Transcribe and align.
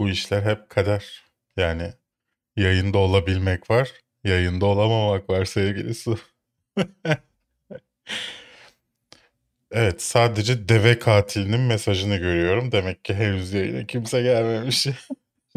bu 0.00 0.08
işler 0.08 0.42
hep 0.42 0.70
kader. 0.70 1.24
Yani 1.56 1.92
yayında 2.56 2.98
olabilmek 2.98 3.70
var, 3.70 3.92
yayında 4.24 4.66
olamamak 4.66 5.30
var 5.30 5.44
sevgili 5.44 5.94
Su. 5.94 6.18
evet 9.70 10.02
sadece 10.02 10.68
deve 10.68 10.98
katilinin 10.98 11.60
mesajını 11.60 12.16
görüyorum. 12.16 12.72
Demek 12.72 13.04
ki 13.04 13.14
henüz 13.14 13.52
yayına 13.52 13.86
kimse 13.86 14.22
gelmemiş. 14.22 14.86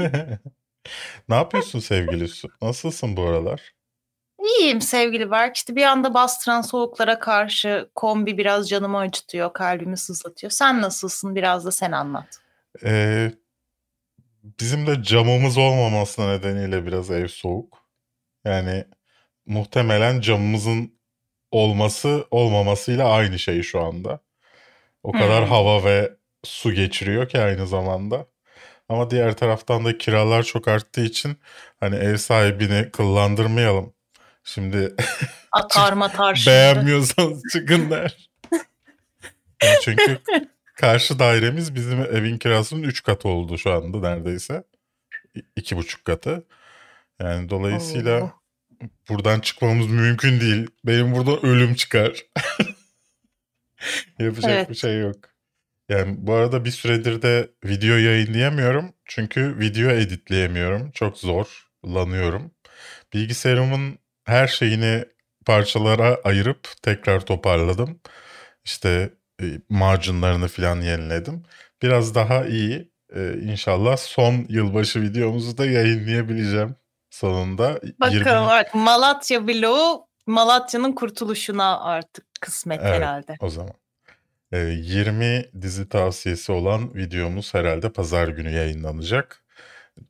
ne 1.29 1.35
yapıyorsun 1.35 1.79
sevgili 1.79 2.27
Su? 2.27 2.49
Nasılsın 2.61 3.17
bu 3.17 3.23
aralar? 3.23 3.73
İyiyim 4.43 4.81
sevgili 4.81 5.31
Berk. 5.31 5.55
İşte 5.55 5.75
bir 5.75 5.83
anda 5.83 6.13
bastıran 6.13 6.61
soğuklara 6.61 7.19
karşı 7.19 7.89
kombi 7.95 8.37
biraz 8.37 8.69
canımı 8.69 8.97
acıtıyor, 8.97 9.53
kalbimi 9.53 9.97
sızlatıyor. 9.97 10.51
Sen 10.51 10.81
nasılsın? 10.81 11.35
Biraz 11.35 11.65
da 11.65 11.71
sen 11.71 11.91
anlat. 11.91 12.27
Ee, 12.83 13.31
bizim 14.43 14.87
de 14.87 15.03
camımız 15.03 15.57
olmaması 15.57 16.29
nedeniyle 16.29 16.85
biraz 16.85 17.11
ev 17.11 17.27
soğuk. 17.27 17.77
Yani 18.45 18.85
muhtemelen 19.45 20.21
camımızın 20.21 20.99
olması 21.51 22.27
olmamasıyla 22.31 23.09
aynı 23.09 23.39
şey 23.39 23.61
şu 23.61 23.81
anda. 23.81 24.19
O 25.03 25.11
kadar 25.11 25.43
hmm. 25.43 25.49
hava 25.49 25.83
ve 25.83 26.13
su 26.43 26.73
geçiriyor 26.73 27.29
ki 27.29 27.39
aynı 27.39 27.67
zamanda. 27.67 28.27
Ama 28.89 29.09
diğer 29.09 29.37
taraftan 29.37 29.85
da 29.85 29.97
kiralar 29.97 30.43
çok 30.43 30.67
arttığı 30.67 31.05
için 31.05 31.37
hani 31.79 31.95
ev 31.95 32.17
sahibini 32.17 32.91
kıllandırmayalım. 32.91 33.93
Şimdi 34.43 34.95
atar 35.51 35.93
matar 35.93 36.43
beğenmiyorsanız 36.47 37.41
çıkın 37.53 37.91
der. 37.91 38.29
yani 39.63 39.77
çünkü 39.81 40.21
karşı 40.83 41.19
dairemiz 41.19 41.75
bizim 41.75 41.99
evin 42.01 42.37
kirasının 42.37 42.83
3 42.83 43.03
katı 43.03 43.27
oldu 43.27 43.57
şu 43.57 43.71
anda 43.71 43.99
neredeyse. 43.99 44.63
2,5 45.57 46.03
katı. 46.03 46.47
Yani 47.21 47.49
dolayısıyla 47.49 48.21
Oo. 48.23 48.31
buradan 49.09 49.39
çıkmamız 49.39 49.87
mümkün 49.87 50.41
değil. 50.41 50.67
Benim 50.85 51.15
buradan 51.15 51.45
ölüm 51.45 51.73
çıkar. 51.75 52.11
Yapacak 54.19 54.51
evet. 54.51 54.69
bir 54.69 54.75
şey 54.75 54.99
yok. 54.99 55.15
Yani 55.89 56.15
bu 56.17 56.33
arada 56.33 56.65
bir 56.65 56.71
süredir 56.71 57.21
de 57.21 57.51
video 57.65 57.95
yayınlayamıyorum. 57.95 58.93
Çünkü 59.05 59.59
video 59.59 59.89
editleyemiyorum. 59.91 60.91
Çok 60.91 61.17
zorlanıyorum. 61.17 62.51
Bilgisayarımın 63.13 63.99
her 64.23 64.47
şeyini 64.47 65.05
parçalara 65.45 66.17
ayırıp 66.23 66.67
tekrar 66.81 67.25
toparladım. 67.25 67.99
İşte 68.65 69.13
e, 69.41 69.45
marginlarını 69.69 70.47
falan 70.47 70.81
yeniledim. 70.81 71.43
Biraz 71.81 72.15
daha 72.15 72.45
iyi. 72.45 72.91
E, 73.15 73.33
inşallah 73.33 73.97
son 73.97 74.45
yılbaşı 74.49 75.01
videomuzu 75.01 75.57
da 75.57 75.65
yayınlayabileceğim 75.65 76.75
sonunda. 77.09 77.79
Bakalım 77.99 78.17
20... 78.17 78.29
artık 78.29 78.75
Malatya 78.75 79.47
vlogu 79.47 80.07
Malatya'nın 80.25 80.91
kurtuluşuna 80.91 81.79
artık 81.79 82.25
kısmet 82.41 82.79
evet, 82.83 82.93
herhalde. 82.93 83.35
o 83.39 83.49
zaman. 83.49 83.73
20 84.53 85.25
e, 85.25 85.51
dizi 85.61 85.89
tavsiyesi 85.89 86.51
olan 86.51 86.95
videomuz 86.95 87.53
herhalde 87.53 87.89
pazar 87.89 88.27
günü 88.27 88.51
yayınlanacak. 88.51 89.43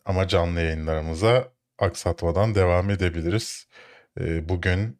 Ama 0.05 0.27
canlı 0.27 0.61
yayınlarımıza 0.61 1.47
aksatmadan 1.79 2.55
devam 2.55 2.89
edebiliriz. 2.89 3.67
Bugün 4.19 4.99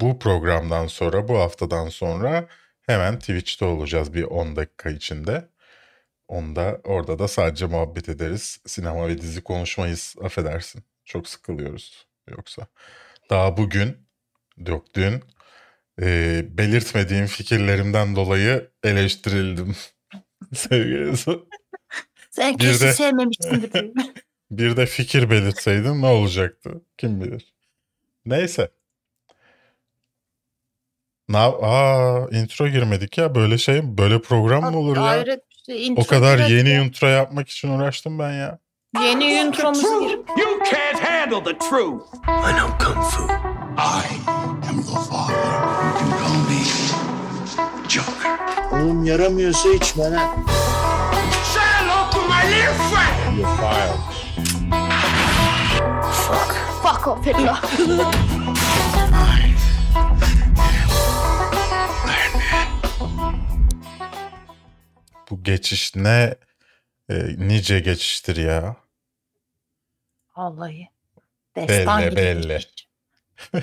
bu 0.00 0.18
programdan 0.18 0.86
sonra, 0.86 1.28
bu 1.28 1.38
haftadan 1.38 1.88
sonra 1.88 2.48
hemen 2.86 3.18
Twitch'te 3.18 3.64
olacağız 3.64 4.14
bir 4.14 4.22
10 4.22 4.56
dakika 4.56 4.90
içinde. 4.90 5.48
Onda 6.28 6.80
orada 6.84 7.18
da 7.18 7.28
sadece 7.28 7.66
muhabbet 7.66 8.08
ederiz. 8.08 8.60
Sinema 8.66 9.08
ve 9.08 9.18
dizi 9.20 9.42
konuşmayız. 9.42 10.14
Affedersin. 10.22 10.82
Çok 11.04 11.28
sıkılıyoruz 11.28 12.06
yoksa. 12.28 12.66
Daha 13.30 13.56
bugün, 13.56 13.96
yok 14.56 14.94
dün 14.94 15.22
e, 16.00 16.44
belirtmediğim 16.58 17.26
fikirlerimden 17.26 18.16
dolayı 18.16 18.70
eleştirildim. 18.82 19.76
Sevgili 20.54 21.16
Sen 22.30 22.56
kesin 22.56 22.86
de, 22.86 22.92
sevmemişsindir. 22.92 23.90
bir 24.50 24.76
de 24.76 24.86
fikir 24.86 25.30
belirtseydim 25.30 26.02
ne 26.02 26.06
olacaktı? 26.06 26.82
Kim 26.98 27.20
bilir. 27.20 27.54
Neyse. 28.24 28.70
Na 31.28 31.44
Aa, 31.46 32.28
intro 32.30 32.68
girmedik 32.68 33.18
ya. 33.18 33.34
Böyle 33.34 33.58
şey, 33.58 33.98
böyle 33.98 34.20
program 34.22 34.70
mı 34.72 34.78
olur 34.78 34.96
ya? 34.96 35.02
Hayret 35.02 35.40
şey, 35.66 35.94
o 35.96 36.04
kadar 36.06 36.38
yeni 36.38 36.70
ya. 36.70 36.82
intro 36.82 37.06
yapmak 37.06 37.48
için 37.48 37.68
uğraştım 37.68 38.18
ben 38.18 38.32
ya. 38.32 38.58
Yeni 39.02 39.24
intromuzu 39.24 40.00
gir. 40.00 40.10
You 40.10 40.58
can't 40.70 41.00
handle 41.04 41.44
the 41.52 41.58
truth. 41.58 42.02
I 42.28 42.52
know 42.52 42.78
kung 42.86 43.04
fu. 43.04 43.22
I 43.78 44.04
am 44.68 44.76
your 44.76 45.04
father. 45.10 45.34
You 45.34 45.98
can 45.98 46.10
call 46.18 46.36
me 46.50 46.62
Joker. 47.88 48.38
Oğlum 48.72 49.04
yaramıyorsa 49.04 49.68
içme 49.68 50.10
lan. 50.10 50.46
Say 51.54 51.62
hello 51.64 52.10
to 52.10 52.18
my 52.18 52.42
little 52.54 52.74
friend. 52.74 53.38
You're 53.38 53.56
fired. 53.56 53.98
Fuck. 56.12 56.54
Fuck 56.82 57.06
off 57.08 57.26
Hitler. 57.26 57.58
Bu 65.32 65.42
geçiş 65.42 65.96
ne 65.96 66.34
e, 67.10 67.14
nice 67.38 67.80
geçiştir 67.80 68.36
ya. 68.36 68.76
Vallahi. 70.36 70.88
Destan 71.56 72.02
belli 72.02 72.16
belli. 72.16 72.60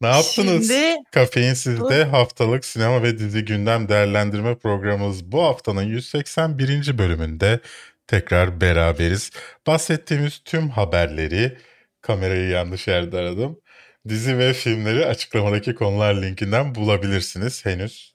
ne 0.00 0.08
yaptınız? 0.08 0.68
Şimdi, 0.68 0.96
Kafeinsiz'de 1.10 2.06
bu... 2.06 2.12
haftalık 2.12 2.64
sinema 2.64 3.02
ve 3.02 3.18
dizi 3.18 3.44
gündem 3.44 3.88
değerlendirme 3.88 4.58
programımız 4.58 5.32
bu 5.32 5.42
haftanın 5.42 5.82
181. 5.82 6.98
bölümünde 6.98 7.60
tekrar 8.06 8.60
beraberiz. 8.60 9.30
Bahsettiğimiz 9.66 10.38
tüm 10.44 10.68
haberleri 10.68 11.58
kamerayı 12.00 12.48
yanlış 12.48 12.88
yerde 12.88 13.18
aradım. 13.18 13.60
Dizi 14.08 14.38
ve 14.38 14.52
filmleri 14.52 15.06
açıklamadaki 15.06 15.74
konular 15.74 16.22
linkinden 16.22 16.74
bulabilirsiniz. 16.74 17.66
Henüz 17.66 18.11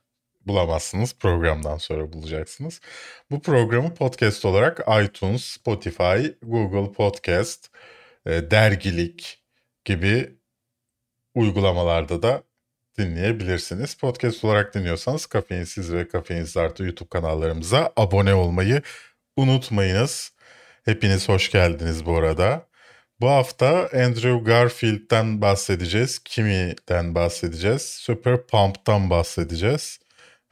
bulamazsınız. 0.48 1.16
Programdan 1.20 1.78
sonra 1.78 2.14
bulacaksınız. 2.14 2.82
Bu 3.32 3.42
programı 3.42 3.94
podcast 3.94 4.46
olarak 4.46 4.80
iTunes, 5.04 5.44
Spotify, 5.44 6.28
Google 6.42 6.92
Podcast, 6.92 7.70
e, 8.26 8.52
dergilik 8.52 9.44
gibi 9.86 10.38
uygulamalarda 11.36 12.24
da 12.24 12.44
dinleyebilirsiniz. 12.98 13.96
Podcast 13.96 14.46
olarak 14.46 14.74
dinliyorsanız 14.76 15.26
Kafeinsiz 15.26 15.94
ve 15.94 16.08
Kafeinsiz 16.08 16.58
Artı 16.58 16.84
YouTube 16.84 17.10
kanallarımıza 17.10 17.94
abone 17.96 18.34
olmayı 18.34 18.82
unutmayınız. 19.38 20.32
Hepiniz 20.86 21.30
hoş 21.30 21.52
geldiniz 21.52 22.06
bu 22.06 22.18
arada. 22.18 22.68
Bu 23.22 23.30
hafta 23.30 23.90
Andrew 23.94 24.40
Garfield'den 24.44 25.42
bahsedeceğiz. 25.42 26.20
Kimi'den 26.20 27.16
bahsedeceğiz. 27.16 27.82
Super 27.82 28.48
Pump'tan 28.48 29.10
bahsedeceğiz. 29.10 30.00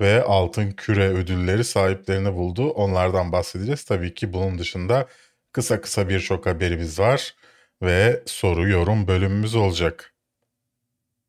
Ve 0.02 0.24
Altın 0.24 0.72
Küre 0.72 1.08
ödülleri 1.08 1.64
sahiplerini 1.64 2.36
buldu. 2.36 2.70
Onlardan 2.70 3.32
bahsedeceğiz. 3.32 3.84
Tabii 3.84 4.14
ki 4.14 4.34
bunun 4.34 4.60
dışında 4.60 5.08
kısa 5.52 5.82
kısa 5.82 6.10
birçok 6.10 6.46
haberimiz 6.46 7.00
var. 7.00 7.36
Ve 7.82 8.24
soru 8.26 8.70
yorum 8.70 9.08
bölümümüz 9.08 9.56
olacak. 9.56 10.14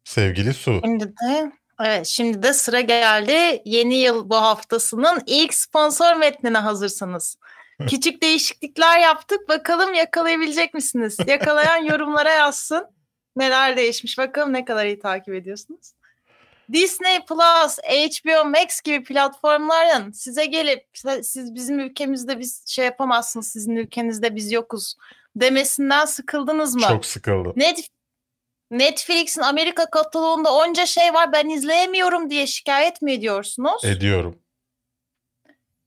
Sevgili 0.04 0.54
Su. 0.54 0.80
Şimdi 0.84 1.04
de 1.08 1.52
Evet 1.80 2.06
şimdi 2.06 2.42
de 2.42 2.52
sıra 2.52 2.80
geldi. 2.80 3.62
Yeni 3.64 3.94
yıl 3.94 4.30
bu 4.30 4.36
haftasının 4.36 5.22
ilk 5.26 5.54
sponsor 5.54 6.14
metnine 6.16 6.58
hazırsanız. 6.58 7.38
Küçük 7.88 8.22
değişiklikler 8.22 8.98
yaptık. 8.98 9.48
Bakalım 9.48 9.94
yakalayabilecek 9.94 10.74
misiniz? 10.74 11.16
Yakalayan 11.26 11.76
yorumlara 11.84 12.30
yazsın. 12.30 12.86
Neler 13.36 13.76
değişmiş? 13.76 14.18
Bakalım 14.18 14.52
ne 14.52 14.64
kadar 14.64 14.86
iyi 14.86 14.98
takip 14.98 15.34
ediyorsunuz. 15.34 15.92
Disney 16.72 17.24
Plus, 17.24 17.78
HBO 17.78 18.44
Max 18.44 18.80
gibi 18.80 19.04
platformların 19.04 20.10
size 20.10 20.46
gelip 20.46 20.86
siz 21.22 21.54
bizim 21.54 21.80
ülkemizde 21.80 22.38
biz 22.38 22.62
şey 22.66 22.84
yapamazsınız, 22.84 23.48
sizin 23.48 23.76
ülkenizde 23.76 24.36
biz 24.36 24.52
yokuz 24.52 24.94
demesinden 25.36 26.04
sıkıldınız 26.04 26.74
mı? 26.74 26.86
Çok 26.88 27.06
sıkıldım. 27.06 27.52
Net, 27.56 27.88
Netflix'in 28.70 29.42
Amerika 29.42 29.90
kataloğunda 29.90 30.54
onca 30.54 30.86
şey 30.86 31.14
var 31.14 31.32
ben 31.32 31.48
izleyemiyorum 31.48 32.30
diye 32.30 32.46
şikayet 32.46 33.02
mi 33.02 33.12
ediyorsunuz? 33.12 33.84
Ediyorum. 33.84 34.38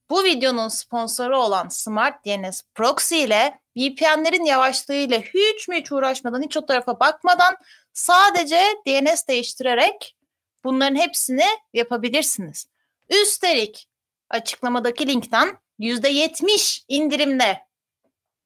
Bu 0.10 0.24
videonun 0.24 0.68
sponsoru 0.68 1.38
olan 1.38 1.68
Smart 1.68 2.26
DNS 2.26 2.62
Proxy 2.76 3.24
ile 3.24 3.60
VPN'lerin 3.78 4.46
yavaşlığıyla 4.46 5.20
hiç 5.20 5.68
mi 5.68 5.78
hiç 5.78 5.92
uğraşmadan, 5.92 6.42
hiç 6.42 6.58
o 6.58 6.66
tarafa 6.66 7.00
bakmadan 7.00 7.56
sadece 7.94 8.62
DNS 8.88 9.28
değiştirerek 9.28 10.16
bunların 10.64 10.96
hepsini 10.96 11.46
yapabilirsiniz. 11.74 12.68
Üstelik 13.10 13.88
açıklamadaki 14.30 15.08
linkten 15.08 15.58
%70 15.80 16.84
indirimle 16.88 17.62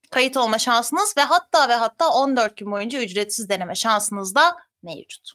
kayıt 0.09 0.37
olma 0.37 0.59
şansınız 0.59 1.17
ve 1.17 1.21
hatta 1.21 1.69
ve 1.69 1.73
hatta 1.73 2.09
14 2.09 2.57
gün 2.57 2.71
boyunca 2.71 3.03
ücretsiz 3.03 3.49
deneme 3.49 3.75
şansınız 3.75 4.35
da 4.35 4.57
mevcut. 4.83 5.31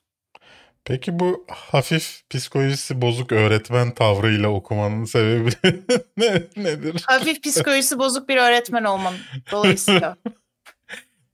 Peki 0.84 1.18
bu 1.18 1.46
hafif 1.48 2.22
psikolojisi 2.30 3.02
bozuk 3.02 3.32
öğretmen 3.32 3.94
tavrıyla 3.94 4.48
okumanın 4.48 5.04
sebebi 5.04 5.50
ne, 6.16 6.42
nedir? 6.56 7.02
Hafif 7.06 7.42
psikolojisi 7.42 7.98
bozuk 7.98 8.28
bir 8.28 8.36
öğretmen 8.36 8.84
olmam 8.84 9.14
dolayısıyla. 9.50 10.16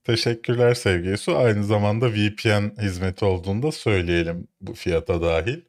Teşekkürler 0.05 0.73
sevgili 0.73 1.17
Su. 1.17 1.37
Aynı 1.37 1.63
zamanda 1.63 2.13
VPN 2.13 2.81
hizmeti 2.81 3.25
olduğunu 3.25 3.63
da 3.63 3.71
söyleyelim 3.71 4.47
bu 4.61 4.73
fiyata 4.73 5.21
dahil. 5.21 5.61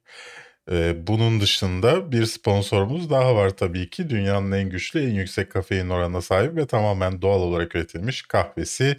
Ee, 0.70 1.06
bunun 1.06 1.40
dışında 1.40 2.12
bir 2.12 2.26
sponsorumuz 2.26 3.10
daha 3.10 3.36
var 3.36 3.50
tabii 3.50 3.90
ki. 3.90 4.10
Dünyanın 4.10 4.52
en 4.52 4.70
güçlü, 4.70 5.00
en 5.10 5.14
yüksek 5.14 5.52
kafein 5.52 5.88
oranına 5.88 6.22
sahip 6.22 6.56
ve 6.56 6.66
tamamen 6.66 7.22
doğal 7.22 7.40
olarak 7.40 7.76
üretilmiş 7.76 8.22
kahvesi 8.22 8.96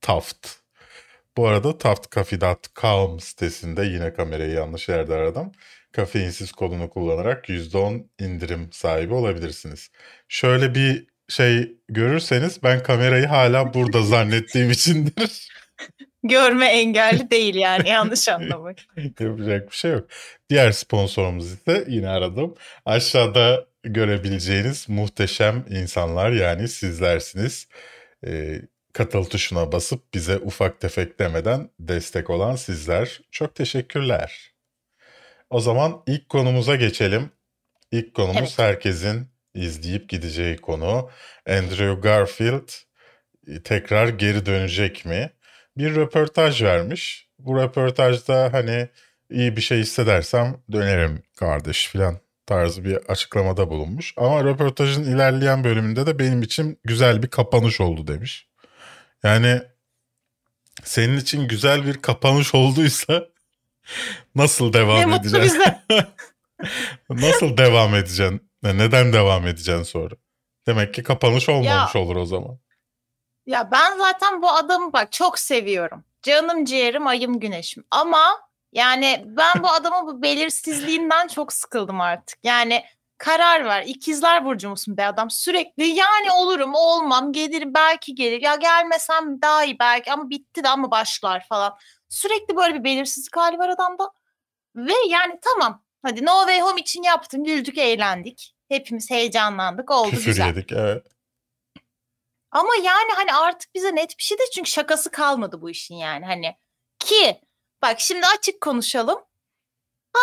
Taft. 0.00 0.48
Bu 1.36 1.48
arada 1.48 1.78
taftcafe.com 1.78 3.20
sitesinde 3.20 3.84
yine 3.84 4.14
kamerayı 4.14 4.52
yanlış 4.52 4.88
yerde 4.88 5.14
aradım. 5.14 5.52
Kafeinsiz 5.92 6.52
kodunu 6.52 6.90
kullanarak 6.90 7.48
%10 7.48 8.08
indirim 8.20 8.68
sahibi 8.72 9.14
olabilirsiniz. 9.14 9.90
Şöyle 10.28 10.74
bir 10.74 11.06
şey 11.28 11.76
görürseniz 11.88 12.62
ben 12.62 12.82
kamerayı 12.82 13.26
hala 13.26 13.74
burada 13.74 14.02
zannettiğim 14.02 14.70
içindir. 14.70 15.48
Görme 16.22 16.66
engelli 16.66 17.30
değil 17.30 17.54
yani 17.54 17.88
yanlış 17.88 18.28
anlamayın. 18.38 18.78
Yapacak 18.96 19.70
bir 19.70 19.76
şey 19.76 19.90
yok. 19.90 20.08
Diğer 20.50 20.72
sponsorumuz 20.72 21.52
ise 21.52 21.84
yine 21.88 22.08
aradım. 22.08 22.54
Aşağıda 22.84 23.66
görebileceğiniz 23.84 24.88
muhteşem 24.88 25.64
insanlar 25.70 26.30
yani 26.30 26.68
sizlersiniz. 26.68 27.68
Ee, 28.26 28.60
katıl 28.92 29.24
tuşuna 29.24 29.72
basıp 29.72 30.14
bize 30.14 30.36
ufak 30.36 30.80
tefek 30.80 31.18
demeden 31.18 31.70
destek 31.80 32.30
olan 32.30 32.56
sizler. 32.56 33.20
Çok 33.30 33.54
teşekkürler. 33.54 34.52
O 35.50 35.60
zaman 35.60 36.02
ilk 36.06 36.28
konumuza 36.28 36.76
geçelim. 36.76 37.30
İlk 37.92 38.14
konumuz 38.14 38.38
evet. 38.38 38.58
herkesin 38.58 39.28
izleyip 39.56 40.08
gideceği 40.08 40.56
konu. 40.56 41.10
Andrew 41.48 41.94
Garfield 41.94 42.68
e, 43.48 43.62
tekrar 43.62 44.08
geri 44.08 44.46
dönecek 44.46 45.04
mi? 45.04 45.30
Bir 45.78 45.94
röportaj 45.94 46.62
vermiş. 46.62 47.28
Bu 47.38 47.56
röportajda 47.56 48.52
hani 48.52 48.88
iyi 49.30 49.56
bir 49.56 49.62
şey 49.62 49.78
hissedersem 49.78 50.56
dönerim 50.72 51.22
kardeş 51.36 51.88
filan 51.88 52.18
tarzı 52.46 52.84
bir 52.84 52.96
açıklamada 52.96 53.70
bulunmuş. 53.70 54.14
Ama 54.16 54.44
röportajın 54.44 55.04
ilerleyen 55.04 55.64
bölümünde 55.64 56.06
de 56.06 56.18
benim 56.18 56.42
için 56.42 56.78
güzel 56.84 57.22
bir 57.22 57.28
kapanış 57.28 57.80
oldu 57.80 58.06
demiş. 58.06 58.48
Yani 59.22 59.62
senin 60.84 61.16
için 61.16 61.48
güzel 61.48 61.86
bir 61.86 61.94
kapanış 61.94 62.54
olduysa 62.54 63.26
nasıl 64.34 64.72
devam 64.72 65.10
ne 65.10 65.16
edeceksin? 65.16 65.62
nasıl 67.10 67.56
devam 67.56 67.94
edeceksin? 67.94 68.45
Neden 68.62 69.12
devam 69.12 69.46
edeceksin 69.46 69.82
sonra? 69.82 70.14
Demek 70.66 70.94
ki 70.94 71.02
kapanış 71.02 71.48
olmamış 71.48 71.94
ya, 71.94 72.00
olur 72.00 72.16
o 72.16 72.26
zaman. 72.26 72.58
Ya 73.46 73.70
ben 73.70 73.98
zaten 73.98 74.42
bu 74.42 74.50
adamı 74.50 74.92
bak 74.92 75.12
çok 75.12 75.38
seviyorum. 75.38 76.04
Canım 76.22 76.64
ciğerim 76.64 77.06
ayım 77.06 77.40
güneşim. 77.40 77.84
Ama 77.90 78.40
yani 78.72 79.24
ben 79.26 79.62
bu 79.62 79.68
adamın 79.70 80.06
bu 80.06 80.22
belirsizliğinden 80.22 81.28
çok 81.28 81.52
sıkıldım 81.52 82.00
artık. 82.00 82.38
Yani 82.42 82.84
karar 83.18 83.64
ver. 83.64 83.82
İkizler 83.86 84.44
burcu 84.44 84.68
musun 84.68 84.96
be 84.96 85.06
adam? 85.06 85.30
Sürekli 85.30 85.84
yani 85.84 86.32
olurum, 86.32 86.74
olmam, 86.74 87.32
gelirim, 87.32 87.74
belki 87.74 88.14
gelir. 88.14 88.42
Ya 88.42 88.54
gelmesem 88.54 89.42
daha 89.42 89.64
iyi 89.64 89.78
belki 89.78 90.12
ama 90.12 90.30
bitti 90.30 90.64
de 90.64 90.68
ama 90.68 90.90
başlar 90.90 91.46
falan. 91.48 91.76
Sürekli 92.08 92.56
böyle 92.56 92.74
bir 92.74 92.84
belirsizlik 92.84 93.36
hali 93.36 93.58
var 93.58 93.68
adamda. 93.68 94.10
Ve 94.76 94.92
yani 95.08 95.38
tamam 95.42 95.85
hadi 96.06 96.24
No 96.24 96.38
Way 96.38 96.60
Home 96.60 96.80
için 96.80 97.02
yaptım, 97.02 97.44
güldük, 97.44 97.78
eğlendik. 97.78 98.54
Hepimiz 98.68 99.10
heyecanlandık, 99.10 99.90
oldu 99.90 100.10
Küfür 100.10 100.24
güzel. 100.24 100.46
yedik 100.46 100.72
evet. 100.72 101.06
Ama 102.50 102.74
yani 102.84 103.12
hani 103.14 103.34
artık 103.34 103.74
bize 103.74 103.94
net 103.94 104.18
bir 104.18 104.22
şey 104.22 104.38
de 104.38 104.42
çünkü 104.54 104.70
şakası 104.70 105.10
kalmadı 105.10 105.60
bu 105.60 105.70
işin 105.70 105.94
yani 105.94 106.26
hani. 106.26 106.56
Ki 106.98 107.40
bak 107.82 108.00
şimdi 108.00 108.26
açık 108.38 108.60
konuşalım. 108.60 109.18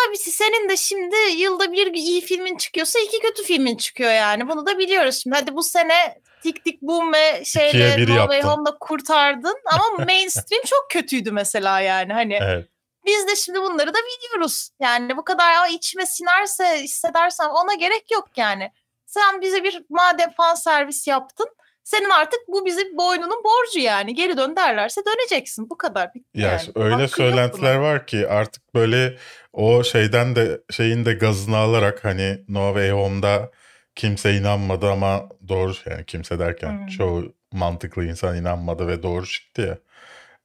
Abisi 0.07 0.31
senin 0.31 0.69
de 0.69 0.77
şimdi 0.77 1.15
yılda 1.37 1.71
bir 1.71 1.93
iyi 1.93 2.21
filmin 2.21 2.57
çıkıyorsa 2.57 2.99
iki 2.99 3.19
kötü 3.19 3.43
filmin 3.43 3.77
çıkıyor 3.77 4.11
yani. 4.11 4.49
Bunu 4.49 4.65
da 4.65 4.77
biliyoruz 4.77 5.19
şimdi. 5.23 5.35
Hadi 5.35 5.55
bu 5.55 5.63
sene 5.63 6.21
Tik 6.43 6.63
Tik 6.65 6.81
Boom 6.81 7.13
ve 7.13 7.45
şeyle 7.45 8.05
No 8.07 8.21
Way 8.21 8.41
Home'la 8.41 8.77
kurtardın 8.79 9.55
ama 9.65 10.05
mainstream 10.05 10.63
çok 10.65 10.87
kötüydü 10.89 11.31
mesela 11.31 11.79
yani. 11.79 12.13
Hani 12.13 12.33
evet. 12.41 12.67
Biz 13.05 13.27
de 13.27 13.35
şimdi 13.35 13.61
bunları 13.61 13.93
da 13.93 13.97
biliyoruz. 13.97 14.69
Yani 14.79 15.17
bu 15.17 15.23
kadar 15.23 15.69
içime 15.69 16.05
sinerse 16.05 16.79
hissedersem 16.83 17.49
ona 17.49 17.73
gerek 17.73 18.11
yok 18.11 18.29
yani. 18.35 18.71
Sen 19.05 19.41
bize 19.41 19.63
bir 19.63 19.85
madem 19.89 20.31
fan 20.31 20.55
servis 20.55 21.07
yaptın 21.07 21.47
senin 21.83 22.09
artık 22.09 22.39
bu 22.47 22.65
bizim 22.65 22.97
boynunun 22.97 23.43
borcu 23.43 23.79
yani. 23.79 24.15
Geri 24.15 24.37
dön 24.37 24.55
derlerse 24.55 25.01
döneceksin. 25.05 25.69
Bu 25.69 25.77
kadar. 25.77 26.13
Bitti 26.13 26.41
ya 26.41 26.51
yani. 26.51 26.61
öyle 26.75 26.93
Hakkın 26.93 27.07
söylentiler 27.07 27.75
var 27.75 28.07
ki 28.07 28.27
artık 28.27 28.75
böyle 28.75 29.17
o 29.53 29.83
şeyden 29.83 30.35
de 30.35 30.61
şeyin 30.71 31.05
de 31.05 31.13
gazını 31.13 31.57
alarak 31.57 32.05
hani 32.05 32.39
No 32.47 32.67
Way 32.67 32.91
Home'da 32.91 33.51
kimse 33.95 34.35
inanmadı 34.35 34.91
ama 34.91 35.29
doğru 35.47 35.73
yani 35.89 36.05
kimse 36.05 36.39
derken 36.39 36.79
hmm. 36.79 36.87
çoğu 36.87 37.33
mantıklı 37.51 38.05
insan 38.05 38.37
inanmadı 38.37 38.87
ve 38.87 39.03
doğru 39.03 39.25
çıktı 39.25 39.61
ya. 39.61 39.77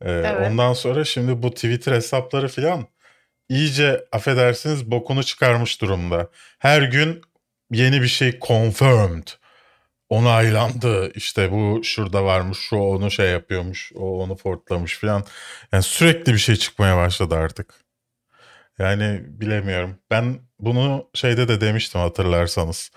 Ee, 0.03 0.11
evet. 0.11 0.51
Ondan 0.51 0.73
sonra 0.73 1.05
şimdi 1.05 1.43
bu 1.43 1.51
Twitter 1.51 1.93
hesapları 1.93 2.49
filan 2.49 2.87
iyice 3.49 4.05
affedersiniz 4.13 4.91
bokunu 4.91 5.25
çıkarmış 5.25 5.81
durumda. 5.81 6.31
Her 6.59 6.83
gün 6.83 7.23
yeni 7.71 8.03
bir 8.03 8.09
şey 8.09 8.39
confirmed 8.41 9.29
onaylandı. 10.09 11.13
İşte 11.15 11.53
bu 11.53 11.81
şurada 11.85 12.25
varmış, 12.25 12.59
şu 12.59 12.77
onu 12.77 13.11
şey 13.11 13.31
yapıyormuş, 13.31 13.93
o 13.95 14.23
onu 14.23 14.37
fortlamış 14.37 14.99
falan. 14.99 15.25
Yani 15.73 15.83
sürekli 15.83 16.33
bir 16.33 16.39
şey 16.39 16.57
çıkmaya 16.57 16.97
başladı 16.97 17.35
artık. 17.35 17.75
Yani 18.79 19.21
bilemiyorum. 19.27 19.99
Ben 20.11 20.41
bunu 20.59 21.11
şeyde 21.15 21.49
de 21.49 21.61
demiştim 21.61 22.01
hatırlarsanız. 22.01 22.91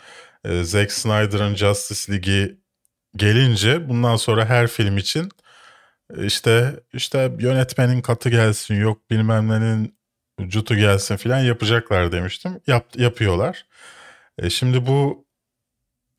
Ee, 0.45 0.63
Zack 0.63 0.92
Snyder'ın 0.92 1.56
Justice 1.56 2.13
League'i 2.13 2.57
gelince 3.15 3.89
bundan 3.89 4.15
sonra 4.15 4.46
her 4.46 4.67
film 4.67 4.98
için 4.98 5.29
işte 6.25 6.80
işte 6.94 7.32
yönetmenin 7.39 8.01
katı 8.01 8.30
gelsin 8.30 8.75
yok 8.75 9.10
bilmem 9.12 9.50
nenin 9.50 9.96
cutu 10.48 10.75
gelsin 10.75 11.15
filan 11.15 11.39
yapacaklar 11.39 12.12
demiştim. 12.12 12.62
Yap, 12.68 12.86
yapıyorlar. 12.96 13.65
E 14.38 14.50
şimdi 14.50 14.86
bu 14.86 15.25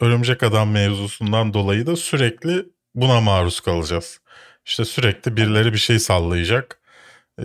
Örümcek 0.03 0.43
Adam 0.43 0.71
mevzusundan 0.71 1.55
dolayı 1.55 1.87
da 1.87 1.97
sürekli 1.97 2.67
buna 2.95 3.21
maruz 3.21 3.61
kalacağız. 3.61 4.21
İşte 4.65 4.85
sürekli 4.85 5.37
birileri 5.37 5.73
bir 5.73 5.79
şey 5.79 5.99
sallayacak. 5.99 6.81
Ee, 7.41 7.45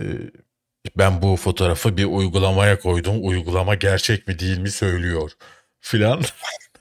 ben 0.98 1.22
bu 1.22 1.36
fotoğrafı 1.36 1.96
bir 1.96 2.04
uygulamaya 2.04 2.78
koydum. 2.78 3.26
Uygulama 3.26 3.74
gerçek 3.74 4.28
mi 4.28 4.38
değil 4.38 4.58
mi 4.58 4.70
söylüyor 4.70 5.32
filan. 5.80 6.22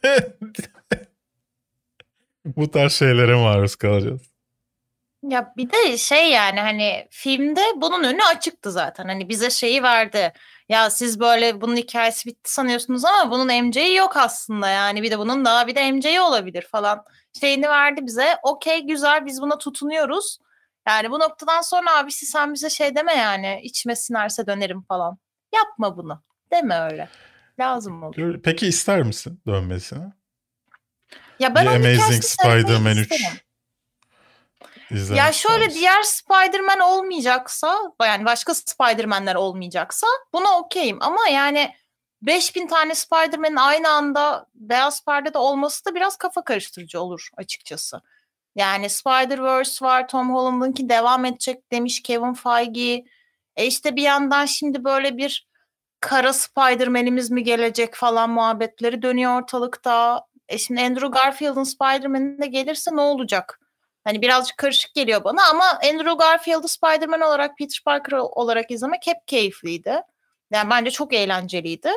bu 2.45 2.71
tarz 2.71 2.93
şeylere 2.93 3.35
maruz 3.35 3.75
kalacağız. 3.75 4.21
Ya 5.23 5.53
bir 5.57 5.71
de 5.71 5.97
şey 5.97 6.31
yani 6.31 6.59
hani 6.59 7.07
filmde 7.11 7.61
bunun 7.75 8.03
önü 8.03 8.23
açıktı 8.23 8.71
zaten. 8.71 9.05
Hani 9.05 9.29
bize 9.29 9.49
şeyi 9.49 9.83
verdi 9.83 10.33
ya 10.69 10.89
siz 10.89 11.19
böyle 11.19 11.61
bunun 11.61 11.75
hikayesi 11.75 12.29
bitti 12.29 12.53
sanıyorsunuz 12.53 13.05
ama 13.05 13.31
bunun 13.31 13.63
MC'yi 13.63 13.95
yok 13.95 14.17
aslında 14.17 14.69
yani 14.69 15.03
bir 15.03 15.11
de 15.11 15.19
bunun 15.19 15.45
daha 15.45 15.67
bir 15.67 15.75
de 15.75 15.91
MC'yi 15.91 16.21
olabilir 16.21 16.67
falan 16.71 17.03
şeyini 17.39 17.69
verdi 17.69 18.05
bize. 18.05 18.37
Okey 18.43 18.87
güzel 18.87 19.25
biz 19.25 19.41
buna 19.41 19.57
tutunuyoruz. 19.57 20.39
Yani 20.87 21.11
bu 21.11 21.19
noktadan 21.19 21.61
sonra 21.61 21.97
abisi 21.97 22.25
sen 22.25 22.53
bize 22.53 22.69
şey 22.69 22.95
deme 22.95 23.13
yani 23.13 23.59
içime 23.63 23.95
sinerse 23.95 24.47
dönerim 24.47 24.81
falan. 24.81 25.17
Yapma 25.55 25.97
bunu. 25.97 26.23
Deme 26.51 26.79
öyle. 26.79 27.09
Lazım 27.59 28.03
olur. 28.03 28.41
Peki 28.43 28.67
ister 28.67 29.03
misin 29.03 29.41
dönmesini? 29.47 30.13
Ya 31.39 31.55
ben 31.55 31.63
The 31.63 31.69
Amazing 31.69 32.23
Spider-Man 32.23 32.97
3 32.97 33.11
İzlemek 34.91 35.23
ya 35.23 35.31
şöyle 35.31 35.65
lazım. 35.65 35.79
diğer 35.79 36.03
Spider-Man 36.03 36.79
olmayacaksa 36.79 37.77
yani 38.01 38.25
başka 38.25 38.53
Spider-Man'ler 38.53 39.35
olmayacaksa 39.35 40.07
buna 40.33 40.59
okeyim 40.59 40.97
ama 41.01 41.27
yani 41.31 41.71
5000 42.21 42.67
tane 42.67 42.95
Spider-Man'in 42.95 43.55
aynı 43.55 43.89
anda 43.89 44.47
beyaz 44.55 45.05
perdede 45.05 45.37
olması 45.37 45.85
da 45.85 45.95
biraz 45.95 46.17
kafa 46.17 46.43
karıştırıcı 46.43 47.01
olur 47.01 47.29
açıkçası. 47.37 48.01
Yani 48.55 48.89
Spider-Verse 48.89 49.85
var, 49.85 50.07
Tom 50.07 50.35
Holland'ınki 50.35 50.89
devam 50.89 51.25
edecek 51.25 51.71
demiş 51.71 52.03
Kevin 52.03 52.33
Feige. 52.33 53.03
E 53.55 53.65
işte 53.65 53.95
bir 53.95 54.01
yandan 54.01 54.45
şimdi 54.45 54.83
böyle 54.83 55.17
bir 55.17 55.47
kara 55.99 56.33
Spider-Man'imiz 56.33 57.31
mi 57.31 57.43
gelecek 57.43 57.95
falan 57.95 58.29
muhabbetleri 58.29 59.01
dönüyor 59.01 59.41
ortalıkta. 59.41 60.25
E 60.49 60.57
şimdi 60.57 60.81
Andrew 60.81 61.07
Garfield'ın 61.07 61.63
Spider-Man'i 61.63 62.41
de 62.41 62.47
gelirse 62.47 62.95
ne 62.95 63.01
olacak? 63.01 63.59
Hani 64.07 64.21
birazcık 64.21 64.57
karışık 64.57 64.93
geliyor 64.93 65.23
bana 65.23 65.49
ama 65.49 65.65
Andrew 65.65 66.13
Garfield'ı 66.13 66.67
Spider-Man 66.67 67.21
olarak 67.21 67.57
Peter 67.57 67.81
Parker 67.85 68.17
olarak 68.17 68.71
izlemek 68.71 69.07
hep 69.07 69.27
keyifliydi. 69.27 70.01
Yani 70.51 70.69
bence 70.69 70.91
çok 70.91 71.13
eğlenceliydi. 71.13 71.89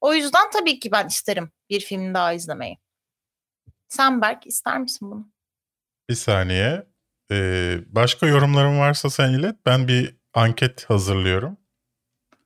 O 0.00 0.14
yüzden 0.14 0.50
tabii 0.52 0.80
ki 0.80 0.92
ben 0.92 1.06
isterim 1.06 1.52
bir 1.70 1.80
film 1.80 2.14
daha 2.14 2.32
izlemeyi. 2.32 2.78
Sen 3.88 4.22
Berk 4.22 4.46
ister 4.46 4.78
misin 4.78 5.10
bunu? 5.10 5.28
Bir 6.08 6.14
saniye. 6.14 6.86
Ee, 7.30 7.78
başka 7.86 8.26
yorumların 8.26 8.78
varsa 8.78 9.10
sen 9.10 9.32
ilet. 9.32 9.66
Ben 9.66 9.88
bir 9.88 10.16
anket 10.34 10.90
hazırlıyorum. 10.90 11.56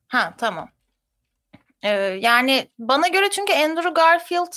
Ha 0.08 0.34
tamam. 0.38 0.70
Ee, 1.82 1.88
yani 1.98 2.70
bana 2.78 3.08
göre 3.08 3.30
çünkü 3.30 3.52
Andrew 3.52 3.90
Garfield 3.90 4.52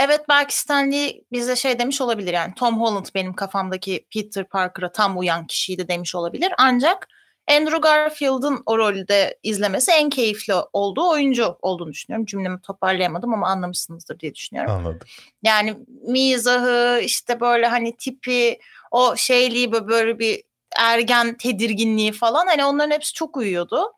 evet 0.00 0.20
belki 0.28 0.58
Stanley 0.58 1.24
bize 1.32 1.56
şey 1.56 1.78
demiş 1.78 2.00
olabilir 2.00 2.32
yani 2.32 2.54
Tom 2.54 2.80
Holland 2.80 3.06
benim 3.14 3.32
kafamdaki 3.32 4.06
Peter 4.14 4.44
Parker'a 4.44 4.92
tam 4.92 5.18
uyan 5.18 5.46
kişiydi 5.46 5.88
demiş 5.88 6.14
olabilir. 6.14 6.52
Ancak 6.58 7.08
Andrew 7.50 7.78
Garfield'ın 7.78 8.62
o 8.66 8.78
rolde 8.78 9.38
izlemesi 9.42 9.90
en 9.90 10.10
keyifli 10.10 10.54
olduğu 10.72 11.08
oyuncu 11.08 11.56
olduğunu 11.62 11.92
düşünüyorum. 11.92 12.26
Cümlemi 12.26 12.60
toparlayamadım 12.60 13.34
ama 13.34 13.48
anlamışsınızdır 13.48 14.20
diye 14.20 14.34
düşünüyorum. 14.34 14.72
Anladım. 14.72 14.98
Yani 15.42 15.76
mizahı 16.08 17.00
işte 17.00 17.40
böyle 17.40 17.66
hani 17.66 17.96
tipi 17.96 18.58
o 18.90 19.16
şeyliği 19.16 19.72
böyle 19.72 20.18
bir 20.18 20.42
ergen 20.76 21.36
tedirginliği 21.36 22.12
falan 22.12 22.46
hani 22.46 22.64
onların 22.64 22.90
hepsi 22.90 23.12
çok 23.12 23.36
uyuyordu. 23.36 23.92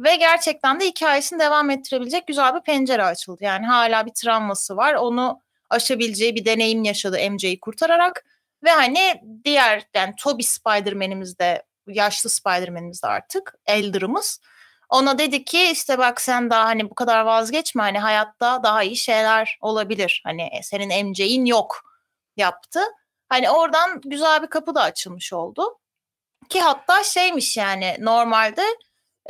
Ve 0.00 0.16
gerçekten 0.16 0.80
de 0.80 0.86
hikayesini 0.86 1.38
devam 1.38 1.70
ettirebilecek 1.70 2.26
güzel 2.26 2.54
bir 2.54 2.60
pencere 2.60 3.04
açıldı. 3.04 3.44
Yani 3.44 3.66
hala 3.66 4.06
bir 4.06 4.14
travması 4.14 4.76
var. 4.76 4.94
Onu 4.94 5.40
aşabileceği 5.70 6.34
bir 6.34 6.44
deneyim 6.44 6.84
yaşadı 6.84 7.30
MJ'yi 7.30 7.60
kurtararak. 7.60 8.24
Ve 8.64 8.70
hani 8.70 9.22
diğer 9.44 9.82
yani 9.94 10.14
Toby 10.18 10.42
Spider-Man'imiz 10.42 11.38
de 11.38 11.62
yaşlı 11.88 12.30
Spider-Man'imiz 12.30 13.02
de 13.02 13.06
artık 13.06 13.54
Elder'ımız. 13.66 14.40
Ona 14.88 15.18
dedi 15.18 15.44
ki 15.44 15.70
işte 15.70 15.98
bak 15.98 16.20
sen 16.20 16.50
daha 16.50 16.64
hani 16.64 16.90
bu 16.90 16.94
kadar 16.94 17.20
vazgeçme 17.20 17.82
hani 17.82 17.98
hayatta 17.98 18.62
daha 18.62 18.82
iyi 18.82 18.96
şeyler 18.96 19.58
olabilir. 19.60 20.22
Hani 20.24 20.42
e, 20.42 20.62
senin 20.62 21.08
MJ'in 21.08 21.44
yok 21.44 21.82
yaptı. 22.36 22.80
Hani 23.28 23.50
oradan 23.50 24.00
güzel 24.04 24.42
bir 24.42 24.46
kapı 24.46 24.74
da 24.74 24.82
açılmış 24.82 25.32
oldu. 25.32 25.78
Ki 26.48 26.60
hatta 26.60 27.04
şeymiş 27.04 27.56
yani 27.56 27.96
normalde 28.00 28.62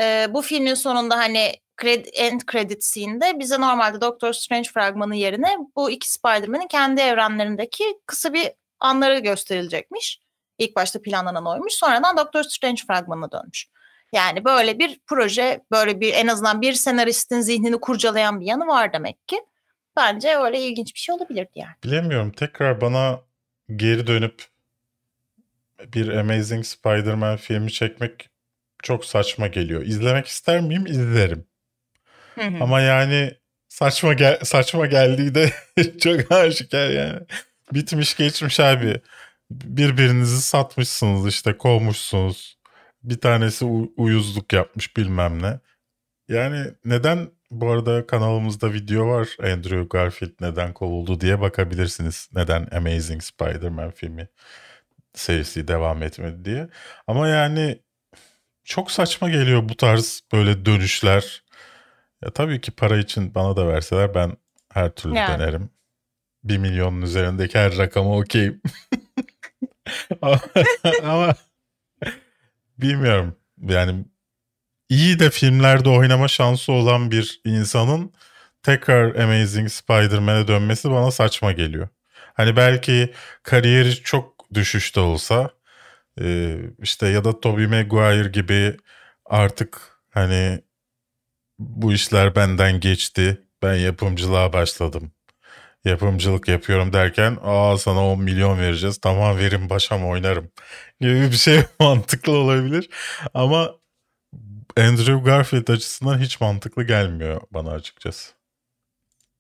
e, 0.00 0.26
bu 0.30 0.42
filmin 0.42 0.74
sonunda 0.74 1.18
hani 1.18 1.52
credit, 1.82 2.08
end 2.14 2.40
credit 2.52 2.84
scene'de 2.84 3.38
bize 3.38 3.60
normalde 3.60 4.00
Doctor 4.00 4.32
Strange 4.32 4.68
fragmanı 4.68 5.16
yerine 5.16 5.56
bu 5.76 5.90
iki 5.90 6.12
Spider-Man'in 6.12 6.68
kendi 6.68 7.00
evrenlerindeki 7.00 7.84
kısa 8.06 8.32
bir 8.32 8.52
anları 8.80 9.18
gösterilecekmiş. 9.18 10.20
İlk 10.58 10.76
başta 10.76 11.02
planlanan 11.02 11.46
oymuş. 11.46 11.72
Sonradan 11.72 12.16
Doctor 12.16 12.42
Strange 12.42 12.82
fragmanına 12.86 13.32
dönmüş. 13.32 13.66
Yani 14.12 14.44
böyle 14.44 14.78
bir 14.78 15.00
proje, 15.06 15.60
böyle 15.70 16.00
bir 16.00 16.14
en 16.14 16.26
azından 16.26 16.62
bir 16.62 16.72
senaristin 16.72 17.40
zihnini 17.40 17.80
kurcalayan 17.80 18.40
bir 18.40 18.46
yanı 18.46 18.66
var 18.66 18.92
demek 18.92 19.28
ki. 19.28 19.40
Bence 19.96 20.36
öyle 20.36 20.60
ilginç 20.60 20.94
bir 20.94 21.00
şey 21.00 21.14
olabilirdi 21.14 21.50
yani. 21.54 21.74
Bilemiyorum. 21.84 22.32
Tekrar 22.32 22.80
bana 22.80 23.20
geri 23.76 24.06
dönüp 24.06 24.44
bir 25.80 26.08
Amazing 26.08 26.64
Spider-Man 26.64 27.36
filmi 27.36 27.72
çekmek 27.72 28.28
çok 28.86 29.04
saçma 29.04 29.46
geliyor. 29.46 29.82
İzlemek 29.82 30.26
ister 30.26 30.60
miyim? 30.60 30.86
İzlerim. 30.86 31.46
Hı 32.34 32.40
hı. 32.40 32.56
Ama 32.64 32.80
yani 32.80 33.34
saçma 33.68 34.14
gel 34.14 34.40
saçma 34.44 34.86
geldiği 34.86 35.34
de 35.34 35.52
çok 36.00 36.32
aşikar 36.32 36.90
yani. 36.90 37.20
Bitmiş 37.72 38.16
geçmiş 38.16 38.60
abi 38.60 39.00
birbirinizi 39.50 40.42
satmışsınız 40.42 41.26
işte 41.28 41.56
kovmuşsunuz. 41.56 42.58
Bir 43.02 43.20
tanesi 43.20 43.64
uyuzluk 43.96 44.52
yapmış 44.52 44.96
bilmem 44.96 45.42
ne. 45.42 45.60
Yani 46.28 46.66
neden 46.84 47.30
bu 47.50 47.70
arada 47.70 48.06
kanalımızda 48.06 48.72
video 48.72 49.08
var 49.08 49.28
Andrew 49.42 49.84
Garfield 49.90 50.32
neden 50.40 50.72
kovuldu 50.72 51.20
diye 51.20 51.40
bakabilirsiniz. 51.40 52.28
Neden 52.34 52.68
Amazing 52.72 53.22
Spider-Man 53.22 53.90
filmi 53.90 54.28
serisi 55.14 55.68
devam 55.68 56.02
etmedi 56.02 56.44
diye. 56.44 56.68
Ama 57.06 57.28
yani 57.28 57.85
çok 58.66 58.90
saçma 58.90 59.30
geliyor 59.30 59.68
bu 59.68 59.76
tarz 59.76 60.22
böyle 60.32 60.66
dönüşler. 60.66 61.44
Ya 62.22 62.30
tabii 62.30 62.60
ki 62.60 62.70
para 62.70 62.98
için 62.98 63.34
bana 63.34 63.56
da 63.56 63.68
verseler 63.68 64.14
ben 64.14 64.36
her 64.72 64.90
türlü 64.90 65.14
yani. 65.14 65.40
denerim. 65.40 65.70
Bir 66.44 66.58
milyonun 66.58 67.02
üzerindeki 67.02 67.58
her 67.58 67.78
rakama 67.78 68.16
okeyim. 68.16 68.62
ama, 71.02 71.34
bilmiyorum. 72.78 73.36
Yani 73.62 74.04
iyi 74.88 75.18
de 75.18 75.30
filmlerde 75.30 75.88
oynama 75.88 76.28
şansı 76.28 76.72
olan 76.72 77.10
bir 77.10 77.40
insanın 77.44 78.12
tekrar 78.62 79.14
Amazing 79.14 79.70
Spider-Man'e 79.70 80.48
dönmesi 80.48 80.90
bana 80.90 81.10
saçma 81.10 81.52
geliyor. 81.52 81.88
Hani 82.34 82.56
belki 82.56 83.12
kariyeri 83.42 83.94
çok 83.94 84.54
düşüşte 84.54 85.00
olsa 85.00 85.55
e, 86.20 86.58
işte 86.82 87.08
ya 87.08 87.24
da 87.24 87.40
Tobey 87.40 87.66
Maguire 87.66 88.28
gibi 88.28 88.76
artık 89.24 90.00
hani 90.10 90.60
bu 91.58 91.92
işler 91.92 92.36
benden 92.36 92.80
geçti. 92.80 93.42
Ben 93.62 93.74
yapımcılığa 93.74 94.52
başladım 94.52 95.12
yapımcılık 95.86 96.48
yapıyorum 96.48 96.92
derken 96.92 97.38
aa 97.42 97.78
sana 97.78 98.08
10 98.08 98.22
milyon 98.22 98.58
vereceğiz 98.58 98.98
tamam 98.98 99.38
verin 99.38 99.70
başam 99.70 100.06
oynarım 100.08 100.50
gibi 101.00 101.22
bir 101.22 101.36
şey 101.36 101.62
mantıklı 101.80 102.32
olabilir. 102.32 102.90
Ama 103.34 103.74
Andrew 104.78 105.20
Garfield 105.24 105.68
açısından 105.68 106.18
hiç 106.18 106.40
mantıklı 106.40 106.84
gelmiyor 106.84 107.40
bana 107.50 107.70
açıkçası. 107.70 108.35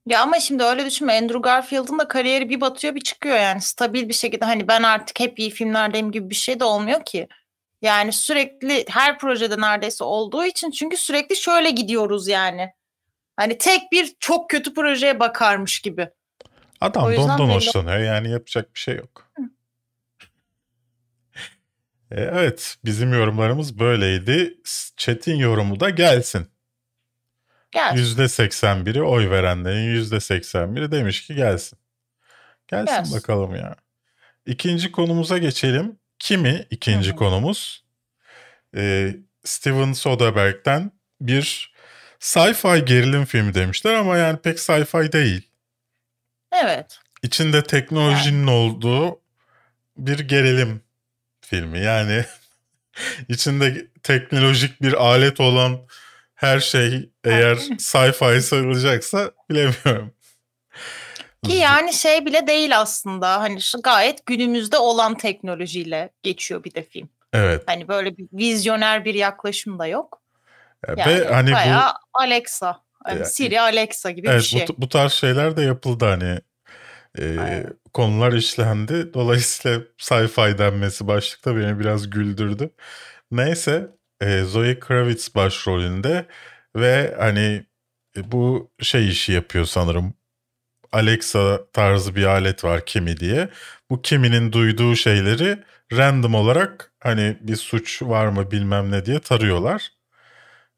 Ya 0.06 0.22
ama 0.22 0.40
şimdi 0.40 0.62
öyle 0.62 0.86
düşünme 0.86 1.18
Andrew 1.18 1.38
Garfield'ın 1.38 1.98
da 1.98 2.08
kariyeri 2.08 2.48
bir 2.48 2.60
batıyor 2.60 2.94
bir 2.94 3.00
çıkıyor 3.00 3.36
yani 3.36 3.60
stabil 3.60 4.08
bir 4.08 4.14
şekilde 4.14 4.44
hani 4.44 4.68
ben 4.68 4.82
artık 4.82 5.20
hep 5.20 5.38
iyi 5.38 5.50
filmlerdeyim 5.50 6.12
gibi 6.12 6.30
bir 6.30 6.34
şey 6.34 6.60
de 6.60 6.64
olmuyor 6.64 7.04
ki. 7.04 7.28
Yani 7.82 8.12
sürekli 8.12 8.84
her 8.88 9.18
projede 9.18 9.60
neredeyse 9.60 10.04
olduğu 10.04 10.44
için 10.44 10.70
çünkü 10.70 10.96
sürekli 10.96 11.36
şöyle 11.36 11.70
gidiyoruz 11.70 12.28
yani. 12.28 12.72
Hani 13.36 13.58
tek 13.58 13.92
bir 13.92 14.16
çok 14.20 14.50
kötü 14.50 14.74
projeye 14.74 15.20
bakarmış 15.20 15.80
gibi. 15.80 16.08
Adam 16.80 17.16
dondan 17.16 17.38
hoşlanıyor 17.38 17.98
yani 17.98 18.30
yapacak 18.30 18.74
bir 18.74 18.80
şey 18.80 18.96
yok. 18.96 19.30
E, 22.10 22.20
evet 22.20 22.76
bizim 22.84 23.12
yorumlarımız 23.12 23.78
böyleydi. 23.78 24.54
Chat'in 24.96 25.36
yorumu 25.36 25.80
da 25.80 25.90
gelsin. 25.90 26.46
Gelsin. 27.70 28.16
%81'i 28.16 29.02
oy 29.02 29.30
verenlerin 29.30 30.04
%81'i 30.04 30.90
demiş 30.92 31.26
ki 31.26 31.34
gelsin. 31.34 31.78
Gelsin, 32.68 32.94
gelsin. 32.94 33.16
bakalım 33.16 33.56
ya. 33.56 33.76
İkinci 34.46 34.92
konumuza 34.92 35.38
geçelim. 35.38 35.98
Kimi 36.18 36.66
ikinci 36.70 37.08
Hı-hı. 37.08 37.16
konumuz? 37.16 37.84
Ee, 38.76 39.16
Steven 39.44 39.92
Soderbergh'ten 39.92 40.92
bir 41.20 41.72
sci-fi 42.20 42.84
gerilim 42.84 43.24
filmi 43.24 43.54
demişler 43.54 43.94
ama 43.94 44.16
yani 44.16 44.38
pek 44.38 44.58
sci-fi 44.58 45.12
değil. 45.12 45.50
Evet. 46.52 46.98
İçinde 47.22 47.62
teknolojinin 47.62 48.38
yani. 48.38 48.50
olduğu 48.50 49.20
bir 49.96 50.18
gerilim 50.18 50.82
filmi. 51.40 51.80
Yani 51.80 52.24
içinde 53.28 53.86
teknolojik 54.02 54.82
bir 54.82 54.92
alet 54.92 55.40
olan 55.40 55.80
her 56.36 56.60
şey 56.60 57.10
eğer 57.24 57.56
sci-fi 57.78 58.40
sayılacaksa 58.40 59.30
bilemiyorum. 59.50 60.12
Ki 61.44 61.52
yani 61.52 61.92
şey 61.92 62.26
bile 62.26 62.46
değil 62.46 62.78
aslında. 62.78 63.40
Hani 63.40 63.58
gayet 63.82 64.26
günümüzde 64.26 64.78
olan 64.78 65.14
teknolojiyle 65.14 66.10
geçiyor 66.22 66.64
bir 66.64 66.74
de 66.74 66.82
film. 66.82 67.08
Evet. 67.32 67.62
Hani 67.66 67.88
böyle 67.88 68.16
bir 68.16 68.26
vizyoner 68.32 69.04
bir 69.04 69.14
yaklaşım 69.14 69.78
da 69.78 69.86
yok. 69.86 70.22
Yani 70.88 71.06
Ve 71.06 71.28
hani 71.28 71.52
bayağı 71.52 71.92
bu 71.92 72.20
Alexa. 72.20 72.80
Yani 73.08 73.26
Siri 73.26 73.60
Alexa 73.60 74.10
gibi 74.10 74.28
evet, 74.28 74.40
bir 74.40 74.44
şey. 74.44 74.68
Bu, 74.68 74.74
bu 74.78 74.88
tarz 74.88 75.12
şeyler 75.12 75.56
de 75.56 75.62
yapıldı 75.62 76.04
hani 76.04 76.40
e, 77.18 77.64
konular 77.92 78.32
işlendi. 78.32 79.14
Dolayısıyla 79.14 79.80
sci-fi 79.98 80.58
denmesi 80.58 81.06
başlıkta 81.06 81.56
beni 81.56 81.78
biraz 81.78 82.10
güldürdü. 82.10 82.70
Neyse 83.30 83.90
e, 84.20 84.42
Zoe 84.42 84.78
Kravitz 84.80 85.34
başrolünde 85.34 86.26
ve 86.76 87.14
hani 87.18 87.66
e, 88.16 88.32
bu 88.32 88.70
şey 88.82 89.08
işi 89.08 89.32
yapıyor 89.32 89.64
sanırım. 89.64 90.14
Alexa 90.92 91.70
tarzı 91.72 92.16
bir 92.16 92.24
alet 92.24 92.64
var 92.64 92.86
Kimi 92.86 93.16
diye. 93.20 93.48
Bu 93.90 94.02
Kimi'nin 94.02 94.52
duyduğu 94.52 94.96
şeyleri 94.96 95.58
random 95.92 96.34
olarak 96.34 96.92
hani 97.00 97.36
bir 97.40 97.56
suç 97.56 98.02
var 98.02 98.26
mı 98.26 98.50
bilmem 98.50 98.90
ne 98.90 99.06
diye 99.06 99.20
tarıyorlar. 99.20 99.92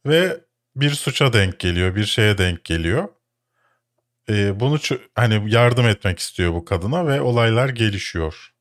Ve 0.07 0.41
bir 0.77 0.91
suça 0.91 1.33
denk 1.33 1.61
geliyor, 1.61 1.97
bir 1.97 2.05
şeye 2.05 2.39
denk 2.39 2.65
geliyor. 2.65 3.09
Ee, 4.29 4.61
bunu 4.61 4.79
hani 5.15 5.55
yardım 5.55 5.87
etmek 5.89 6.19
istiyor 6.19 6.55
bu 6.55 6.65
kadına 6.65 7.07
ve 7.07 7.21
olaylar 7.21 7.69
gelişiyor. 7.69 8.55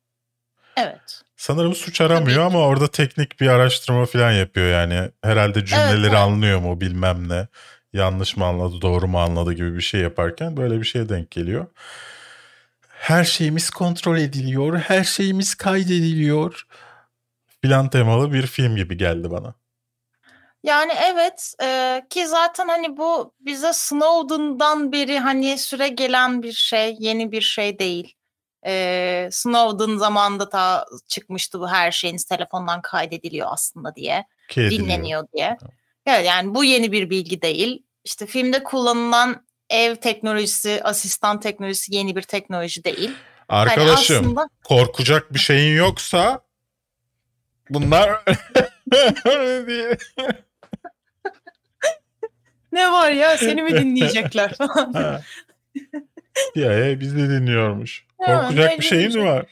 Evet. 0.78 1.22
Sanırım 1.38 1.76
suç 1.76 2.02
aramıyor 2.02 2.46
ama 2.46 2.60
orada 2.60 2.88
teknik 2.88 3.40
bir 3.42 3.48
araştırma 3.48 4.06
falan 4.06 4.32
yapıyor 4.32 4.68
yani. 4.68 5.12
Herhalde 5.24 5.66
cümleleri 5.66 6.02
evet. 6.02 6.14
anlıyor 6.14 6.60
mu 6.60 6.82
bilmem 6.82 7.30
ne. 7.30 7.48
Yanlış 7.94 8.38
mı 8.38 8.46
anladı 8.46 8.82
doğru 8.82 9.08
mu 9.08 9.20
anladı 9.20 9.54
gibi 9.54 9.76
bir 9.76 9.82
şey 9.82 10.02
yaparken 10.02 10.58
böyle 10.58 10.80
bir 10.80 10.86
şeye 10.86 11.10
denk 11.10 11.32
geliyor. 11.32 11.68
Her 12.90 13.24
şeyimiz 13.24 13.70
kontrol 13.70 14.18
ediliyor, 14.18 14.78
her 14.78 15.04
şeyimiz 15.04 15.56
kaydediliyor 15.56 16.68
filan 17.62 17.90
temalı 17.90 18.34
bir 18.34 18.48
film 18.48 18.76
gibi 18.76 18.98
geldi 18.98 19.32
bana. 19.32 19.54
Yani 20.64 20.94
evet 21.04 21.54
e, 21.64 22.02
ki 22.10 22.28
zaten 22.28 22.68
hani 22.68 22.98
bu 22.98 23.34
bize 23.40 23.74
Snowden'dan 23.74 24.92
beri 24.92 25.20
hani 25.20 25.58
süre 25.58 25.88
gelen 25.88 26.44
bir 26.44 26.52
şey, 26.52 26.96
yeni 27.00 27.32
bir 27.32 27.42
şey 27.42 27.80
değil. 27.80 28.17
E, 28.68 29.30
Snowden 29.32 29.98
zamanında 29.98 30.50
ta 30.50 30.86
çıkmıştı 31.08 31.60
bu 31.60 31.70
her 31.70 31.92
şeyiniz 31.92 32.24
telefondan 32.24 32.82
kaydediliyor 32.82 33.48
aslında 33.52 33.96
diye, 33.96 34.26
Kediliyor. 34.48 34.84
dinleniyor 34.84 35.28
diye. 35.34 35.58
Evet 36.06 36.26
yani 36.26 36.56
bu 36.56 36.64
yeni 36.64 36.92
bir 36.92 37.10
bilgi 37.10 37.42
değil. 37.42 37.84
İşte 38.04 38.26
filmde 38.26 38.64
kullanılan 38.64 39.46
ev 39.70 39.96
teknolojisi, 39.96 40.84
asistan 40.84 41.40
teknolojisi 41.40 41.96
yeni 41.96 42.16
bir 42.16 42.22
teknoloji 42.22 42.84
değil. 42.84 43.12
Arkadaşım 43.50 44.16
yani 44.16 44.26
aslında... 44.26 44.50
korkacak 44.64 45.34
bir 45.34 45.40
şeyin 45.40 45.78
yoksa 45.78 46.42
bunlar 47.70 48.26
diye. 49.68 49.98
ne 52.72 52.92
var 52.92 53.12
ya 53.12 53.38
seni 53.38 53.62
mi 53.64 53.72
dinleyecekler 53.72 54.54
falan. 54.54 55.22
CIA 56.56 57.00
bizi 57.00 57.30
dinliyormuş. 57.30 58.07
Korkacak 58.18 58.80
bir 58.80 58.84
şeyin 58.84 59.14
mi 59.14 59.26
var? 59.26 59.46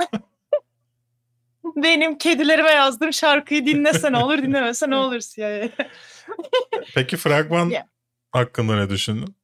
Benim 1.76 2.18
kedilerime 2.18 2.70
yazdığım 2.70 3.12
şarkıyı 3.12 3.66
dinlese 3.66 4.12
ne 4.12 4.16
olur 4.16 4.38
dinlemese 4.38 4.90
ne 4.90 4.96
olur 4.96 5.20
CIA. 5.20 5.68
Peki 6.94 7.16
fragman 7.16 7.68
yeah. 7.68 7.84
hakkında 8.30 8.76
ne 8.76 8.90
düşündün? 8.90 9.34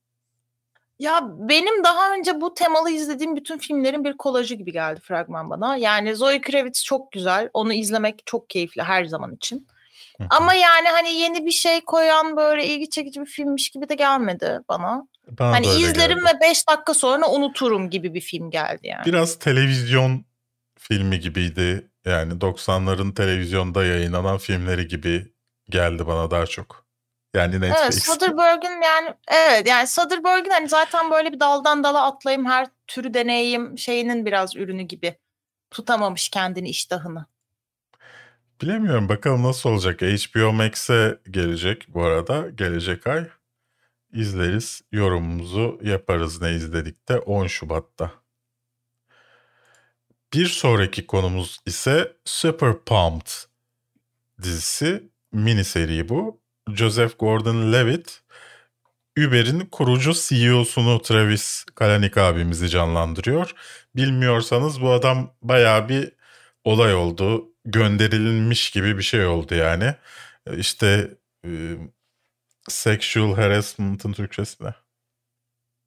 Ya 0.98 1.20
benim 1.22 1.84
daha 1.84 2.14
önce 2.14 2.40
bu 2.40 2.54
temalı 2.54 2.90
izlediğim 2.90 3.36
bütün 3.36 3.58
filmlerin 3.58 4.04
bir 4.04 4.16
kolajı 4.16 4.54
gibi 4.54 4.72
geldi 4.72 5.00
fragman 5.00 5.50
bana. 5.50 5.76
Yani 5.76 6.16
Zoe 6.16 6.40
Kravitz 6.40 6.84
çok 6.84 7.12
güzel. 7.12 7.50
Onu 7.54 7.72
izlemek 7.72 8.22
çok 8.26 8.50
keyifli 8.50 8.82
her 8.82 9.04
zaman 9.04 9.34
için. 9.34 9.66
Ama 10.30 10.54
yani 10.54 10.88
hani 10.88 11.12
yeni 11.12 11.46
bir 11.46 11.50
şey 11.50 11.80
koyan 11.80 12.36
böyle 12.36 12.66
ilgi 12.66 12.90
çekici 12.90 13.20
bir 13.20 13.26
filmmiş 13.26 13.70
gibi 13.70 13.88
de 13.88 13.94
gelmedi 13.94 14.60
bana. 14.68 15.06
bana 15.28 15.52
hani 15.52 15.66
izlerim 15.66 16.18
geldi. 16.18 16.36
ve 16.36 16.40
5 16.40 16.68
dakika 16.68 16.94
sonra 16.94 17.30
unuturum 17.30 17.90
gibi 17.90 18.14
bir 18.14 18.20
film 18.20 18.50
geldi 18.50 18.80
yani. 18.82 19.06
Biraz 19.06 19.38
televizyon 19.38 20.24
filmi 20.78 21.20
gibiydi. 21.20 21.90
Yani 22.04 22.32
90'ların 22.32 23.14
televizyonda 23.14 23.84
yayınlanan 23.84 24.38
filmleri 24.38 24.88
gibi 24.88 25.32
geldi 25.70 26.06
bana 26.06 26.30
daha 26.30 26.46
çok. 26.46 26.86
Yani 27.34 27.60
Netflix. 27.60 27.82
Evet 27.82 27.94
Soderbergh'in 27.94 28.82
yani 28.82 29.14
evet 29.28 29.68
yani 29.68 29.86
Soderbergh'in 29.86 30.50
hani 30.50 30.68
zaten 30.68 31.10
böyle 31.10 31.32
bir 31.32 31.40
daldan 31.40 31.84
dala 31.84 32.02
atlayayım 32.02 32.46
her 32.46 32.66
türü 32.86 33.14
deneyeyim 33.14 33.78
şeyinin 33.78 34.26
biraz 34.26 34.56
ürünü 34.56 34.82
gibi. 34.82 35.18
Tutamamış 35.70 36.28
kendini 36.28 36.68
iştahını. 36.68 37.26
Bilemiyorum 38.62 39.08
bakalım 39.08 39.42
nasıl 39.42 39.70
olacak. 39.70 40.02
HBO 40.02 40.52
Max'e 40.52 41.18
gelecek 41.30 41.86
bu 41.88 42.02
arada. 42.02 42.50
Gelecek 42.50 43.06
ay. 43.06 43.28
izleriz. 44.12 44.82
Yorumumuzu 44.92 45.78
yaparız 45.82 46.42
ne 46.42 46.52
izledik 46.54 47.08
de 47.08 47.18
10 47.18 47.46
Şubat'ta. 47.46 48.12
Bir 50.32 50.46
sonraki 50.46 51.06
konumuz 51.06 51.58
ise 51.66 52.16
Super 52.24 52.78
Pumped 52.84 53.26
dizisi. 54.42 55.10
Mini 55.32 55.64
seri 55.64 56.08
bu. 56.08 56.40
Joseph 56.74 57.18
Gordon-Levitt 57.18 58.20
Uber'in 59.18 59.60
kurucu 59.60 60.12
CEO'sunu 60.12 61.02
Travis 61.02 61.64
Kalanick 61.74 62.18
abimizi 62.18 62.68
canlandırıyor. 62.68 63.54
Bilmiyorsanız 63.96 64.80
bu 64.80 64.90
adam 64.92 65.34
baya 65.42 65.88
bir 65.88 66.12
olay 66.64 66.94
oldu 66.94 67.48
gönderilmiş 67.66 68.70
gibi 68.70 68.98
bir 68.98 69.02
şey 69.02 69.26
oldu 69.26 69.54
yani. 69.54 69.94
İşte 70.56 71.10
e, 71.44 71.50
sexual 72.68 73.34
harassment'ın 73.34 74.12
Türkçesi 74.12 74.64
ne? 74.64 74.74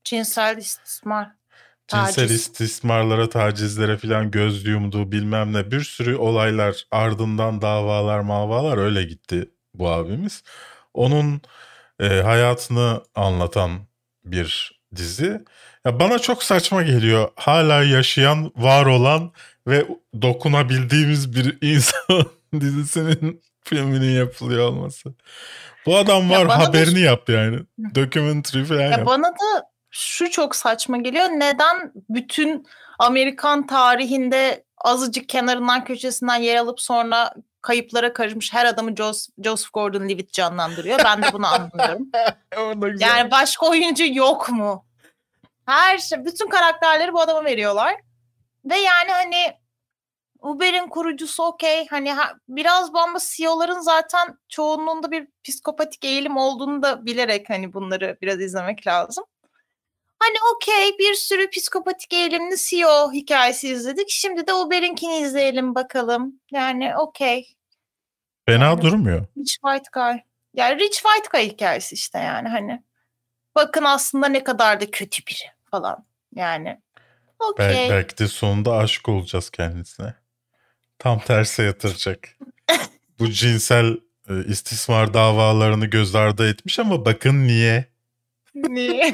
Cinsel 0.03 0.57
istismar. 0.57 1.29
Cinsel 1.87 2.13
taciz. 2.13 2.31
istismarlara, 2.31 3.29
tacizlere 3.29 3.97
falan 3.97 4.31
göz 4.31 4.65
yumduğu 4.65 5.11
bilmem 5.11 5.53
ne 5.53 5.71
bir 5.71 5.81
sürü 5.83 6.15
olaylar 6.15 6.87
ardından 6.91 7.61
davalar 7.61 8.19
mavalar 8.19 8.77
öyle 8.77 9.03
gitti 9.03 9.49
bu 9.73 9.89
abimiz. 9.89 10.43
Onun 10.93 11.41
e, 11.99 12.07
hayatını 12.07 13.03
anlatan 13.15 13.79
bir 14.25 14.79
dizi. 14.95 15.41
Ya 15.85 15.99
bana 15.99 16.19
çok 16.19 16.43
saçma 16.43 16.83
geliyor. 16.83 17.29
Hala 17.35 17.83
yaşayan, 17.83 18.51
var 18.55 18.85
olan 18.85 19.31
ve 19.69 19.87
dokunabildiğimiz 20.21 21.35
bir 21.35 21.57
insan 21.61 22.25
dizisinin 22.59 23.41
filminin 23.63 24.11
yapılıyor 24.11 24.67
olması. 24.67 25.13
Bu 25.85 25.97
adam 25.97 26.29
var 26.29 26.47
haberini 26.47 26.95
da... 26.95 26.99
yap 26.99 27.29
yani. 27.29 27.59
Documentary 27.95 28.63
falan 28.63 28.81
ya 28.81 28.89
yap. 28.89 29.05
Bana 29.05 29.27
da 29.27 29.69
şu 29.91 30.31
çok 30.31 30.55
saçma 30.55 30.97
geliyor. 30.97 31.25
Neden 31.25 31.91
bütün 32.09 32.65
Amerikan 32.99 33.67
tarihinde 33.67 34.63
azıcık 34.77 35.29
kenarından 35.29 35.83
köşesinden 35.83 36.35
yer 36.35 36.57
alıp 36.57 36.81
sonra 36.81 37.33
kayıplara 37.61 38.13
karışmış 38.13 38.53
her 38.53 38.65
adamı 38.65 38.95
Joseph 38.95 39.73
Gordon-Levitt 39.73 40.31
canlandırıyor. 40.31 40.99
Ben 41.05 41.23
de 41.23 41.33
bunu 41.33 41.47
anlamıyorum. 41.47 42.07
yani 42.99 43.31
başka 43.31 43.65
oyuncu 43.65 44.03
yok 44.13 44.49
mu? 44.49 44.85
Her 45.65 45.97
şey, 45.97 46.25
bütün 46.25 46.49
karakterleri 46.49 47.13
bu 47.13 47.21
adama 47.21 47.45
veriyorlar. 47.45 47.95
Ve 48.65 48.77
yani 48.77 49.11
hani 49.11 49.58
Uber'in 50.41 50.87
kurucusu 50.87 51.43
okey. 51.43 51.87
Hani 51.87 52.13
ha, 52.13 52.33
biraz 52.49 52.93
bu 52.93 52.99
ama 52.99 53.19
CEO'ların 53.21 53.79
zaten 53.79 54.37
çoğunluğunda 54.49 55.11
bir 55.11 55.27
psikopatik 55.43 56.05
eğilim 56.05 56.37
olduğunu 56.37 56.83
da 56.83 57.05
bilerek 57.05 57.49
hani 57.49 57.73
bunları 57.73 58.17
biraz 58.21 58.41
izlemek 58.41 58.87
lazım. 58.87 59.23
Hani 60.19 60.35
okey 60.55 60.97
bir 60.99 61.13
sürü 61.13 61.49
psikopatik 61.49 62.13
eğilimli 62.13 62.55
CEO 62.57 63.11
hikayesi 63.11 63.67
izledik. 63.69 64.09
Şimdi 64.09 64.47
de 64.47 64.53
Uber'inkini 64.53 65.17
izleyelim 65.17 65.75
bakalım. 65.75 66.39
Yani 66.51 66.97
okey. 66.97 67.55
Fena 68.45 68.65
yani, 68.65 68.81
durmuyor. 68.81 69.25
Rich 69.37 69.53
White 69.53 69.89
Guy. 69.93 70.17
Yani 70.53 70.79
Rich 70.79 70.97
White 70.97 71.29
Guy 71.31 71.49
hikayesi 71.49 71.95
işte 71.95 72.19
yani 72.19 72.49
hani. 72.49 72.83
Bakın 73.55 73.83
aslında 73.83 74.27
ne 74.27 74.43
kadar 74.43 74.81
da 74.81 74.91
kötü 74.91 75.25
biri 75.25 75.51
falan. 75.71 76.05
Yani 76.35 76.81
okey. 77.39 77.67
Bel- 77.67 77.89
belki 77.89 78.17
de 78.17 78.27
sonunda 78.27 78.77
aşık 78.77 79.09
olacağız 79.09 79.49
kendisine. 79.49 80.13
Tam 80.99 81.19
terse 81.19 81.63
yatıracak. 81.63 82.29
Bu 83.19 83.31
cinsel 83.31 83.97
e, 84.29 84.45
istismar 84.47 85.13
davalarını 85.13 85.85
göz 85.85 86.15
ardı 86.15 86.49
etmiş 86.49 86.79
ama 86.79 87.05
bakın 87.05 87.47
niye. 87.47 87.85
Niye? 88.55 89.13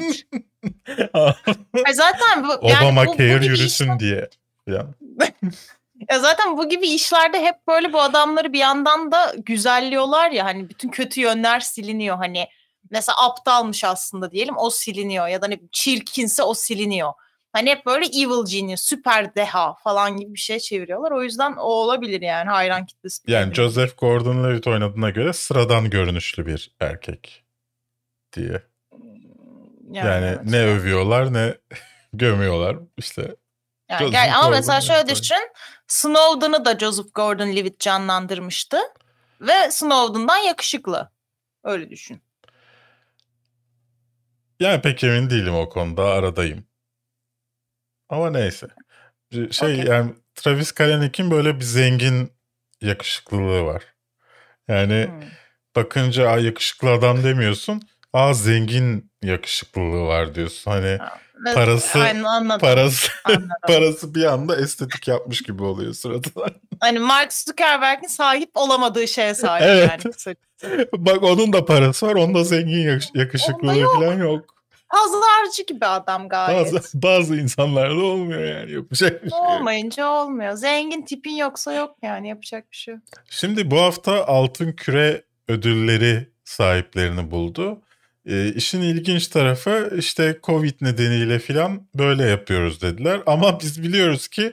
zaten 1.94 2.44
bu, 2.44 2.68
yani 2.68 2.84
Obama 2.84 3.06
bu, 3.06 3.16
care 3.16 3.40
bu 3.40 3.44
yürüsün 3.44 3.84
işler... 3.84 4.00
diye. 4.00 4.28
Yani. 4.66 4.88
ya 6.10 6.18
zaten 6.18 6.58
bu 6.58 6.68
gibi 6.68 6.88
işlerde 6.88 7.42
hep 7.42 7.66
böyle 7.68 7.92
bu 7.92 8.00
adamları 8.00 8.52
bir 8.52 8.58
yandan 8.58 9.12
da 9.12 9.34
güzelliyorlar 9.36 10.30
ya 10.30 10.44
hani 10.44 10.68
bütün 10.68 10.88
kötü 10.88 11.20
yönler 11.20 11.60
siliniyor 11.60 12.16
hani 12.16 12.46
mesela 12.90 13.26
aptalmış 13.26 13.84
aslında 13.84 14.30
diyelim 14.30 14.54
o 14.58 14.70
siliniyor 14.70 15.28
ya 15.28 15.42
da 15.42 15.46
hani 15.46 15.60
çirkinse 15.72 16.42
o 16.42 16.54
siliniyor. 16.54 17.12
Hani 17.56 17.70
hep 17.70 17.86
böyle 17.86 18.06
evil 18.06 18.46
genius, 18.50 18.80
süper 18.80 19.34
deha 19.34 19.74
falan 19.74 20.16
gibi 20.16 20.34
bir 20.34 20.38
şey 20.38 20.58
çeviriyorlar. 20.58 21.12
O 21.12 21.22
yüzden 21.22 21.52
o 21.52 21.62
olabilir 21.62 22.20
yani 22.20 22.50
hayran 22.50 22.86
kitlesi. 22.86 23.22
Yani 23.26 23.54
Joseph 23.54 23.98
Gordon-Levitt 23.98 24.70
oynadığına 24.70 25.10
göre 25.10 25.32
sıradan 25.32 25.90
görünüşlü 25.90 26.46
bir 26.46 26.70
erkek 26.80 27.44
diye. 28.32 28.62
Yani, 29.90 30.08
yani 30.08 30.26
evet. 30.26 30.44
ne 30.44 30.62
övüyorlar 30.62 31.32
ne 31.32 31.54
gömüyorlar 32.12 32.76
işte. 32.96 33.36
Yani 33.90 34.10
gel, 34.10 34.38
ama 34.38 34.50
mesela 34.50 34.80
şöyle 34.80 35.08
düşün. 35.08 35.50
Snowden'ı 35.86 36.64
da 36.64 36.78
Joseph 36.78 37.08
Gordon-Levitt 37.14 37.78
canlandırmıştı. 37.78 38.78
Ve 39.40 39.70
Snowden'dan 39.70 40.38
yakışıklı. 40.38 41.10
Öyle 41.64 41.90
düşün. 41.90 42.22
Yani 44.60 44.80
pek 44.80 45.04
emin 45.04 45.30
değilim 45.30 45.54
o 45.54 45.68
konuda 45.68 46.04
aradayım. 46.04 46.66
Ama 48.08 48.30
neyse. 48.30 48.66
Şey 49.32 49.74
okay. 49.74 49.86
yani 49.86 50.14
Travis 50.34 50.72
Kalanick'in 50.72 51.30
böyle 51.30 51.56
bir 51.56 51.64
zengin 51.64 52.32
yakışıklılığı 52.80 53.64
var. 53.64 53.82
Yani 54.68 55.06
hmm. 55.06 55.28
bakınca 55.76 56.28
ay 56.28 56.44
yakışıklı 56.44 56.90
adam 56.90 57.24
demiyorsun. 57.24 57.82
Aa 58.12 58.34
zengin 58.34 59.10
yakışıklılığı 59.22 60.06
var 60.06 60.34
diyorsun. 60.34 60.70
Hani 60.70 60.98
parası 61.54 61.98
Aynen, 61.98 62.58
parası 62.58 63.12
anladım. 63.24 63.48
parası 63.66 64.14
bir 64.14 64.24
anda 64.24 64.56
estetik 64.56 65.08
yapmış 65.08 65.42
gibi 65.42 65.62
oluyor 65.62 65.94
suratına. 65.94 66.46
Hani 66.80 66.98
Mark 66.98 67.32
Zuckerberg'in 67.32 68.08
sahip 68.08 68.50
olamadığı 68.54 69.08
şeye 69.08 69.34
sahip 69.34 69.66
evet. 69.66 70.26
yani. 70.64 70.86
Bak 70.92 71.22
onun 71.22 71.52
da 71.52 71.64
parası 71.64 72.06
var. 72.06 72.14
Onda 72.14 72.44
zengin 72.44 73.00
yakışıklılığı 73.14 73.78
yok. 73.78 73.94
falan 73.94 74.18
yok. 74.18 74.55
Pazarcı 74.88 75.62
gibi 75.66 75.86
adam 75.86 76.28
gayet. 76.28 76.74
Bazı, 76.74 77.02
bazı 77.02 77.36
insanlarda 77.36 78.04
olmuyor 78.04 78.44
yani 78.44 78.72
yapacak 78.72 79.24
bir 79.24 79.30
şey. 79.30 79.38
Olmayınca 79.38 80.08
olmuyor. 80.08 80.52
Zengin 80.52 81.02
tipin 81.02 81.36
yoksa 81.36 81.72
yok 81.72 81.96
yani 82.02 82.28
yapacak 82.28 82.72
bir 82.72 82.76
şey 82.76 82.94
yok. 82.94 83.02
Şimdi 83.30 83.70
bu 83.70 83.80
hafta 83.80 84.26
Altın 84.26 84.72
Küre 84.72 85.22
ödülleri 85.48 86.28
sahiplerini 86.44 87.30
buldu. 87.30 87.82
E, 88.26 88.52
işin 88.52 88.82
ilginç 88.82 89.28
tarafı 89.28 89.94
işte 89.98 90.38
Covid 90.42 90.74
nedeniyle 90.80 91.38
filan 91.38 91.88
böyle 91.94 92.24
yapıyoruz 92.24 92.82
dediler. 92.82 93.20
Ama 93.26 93.60
biz 93.60 93.82
biliyoruz 93.82 94.28
ki 94.28 94.52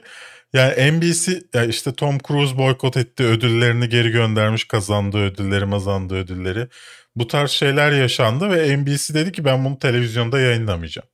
yani 0.52 0.92
NBC 0.92 1.40
yani 1.54 1.70
işte 1.70 1.92
Tom 1.92 2.18
Cruise 2.18 2.58
boykot 2.58 2.96
etti 2.96 3.22
ödüllerini 3.24 3.88
geri 3.88 4.10
göndermiş 4.10 4.64
kazandığı 4.64 5.24
ödülleri 5.24 5.64
mazandığı 5.64 6.14
ödülleri. 6.14 6.68
Bu 7.16 7.26
tarz 7.26 7.50
şeyler 7.50 7.92
yaşandı 7.92 8.50
ve 8.50 8.76
NBC 8.76 9.14
dedi 9.14 9.32
ki 9.32 9.44
ben 9.44 9.64
bunu 9.64 9.78
televizyonda 9.78 10.40
yayınlamayacağım. 10.40 11.08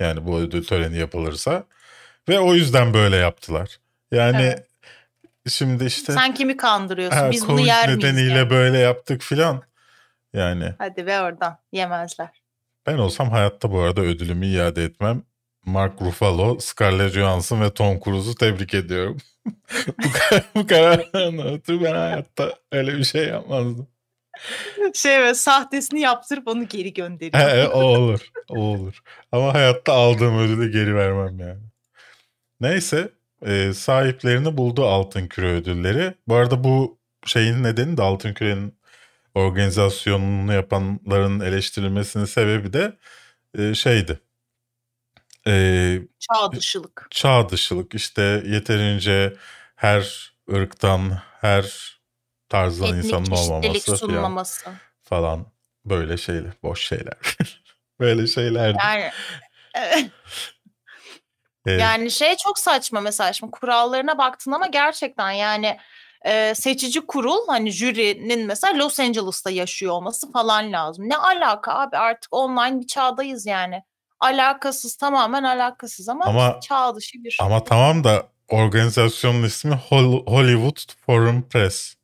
Yani 0.00 0.26
bu 0.26 0.38
ödül 0.38 0.64
töreni 0.64 0.98
yapılırsa. 0.98 1.64
Ve 2.28 2.40
o 2.40 2.54
yüzden 2.54 2.94
böyle 2.94 3.16
yaptılar. 3.16 3.78
Yani 4.12 4.42
evet. 4.42 4.66
şimdi 5.48 5.84
işte... 5.84 6.12
Sen 6.12 6.34
kimi 6.34 6.56
kandırıyorsun? 6.56 7.18
Ha, 7.18 7.30
Biz 7.30 7.48
bunu 7.48 7.60
yer 7.60 7.88
miyiz? 7.88 8.04
nedeniyle 8.04 8.38
yani? 8.38 8.50
böyle 8.50 8.78
yaptık 8.78 9.22
filan. 9.22 9.62
Yani. 10.32 10.74
Hadi 10.78 11.06
ve 11.06 11.20
oradan 11.20 11.58
yemezler. 11.72 12.28
Ben 12.86 12.98
olsam 12.98 13.30
hayatta 13.30 13.70
bu 13.70 13.80
arada 13.80 14.00
ödülümü 14.00 14.46
iade 14.46 14.84
etmem. 14.84 15.22
Mark 15.64 16.02
Ruffalo, 16.02 16.58
Scarlett 16.58 17.12
Johansson 17.12 17.60
ve 17.60 17.74
Tom 17.74 18.00
Cruise'u 18.00 18.34
tebrik 18.34 18.74
ediyorum. 18.74 19.16
bu, 20.04 20.12
kar 20.12 20.44
bu 20.54 20.66
karardan 20.66 21.46
ötürü 21.46 21.84
ben 21.84 21.94
hayatta 21.94 22.54
öyle 22.72 22.98
bir 22.98 23.04
şey 23.04 23.28
yapmazdım. 23.28 23.88
Şey 24.94 25.22
ve 25.22 25.34
sahtesini 25.34 26.00
yaptırıp 26.00 26.48
onu 26.48 26.68
geri 26.68 26.92
gönderiyor. 26.92 27.48
He, 27.48 27.68
o 27.68 27.82
olur. 27.82 28.20
O 28.48 28.58
olur. 28.60 29.02
Ama 29.32 29.54
hayatta 29.54 29.92
aldığım 29.92 30.38
ödülü 30.38 30.72
geri 30.72 30.94
vermem 30.94 31.38
yani. 31.38 31.60
Neyse 32.60 33.12
e, 33.46 33.72
sahiplerini 33.72 34.56
buldu 34.56 34.86
Altın 34.86 35.26
Küre 35.26 35.46
ödülleri. 35.46 36.14
Bu 36.28 36.34
arada 36.34 36.64
bu 36.64 36.98
şeyin 37.26 37.62
nedeni 37.62 37.96
de 37.96 38.02
Altın 38.02 38.34
Küre'nin 38.34 38.78
organizasyonunu 39.34 40.52
yapanların 40.52 41.40
eleştirilmesinin 41.40 42.24
sebebi 42.24 42.72
de 42.72 42.96
e, 43.58 43.74
şeydi. 43.74 44.20
E, 45.46 45.98
çağ 46.18 46.52
dışılık. 46.52 47.06
Çağ 47.10 47.48
dışılık 47.48 47.94
işte 47.94 48.42
yeterince 48.46 49.36
her 49.76 50.32
ırktan, 50.52 51.18
her 51.40 51.91
tarzdan 52.52 52.88
Etnik 52.88 53.04
insanın 53.04 54.16
olmaması 54.16 54.64
falan, 54.64 54.78
falan 55.02 55.46
böyle 55.84 56.16
şeyler, 56.16 56.52
boş 56.62 56.86
şeyler. 56.86 57.16
böyle 58.00 58.26
şeyler. 58.26 58.76
Yani 58.84 59.10
yani 61.66 62.10
şey 62.10 62.36
çok 62.36 62.58
saçma 62.58 63.00
mesela 63.00 63.32
şimdi 63.32 63.50
kurallarına 63.50 64.18
baktın 64.18 64.52
ama 64.52 64.66
gerçekten 64.66 65.30
yani 65.30 65.78
e, 66.24 66.54
seçici 66.54 67.06
kurul 67.06 67.46
hani 67.46 67.70
jürinin 67.70 68.46
mesela 68.46 68.78
Los 68.78 69.00
Angeles'ta 69.00 69.50
yaşıyor 69.50 69.92
olması 69.92 70.32
falan 70.32 70.72
lazım. 70.72 71.08
Ne 71.08 71.16
alaka 71.16 71.74
abi 71.74 71.96
artık 71.96 72.34
online 72.34 72.80
bir 72.80 72.86
çağdayız 72.86 73.46
yani. 73.46 73.82
Alakasız 74.20 74.96
tamamen 74.96 75.42
alakasız 75.42 76.08
ama, 76.08 76.24
ama 76.24 76.60
çağ 76.60 76.96
dışı 76.96 77.24
bir. 77.24 77.36
Ama 77.40 77.64
tamam 77.64 78.04
da 78.04 78.26
organizasyonun 78.48 79.42
ismi 79.42 79.74
Hollywood 80.26 80.92
Foreign 81.06 81.42
Press. 81.42 81.94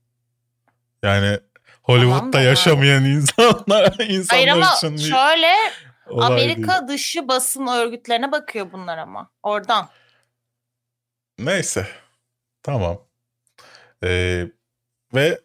Yani 1.03 1.39
Hollywood'da 1.83 2.31
tamam 2.31 2.47
yaşamayan 2.47 3.01
yani. 3.01 3.09
insanlar 3.09 3.99
insanlar 3.99 4.27
Hayır 4.29 4.49
ama 4.49 4.75
için 4.77 4.97
şöyle 4.97 5.53
Amerika 6.11 6.79
değil. 6.79 6.89
dışı 6.89 7.29
basın 7.29 7.67
örgütlerine 7.67 8.33
bakıyor 8.33 8.73
bunlar 8.73 8.99
ama 8.99 9.31
oradan. 9.43 9.89
Neyse. 11.39 11.87
Tamam. 12.63 12.99
Ee, 14.05 14.47
ve 15.15 15.41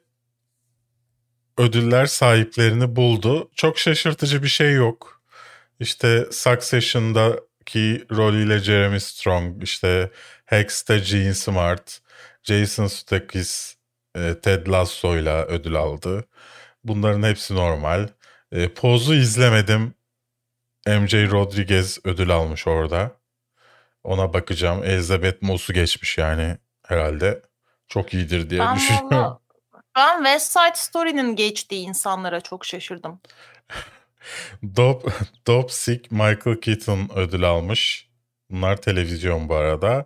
ödüller 1.57 2.05
sahiplerini 2.05 2.95
buldu. 2.95 3.51
Çok 3.55 3.79
şaşırtıcı 3.79 4.43
bir 4.43 4.47
şey 4.47 4.73
yok. 4.73 5.21
İşte 5.79 6.25
Succession'daki 6.31 8.05
rolüyle 8.11 8.59
Jeremy 8.59 8.99
Strong, 8.99 9.63
işte 9.63 10.11
Hex'te 10.45 10.97
Gene 10.97 11.33
Smart, 11.33 12.01
Jason 12.43 12.87
Sudeikis, 12.87 13.75
e, 14.15 14.39
Ted 14.39 14.67
Lasso'yla 14.67 15.45
ödül 15.45 15.75
aldı. 15.75 16.25
Bunların 16.83 17.23
hepsi 17.23 17.55
normal. 17.55 18.07
E, 18.51 18.73
Poz'u 18.73 19.15
izlemedim. 19.15 19.93
MJ 20.87 21.13
Rodriguez 21.13 21.99
ödül 22.03 22.29
almış 22.29 22.67
orada. 22.67 23.11
Ona 24.03 24.33
bakacağım. 24.33 24.83
Elizabeth 24.83 25.41
Moss'u 25.41 25.73
geçmiş 25.73 26.17
yani 26.17 26.57
herhalde 26.87 27.41
çok 27.87 28.13
iyidir 28.13 28.49
diye 28.49 28.59
ben 28.59 28.75
düşünüyorum. 28.75 29.09
Valla, 29.11 29.39
ben 29.95 30.17
West 30.23 30.51
Side 30.51 30.75
Story'nin 30.75 31.35
geçtiği 31.35 31.85
insanlara 31.85 32.41
çok 32.41 32.65
şaşırdım. 32.65 33.19
Dope, 34.75 35.11
Dope 35.47 35.73
Sick 35.73 36.11
Michael 36.11 36.61
Keaton 36.61 37.09
ödül 37.15 37.43
almış. 37.43 38.09
Bunlar 38.49 38.77
televizyon 38.77 39.49
bu 39.49 39.55
arada. 39.55 40.05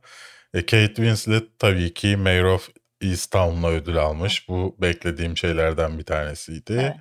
E, 0.54 0.66
Kate 0.66 0.96
Winslet 0.96 1.60
tabii 1.60 1.94
ki 1.94 2.18
Mayor 2.18 2.46
of 2.46 2.70
Easttown'la 3.02 3.70
ödül 3.70 3.98
almış. 3.98 4.50
Bu 4.50 4.76
beklediğim 4.82 5.38
şeylerden 5.38 6.00
bir 6.00 6.04
tanesiydi. 6.04 6.74
Evet. 6.74 6.96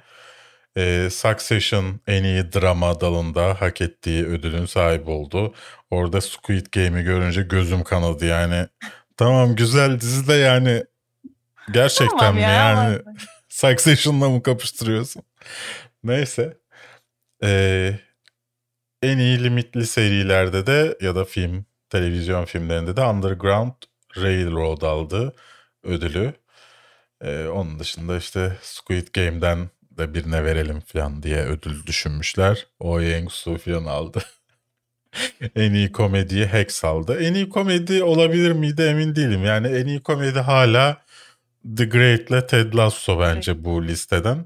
E, 1.07 1.11
Succession 1.11 2.01
en 2.07 2.25
iyi 2.25 2.53
drama 2.53 3.01
dalında 3.01 3.61
hak 3.61 3.81
ettiği 3.81 4.27
ödülün 4.27 4.67
sahibi 4.67 5.11
oldu. 5.11 5.55
Orada 5.91 6.21
Squid 6.21 6.67
Game'i 6.73 7.05
görünce 7.05 7.43
gözüm 7.43 7.85
kanadı 7.85 8.27
yani. 8.27 8.67
Tamam 9.17 9.57
güzel 9.57 10.01
dizi 10.01 10.29
de 10.29 10.35
yani 10.35 10.85
gerçekten 11.73 12.19
tamam 12.19 12.35
mi 12.35 12.43
ya, 12.43 12.51
yani 12.51 12.99
Succession'la 13.49 14.31
mı 14.31 14.43
kapıştırıyorsun? 14.43 15.23
Neyse. 16.05 16.57
Ee, 17.43 17.93
en 19.03 19.19
iyi 19.19 19.45
limitli 19.45 19.87
serilerde 19.87 20.67
de 20.67 20.99
ya 21.01 21.17
da 21.17 21.25
film, 21.25 21.67
televizyon 21.91 22.45
filmlerinde 22.45 22.97
de 22.97 23.03
Underground 23.03 23.73
Railroad 24.17 24.83
aldı 24.83 25.35
ödülü. 25.87 26.35
Ee, 27.21 27.47
onun 27.47 27.79
dışında 27.79 28.17
işte 28.17 28.57
Squid 28.63 29.09
Game'den 29.15 29.71
de 29.91 30.15
birine 30.15 30.45
verelim 30.45 30.81
falan 30.81 31.23
diye 31.23 31.39
ödül 31.45 31.87
düşünmüşler. 31.87 32.67
O 32.79 33.01
Yang 33.01 33.31
Su 33.31 33.59
falan 33.59 33.85
aldı. 33.85 34.23
en 35.57 35.75
iyi 35.75 35.93
komediyi 35.93 36.47
Hex 36.47 36.85
aldı. 36.85 37.23
En 37.23 37.35
iyi 37.35 37.49
komedi 37.49 38.03
olabilir 38.03 38.53
miydi 38.53 38.83
emin 38.83 39.17
değilim. 39.17 39.45
Yani 39.45 39.67
en 39.69 39.87
iyi 39.87 40.03
komedi 40.03 40.41
hala 40.41 41.03
The 41.77 41.85
Great 41.85 42.31
ile 42.31 42.47
Ted 42.47 42.75
Lasso 42.75 43.21
bence 43.21 43.65
bu 43.65 43.87
listeden. 43.87 44.45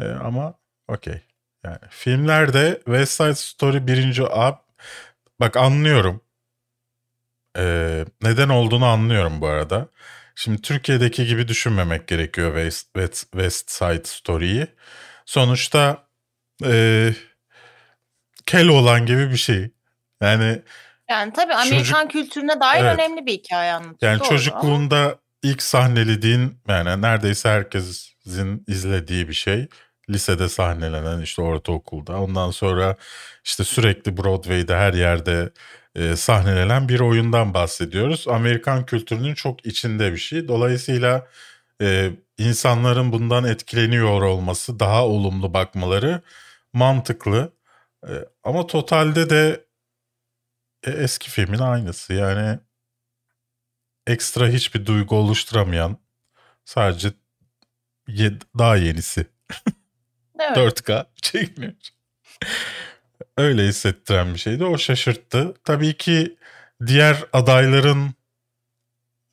Ee, 0.00 0.04
ama 0.04 0.54
okey. 0.88 1.20
Yani 1.64 1.78
filmlerde 1.90 2.80
West 2.84 3.12
Side 3.12 3.34
Story 3.34 3.86
birinci 3.86 4.22
ab 4.22 4.58
bak 5.40 5.56
anlıyorum. 5.56 6.20
Ee, 7.56 8.04
neden 8.22 8.48
olduğunu 8.48 8.86
anlıyorum 8.86 9.40
bu 9.40 9.46
arada. 9.46 9.88
Şimdi 10.38 10.62
Türkiye'deki 10.62 11.26
gibi 11.26 11.48
düşünmemek 11.48 12.08
gerekiyor 12.08 12.54
West, 12.54 12.84
West, 12.84 13.32
West 13.32 13.70
Side 13.70 14.04
Story'yi. 14.04 14.66
Sonuçta 15.26 16.04
e, 16.64 17.10
kel 18.46 18.68
olan 18.68 19.06
gibi 19.06 19.30
bir 19.30 19.36
şey. 19.36 19.70
Yani 20.20 20.62
yani 21.10 21.32
tabii 21.32 21.54
Amerikan 21.54 22.02
çocuk, 22.02 22.10
kültürüne 22.10 22.60
dair 22.60 22.84
evet. 22.84 22.94
önemli 22.94 23.26
bir 23.26 23.32
hikaye 23.32 23.72
anlatıyor. 23.72 24.12
Yani 24.12 24.20
Doğru 24.20 24.28
çocukluğunda 24.28 25.18
ilk 25.42 25.62
sahnelediğin 25.62 26.60
yani 26.68 27.02
neredeyse 27.02 27.48
herkesin 27.48 28.64
izlediği 28.66 29.28
bir 29.28 29.34
şey. 29.34 29.68
Lisede 30.10 30.48
sahnelenen 30.48 31.20
işte 31.20 31.42
ortaokulda. 31.42 32.20
Ondan 32.20 32.50
sonra 32.50 32.96
işte 33.44 33.64
sürekli 33.64 34.16
Broadway'de 34.16 34.76
her 34.76 34.94
yerde 34.94 35.50
e, 35.98 36.16
sahnelenen 36.16 36.88
bir 36.88 37.00
oyundan 37.00 37.54
bahsediyoruz. 37.54 38.28
Amerikan 38.28 38.86
kültürünün 38.86 39.34
çok 39.34 39.66
içinde 39.66 40.12
bir 40.12 40.18
şey. 40.18 40.48
Dolayısıyla 40.48 41.26
e, 41.82 42.10
insanların 42.38 43.12
bundan 43.12 43.44
etkileniyor 43.44 44.22
olması, 44.22 44.80
daha 44.80 45.06
olumlu 45.06 45.54
bakmaları 45.54 46.22
mantıklı. 46.72 47.52
E, 48.08 48.12
ama 48.44 48.66
totalde 48.66 49.30
de 49.30 49.64
e, 50.86 50.90
eski 50.90 51.30
filmin 51.30 51.58
aynısı. 51.58 52.14
Yani 52.14 52.58
ekstra 54.06 54.48
hiçbir 54.48 54.86
duygu 54.86 55.16
oluşturamayan 55.16 55.96
sadece 56.64 57.12
ye- 58.08 58.38
daha 58.58 58.76
yenisi. 58.76 59.26
Evet. 60.40 60.56
4K 60.56 61.06
çekmiyor. 61.22 61.72
Öyle 63.36 63.62
hissettiren 63.66 64.34
bir 64.34 64.38
şeydi. 64.38 64.64
O 64.64 64.78
şaşırttı. 64.78 65.54
Tabii 65.64 65.96
ki 65.96 66.36
diğer 66.86 67.24
adayların 67.32 68.14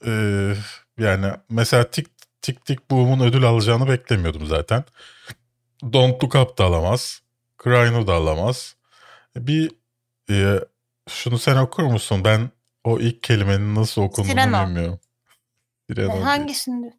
e, 0.06 0.12
yani 0.98 1.32
mesela 1.50 1.91
Tik 1.91 2.08
Tik 2.41 2.65
Tik 2.65 2.91
Boom'un 2.91 3.28
ödül 3.28 3.43
alacağını 3.43 3.89
beklemiyordum 3.89 4.45
zaten. 4.48 4.84
Don't 5.84 6.24
Look 6.24 6.36
Up 6.36 6.58
da 6.58 6.63
alamaz. 6.63 7.21
Cryno 7.63 8.08
da 8.08 8.13
alamaz. 8.13 8.76
Bir 9.36 9.71
e, 10.30 10.60
şunu 11.10 11.39
sen 11.39 11.56
okur 11.56 11.84
musun? 11.84 12.26
Ben 12.26 12.50
o 12.84 13.00
ilk 13.00 13.24
kelimenin 13.24 13.76
nasıl 13.76 14.02
okunduğunu 14.02 14.32
Sireno. 14.32 14.67
bilmiyorum. 14.67 15.00
Sireno. 15.89 16.26
Hangisinde? 16.26 16.93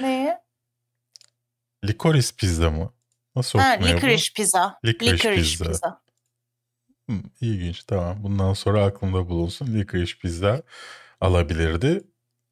Neye? 0.00 0.38
Licorice 1.84 2.28
pizza 2.38 2.70
mı? 2.70 2.92
Nasıl 3.36 3.58
ha, 3.58 3.74
okunuyor 3.74 3.96
licorice 3.96 4.30
bu? 4.30 4.34
pizza. 4.34 4.78
Licorice, 4.84 5.16
licorice 5.16 5.42
pizza. 5.42 5.64
pizza. 5.64 6.03
Hmm, 7.08 7.22
ilginç 7.40 7.84
tamam. 7.84 8.22
Bundan 8.22 8.52
sonra 8.52 8.84
aklımda 8.84 9.28
bulunsun. 9.28 9.66
Licorice 9.74 10.14
pizza 10.18 10.62
alabilirdi. 11.20 12.02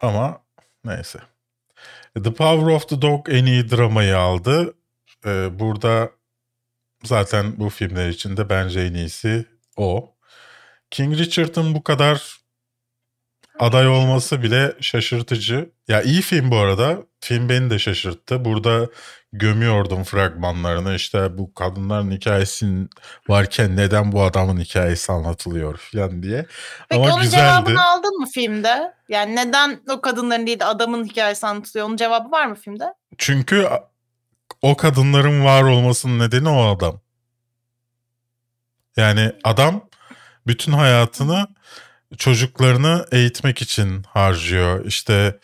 Ama 0.00 0.42
neyse. 0.84 1.18
The 2.14 2.34
Power 2.34 2.66
of 2.74 2.88
the 2.88 3.02
Dog 3.02 3.28
en 3.30 3.46
iyi 3.46 3.70
dramayı 3.70 4.18
aldı. 4.18 4.74
Ee, 5.26 5.58
burada 5.58 6.10
zaten 7.04 7.58
bu 7.58 7.68
filmler 7.70 8.08
içinde 8.08 8.48
bence 8.48 8.80
en 8.80 8.94
iyisi 8.94 9.46
o. 9.76 10.14
King 10.90 11.18
Richard'ın 11.18 11.74
bu 11.74 11.84
kadar 11.84 12.41
aday 13.62 13.88
olması 13.88 14.42
bile 14.42 14.76
şaşırtıcı. 14.80 15.70
Ya 15.88 16.02
iyi 16.02 16.22
film 16.22 16.50
bu 16.50 16.56
arada. 16.56 16.98
Film 17.20 17.48
beni 17.48 17.70
de 17.70 17.78
şaşırttı. 17.78 18.44
Burada 18.44 18.86
gömüyordum 19.32 20.04
fragmanlarını. 20.04 20.94
İşte 20.94 21.38
bu 21.38 21.54
kadınların 21.54 22.10
hikayesinin 22.10 22.90
varken 23.28 23.76
neden 23.76 24.12
bu 24.12 24.22
adamın 24.22 24.60
hikayesi 24.60 25.12
anlatılıyor 25.12 25.76
falan 25.76 26.22
diye. 26.22 26.46
Peki 26.88 27.02
Ama 27.02 27.14
onun 27.14 27.22
güzeldi. 27.22 27.42
cevabını 27.42 27.84
aldın 27.84 28.20
mı 28.20 28.26
filmde? 28.34 28.94
Yani 29.08 29.36
neden 29.36 29.80
o 29.90 30.00
kadınların 30.00 30.46
değil 30.46 30.60
de 30.60 30.64
adamın 30.64 31.04
hikayesi 31.04 31.46
anlatılıyor? 31.46 31.86
Onun 31.86 31.96
cevabı 31.96 32.30
var 32.30 32.46
mı 32.46 32.54
filmde? 32.54 32.94
Çünkü 33.18 33.68
o 34.62 34.76
kadınların 34.76 35.44
var 35.44 35.62
olmasının 35.62 36.18
nedeni 36.18 36.48
o 36.48 36.76
adam. 36.76 37.00
Yani 38.96 39.32
adam 39.44 39.88
bütün 40.46 40.72
hayatını 40.72 41.46
çocuklarını 42.18 43.06
eğitmek 43.12 43.62
için 43.62 44.02
harcıyor. 44.02 44.84
İşte 44.86 45.38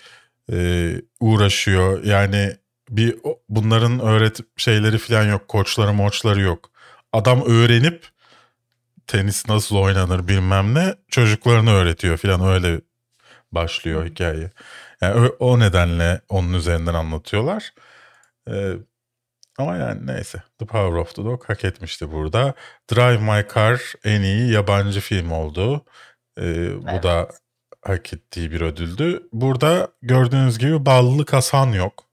e, 0.53 0.91
uğraşıyor. 1.21 2.05
Yani 2.05 2.57
bir 2.91 3.17
bunların 3.49 4.01
öğret 4.01 4.41
şeyleri 4.57 4.99
falan 4.99 5.25
yok. 5.25 5.49
Koçları 5.49 5.93
moçları 5.93 6.41
yok. 6.41 6.71
Adam 7.13 7.43
öğrenip 7.47 8.09
tenis 9.07 9.49
nasıl 9.49 9.77
oynanır 9.77 10.29
bilmem 10.29 10.75
ne 10.75 10.95
çocuklarını 11.09 11.71
öğretiyor 11.73 12.17
falan 12.17 12.47
öyle 12.47 12.81
başlıyor 13.53 14.07
hikaye. 14.07 14.51
Yani 15.01 15.29
o 15.39 15.59
nedenle 15.61 16.21
onun 16.29 16.53
üzerinden 16.53 16.95
anlatıyorlar. 16.95 17.73
Ee, 18.51 18.73
ama 19.59 19.77
yani 19.77 20.07
neyse. 20.07 20.43
The 20.59 20.67
Power 20.67 20.99
of 20.99 21.15
the 21.15 21.25
Dog 21.25 21.45
hak 21.49 21.65
etmişti 21.65 22.13
burada. 22.13 22.55
Drive 22.93 23.19
My 23.19 23.47
Car 23.55 23.81
en 24.05 24.23
iyi 24.23 24.53
yabancı 24.53 25.01
film 25.01 25.33
oldu. 25.33 25.85
Ee, 26.39 26.45
evet. 26.45 26.83
Bu 26.83 27.03
da 27.03 27.29
hak 27.83 28.13
ettiği 28.13 28.51
bir 28.51 28.61
ödüldü. 28.61 29.29
Burada 29.33 29.93
gördüğünüz 30.03 30.59
gibi 30.59 30.87
Bağlılık 30.87 31.33
Hasan 31.33 31.73
yok. 31.73 32.05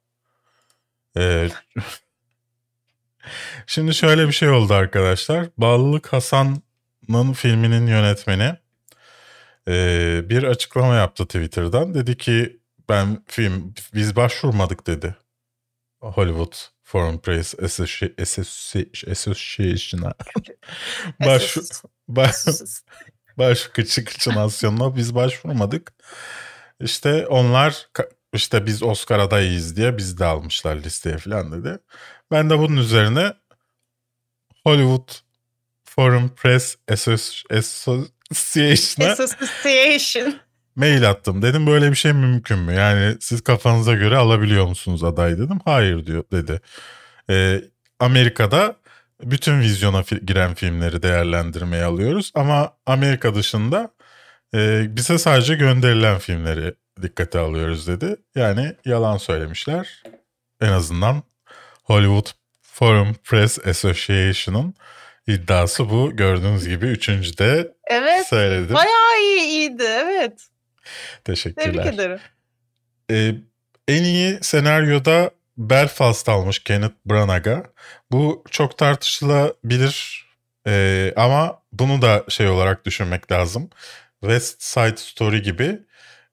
Ee, 1.18 1.50
şimdi 3.68 3.94
şöyle 3.94 4.28
bir 4.28 4.34
şey 4.34 4.50
oldu 4.50 4.74
arkadaşlar. 4.74 5.48
Bağlılık 5.58 6.14
Hasan'ın 6.14 7.34
filminin 7.34 7.88
yönetmeni 7.88 8.56
e, 9.68 10.22
bir 10.30 10.44
açıklama 10.44 10.96
yaptı 10.96 11.26
Twitter'dan. 11.26 11.94
Dedi 11.94 12.18
ki 12.18 12.60
ben 12.90 13.24
film 13.28 13.74
biz 13.94 14.16
başvurmadık 14.16 14.88
dedi. 14.88 15.16
Hollywood 16.02 16.54
Foreign 16.84 17.18
Press 17.18 17.56
Association'a 19.08 20.14
baş, 21.26 21.58
baş, 22.08 22.36
baş 23.38 23.68
kıçı 23.68 24.06
kıçınasyonuna 24.06 24.96
biz 24.96 25.16
başvurmadık. 25.16 25.94
İşte 26.80 27.28
onlar 27.28 27.88
işte 28.34 28.66
biz 28.66 28.84
Oscar 28.84 29.20
adayıyız 29.20 29.76
diye 29.76 29.98
biz 29.98 30.20
de 30.20 30.26
almışlar 30.26 30.76
listeye 30.76 31.18
falan 31.18 31.52
dedi. 31.52 31.80
Ben 32.32 32.50
de 32.50 32.60
bunun 32.60 32.78
üzerine 32.78 33.34
Hollywood 34.64 35.10
Foreign 35.86 36.28
Press 36.28 36.76
Association'a 36.92 38.06
Association. 38.32 39.08
mail 40.76 41.10
attım. 41.10 41.42
Dedim 41.42 41.68
böyle 41.68 41.92
bir 41.92 41.96
şey 41.96 42.14
mümkün 42.14 42.60
mü? 42.60 42.74
Yani 42.74 43.18
siz 43.20 43.42
kafanıza 43.42 43.94
göre 43.94 44.18
alabiliyor 44.18 44.66
musunuz 44.66 45.04
aday 45.04 45.38
dedim. 45.38 45.60
Hayır 45.66 46.06
diyor 46.06 46.24
dedi. 46.32 46.62
Ee, 47.30 47.62
Amerika'da 48.00 48.76
bütün 49.24 49.60
vizyona 49.62 50.00
fi- 50.00 50.26
giren 50.26 50.54
filmleri 50.54 51.04
değerlendirmeye 51.04 51.84
alıyoruz. 51.84 52.32
Ama 52.36 52.78
Amerika 52.86 53.36
dışında 53.36 53.90
e, 54.56 54.86
bize 54.96 55.18
sadece 55.18 55.56
gönderilen 55.56 56.20
filmleri 56.20 56.74
dikkate 57.02 57.40
alıyoruz 57.40 57.88
dedi. 57.88 58.16
Yani 58.36 58.76
yalan 58.86 59.18
söylemişler. 59.18 60.04
En 60.62 60.72
azından 60.72 61.24
Hollywood 61.84 62.28
Foreign 62.62 63.14
Press 63.24 63.68
Association'ın 63.68 64.74
iddiası 65.28 65.90
bu. 65.90 66.16
Gördüğünüz 66.16 66.68
gibi 66.68 66.86
üçüncü 66.86 67.38
de 67.38 67.72
evet, 67.88 68.28
söyledim. 68.28 68.76
Bayağı 68.76 69.22
iyi, 69.22 69.48
iyiydi 69.48 69.84
evet. 69.84 70.48
Teşekkürler. 71.24 71.74
Tebrik 71.74 71.94
ederim. 71.94 72.20
Ee, 73.12 73.36
en 73.88 74.04
iyi 74.04 74.38
senaryoda 74.42 75.32
Belfast 75.58 76.30
almış 76.30 76.60
Kenneth 76.60 76.96
Branagh'a. 77.06 77.64
Bu 78.12 78.44
çok 78.52 78.78
tartışılabilir 78.78 80.26
ee, 80.68 81.14
ama 81.16 81.62
bunu 81.74 82.02
da 82.02 82.24
şey 82.30 82.48
olarak 82.48 82.86
düşünmek 82.86 83.32
lazım. 83.32 83.70
West 84.22 84.64
Side 84.64 84.98
Story 84.98 85.42
gibi 85.42 85.80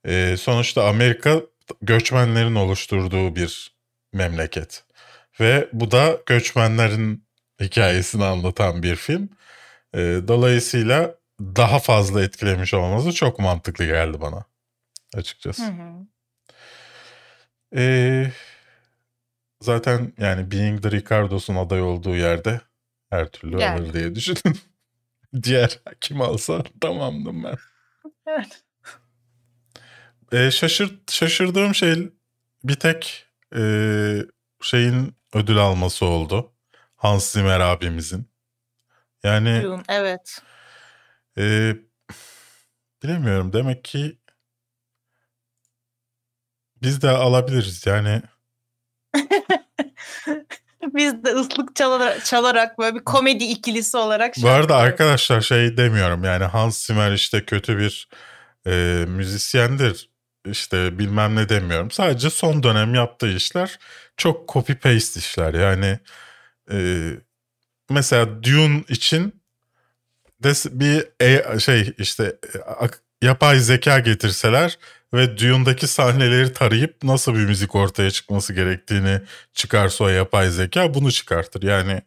e, 0.05 0.37
sonuçta 0.37 0.89
Amerika 0.89 1.41
göçmenlerin 1.83 2.55
oluşturduğu 2.55 3.37
bir 3.37 3.73
memleket. 4.13 4.85
Ve 5.41 5.69
bu 5.73 5.91
da 5.91 6.19
göçmenlerin 6.27 7.25
hikayesini 7.61 8.25
anlatan 8.25 8.83
bir 8.83 8.97
film. 8.97 9.29
E, 9.95 9.99
dolayısıyla 10.29 11.15
daha 11.41 11.79
fazla 11.79 12.23
etkilemiş 12.23 12.75
olması 12.75 13.13
çok 13.13 13.39
mantıklı 13.39 13.87
geldi 13.87 14.21
bana 14.21 14.45
açıkçası. 15.15 15.63
Hı 15.63 15.73
hı. 15.73 16.07
E, 17.77 18.33
zaten 19.63 20.13
yani 20.19 20.51
Being 20.51 20.83
the 20.83 20.91
Ricardo'sun 20.91 21.55
aday 21.57 21.83
olduğu 21.83 22.17
yerde 22.17 22.61
her 23.11 23.29
türlü 23.29 23.61
yani. 23.61 23.81
alır 23.81 23.93
diye 23.93 24.15
düşündüm. 24.15 24.59
Diğer 25.43 25.81
kim 26.01 26.21
alsa 26.21 26.63
tamamdım 26.81 27.45
ben. 27.45 27.57
Evet. 28.27 28.63
E, 30.33 30.51
şaşırt, 30.51 31.13
şaşırdığım 31.13 31.75
şey 31.75 32.13
bir 32.65 32.75
tek 32.75 33.27
e, 33.57 33.63
şeyin 34.63 35.17
ödül 35.35 35.59
alması 35.59 36.07
oldu. 36.07 36.53
Hans 36.97 37.33
Zimmer 37.33 37.61
abimizin. 37.61 38.27
Yani 39.23 39.67
evet. 39.89 40.43
E, 41.39 41.77
bilemiyorum 43.03 43.53
demek 43.53 43.85
ki 43.85 44.19
biz 46.83 47.03
de 47.03 47.11
alabiliriz 47.11 47.87
yani. 47.87 48.23
biz 50.95 51.25
de 51.25 51.29
ıslık 51.29 51.77
çalarak, 51.77 52.25
çalarak 52.25 52.79
böyle 52.79 52.95
bir 52.95 53.05
komedi 53.05 53.45
ikilisi 53.45 53.97
olarak. 53.97 54.35
Bu 54.43 54.49
arada 54.49 54.77
arkadaşlar 54.77 55.41
şey 55.41 55.77
demiyorum 55.77 56.25
yani 56.25 56.45
Hans 56.45 56.87
Zimmer 56.87 57.13
işte 57.13 57.45
kötü 57.45 57.79
bir 57.79 58.09
e, 58.67 59.05
müzisyendir 59.09 60.11
işte 60.47 60.99
bilmem 60.99 61.37
ne 61.37 61.49
demiyorum. 61.49 61.91
Sadece 61.91 62.31
son 62.31 62.63
dönem 62.63 62.95
yaptığı 62.95 63.29
işler 63.29 63.79
çok 64.17 64.49
copy 64.49 64.73
paste 64.73 65.21
işler. 65.21 65.55
Yani 65.55 65.99
e, 66.73 67.09
mesela 67.91 68.43
Dune 68.43 68.85
için 68.89 69.43
de 70.43 70.53
bir 70.81 71.07
e, 71.21 71.59
şey 71.59 71.95
işte 71.99 72.37
yapay 73.23 73.59
zeka 73.59 73.99
getirseler 73.99 74.79
ve 75.15 75.39
Dune'daki 75.39 75.87
sahneleri 75.87 76.53
tarayıp 76.53 77.03
nasıl 77.03 77.35
bir 77.35 77.47
müzik 77.47 77.75
ortaya 77.75 78.11
çıkması 78.11 78.53
gerektiğini 78.53 79.21
çıkarsa 79.53 80.05
o 80.05 80.09
yapay 80.09 80.51
zeka 80.51 80.95
bunu 80.95 81.13
çıkartır. 81.13 81.63
Yani 81.63 82.03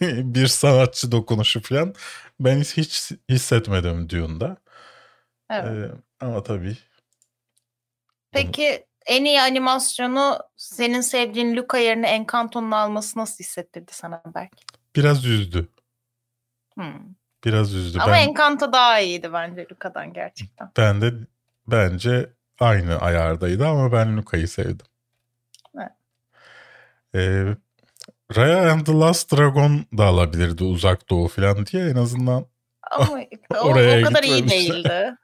bir 0.34 0.46
sanatçı 0.46 1.12
dokunuşu 1.12 1.62
falan 1.62 1.94
ben 2.40 2.60
hiç 2.60 3.12
hissetmedim 3.30 4.10
Dune'da. 4.10 4.56
Evet. 5.50 5.90
Ee, 5.90 5.90
ama 6.20 6.42
tabii 6.42 6.76
Peki 8.32 8.86
en 9.06 9.24
iyi 9.24 9.40
animasyonu 9.40 10.38
senin 10.56 11.00
sevdiğin 11.00 11.56
Luca 11.56 11.78
yerine 11.78 12.08
Encanto'nun 12.08 12.70
alması 12.70 13.18
nasıl 13.18 13.44
hissettirdi 13.44 13.92
sana 13.94 14.22
belki? 14.34 14.64
Biraz 14.96 15.24
üzdü. 15.24 15.68
Hmm. 16.74 17.14
Biraz 17.46 17.74
üzdü. 17.74 17.98
Ama 18.00 18.12
ben, 18.12 18.28
Encanto 18.28 18.72
daha 18.72 19.00
iyiydi 19.00 19.32
bence 19.32 19.66
Luca'dan 19.72 20.12
gerçekten. 20.12 20.70
Ben 20.76 21.00
de 21.00 21.12
bence 21.66 22.30
aynı 22.60 22.98
ayardaydı 22.98 23.66
ama 23.66 23.92
ben 23.92 24.16
Luca'yı 24.16 24.48
sevdim. 24.48 24.86
Evet. 25.76 25.92
Ee, 27.14 27.44
Raya 28.36 28.72
and 28.72 28.86
the 28.86 28.92
Last 28.92 29.36
Dragon 29.36 29.86
da 29.98 30.04
alabilirdi 30.04 30.64
uzak 30.64 31.10
doğu 31.10 31.28
falan 31.28 31.66
diye 31.66 31.88
en 31.88 31.96
azından 31.96 32.46
ama 32.90 33.20
o, 33.54 33.56
oraya 33.56 34.00
o 34.00 34.04
kadar 34.08 34.22
iyi 34.22 34.48
değildi. 34.48 35.16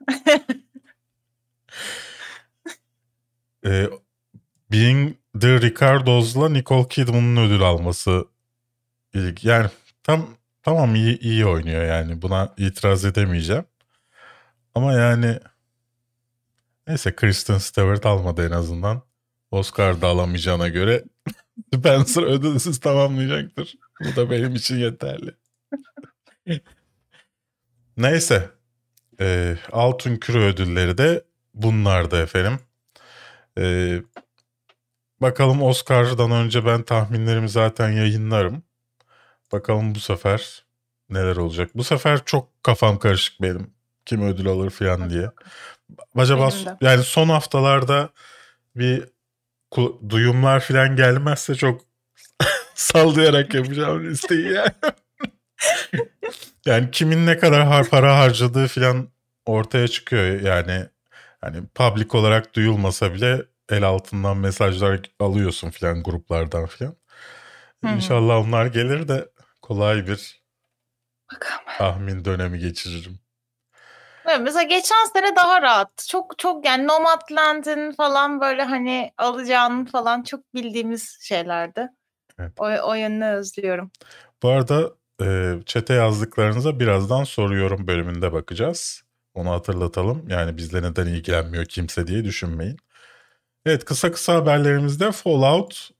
ee, 3.66 3.86
Being 4.72 5.14
the 5.40 5.60
Ricardo's'la 5.60 6.48
Nicole 6.48 6.88
Kidman'ın 6.88 7.36
ödül 7.36 7.62
alması 7.62 8.24
yani 9.42 9.66
tam 10.02 10.26
tamam 10.62 10.94
iyi 10.94 11.18
iyi 11.18 11.46
oynuyor 11.46 11.84
yani 11.84 12.22
buna 12.22 12.54
itiraz 12.56 13.04
edemeyeceğim. 13.04 13.64
Ama 14.74 14.92
yani 14.92 15.38
neyse 16.86 17.14
Kristen 17.16 17.58
Stewart 17.58 18.06
almadı 18.06 18.46
en 18.46 18.50
azından. 18.50 19.02
Oscar 19.50 20.00
da 20.00 20.06
alamayacağına 20.08 20.68
göre 20.68 21.04
Spencer 21.74 22.22
ödülsüz 22.22 22.80
tamamlayacaktır. 22.80 23.74
Bu 24.00 24.16
da 24.16 24.30
benim 24.30 24.54
için 24.54 24.76
yeterli. 24.76 25.34
Neyse. 27.96 28.50
E, 29.20 29.56
Altın 29.72 30.16
Küre 30.16 30.38
ödülleri 30.38 30.98
de 30.98 31.24
bunlardı 31.54 32.22
efendim. 32.22 32.58
E, 33.58 33.96
bakalım 35.20 35.62
Oscar'dan 35.62 36.30
önce 36.30 36.66
ben 36.66 36.82
tahminlerimi 36.82 37.48
zaten 37.48 37.90
yayınlarım. 37.90 38.62
Bakalım 39.52 39.94
bu 39.94 40.00
sefer 40.00 40.64
neler 41.10 41.36
olacak. 41.36 41.70
Bu 41.74 41.84
sefer 41.84 42.24
çok 42.24 42.64
kafam 42.64 42.98
karışık 42.98 43.42
benim. 43.42 43.70
Kim 44.04 44.22
ödül 44.22 44.46
alır 44.46 44.70
falan 44.70 45.10
diye. 45.10 45.30
Acaba 46.16 46.48
yani 46.80 47.02
son 47.02 47.28
haftalarda 47.28 48.08
bir 48.76 49.04
duyumlar 50.08 50.60
falan 50.60 50.96
gelmezse 50.96 51.54
çok 51.54 51.80
sallayarak 52.74 53.54
yapacağım 53.54 54.04
listeyi 54.04 54.52
yani. 54.52 54.72
yani 56.66 56.90
kimin 56.90 57.26
ne 57.26 57.38
kadar 57.38 57.88
para 57.88 58.18
harcadığı 58.18 58.68
falan 58.68 59.08
ortaya 59.46 59.88
çıkıyor 59.88 60.40
yani. 60.40 60.86
Hani 61.40 61.66
public 61.74 62.08
olarak 62.12 62.54
duyulmasa 62.54 63.14
bile 63.14 63.42
el 63.68 63.82
altından 63.82 64.36
mesajlar 64.36 65.00
alıyorsun 65.20 65.70
falan 65.70 66.02
gruplardan 66.02 66.66
falan. 66.66 66.96
İnşallah 67.84 68.36
onlar 68.36 68.66
gelir 68.66 69.08
de 69.08 69.28
kolay 69.62 70.06
bir 70.06 70.42
Bakalım. 71.32 71.78
tahmin 71.78 72.24
dönemi 72.24 72.58
geçiririm. 72.58 73.18
Evet, 74.26 74.40
mesela 74.42 74.62
geçen 74.62 75.04
sene 75.12 75.36
daha 75.36 75.62
rahat. 75.62 76.06
Çok 76.08 76.38
çok 76.38 76.64
yani 76.66 76.86
Nomadland'in 76.86 77.92
falan 77.92 78.40
böyle 78.40 78.62
hani 78.62 79.12
alacağını 79.18 79.86
falan 79.86 80.22
çok 80.22 80.54
bildiğimiz 80.54 81.18
şeylerdi. 81.20 81.88
Evet. 82.38 82.52
O, 82.58 82.64
o 82.64 82.94
yönünü 82.94 83.24
özlüyorum. 83.26 83.90
Bu 84.42 84.48
arada 84.48 84.90
e, 85.22 85.54
çete 85.66 85.94
yazdıklarınıza 85.94 86.80
birazdan 86.80 87.24
soruyorum 87.24 87.86
bölümünde 87.86 88.32
bakacağız. 88.32 89.02
Onu 89.34 89.50
hatırlatalım. 89.50 90.28
Yani 90.28 90.56
bizle 90.56 90.82
neden 90.82 91.06
ilgilenmiyor 91.06 91.64
kimse 91.64 92.06
diye 92.06 92.24
düşünmeyin. 92.24 92.76
Evet 93.66 93.84
kısa 93.84 94.12
kısa 94.12 94.34
haberlerimizde 94.34 95.12
Fallout 95.12 95.90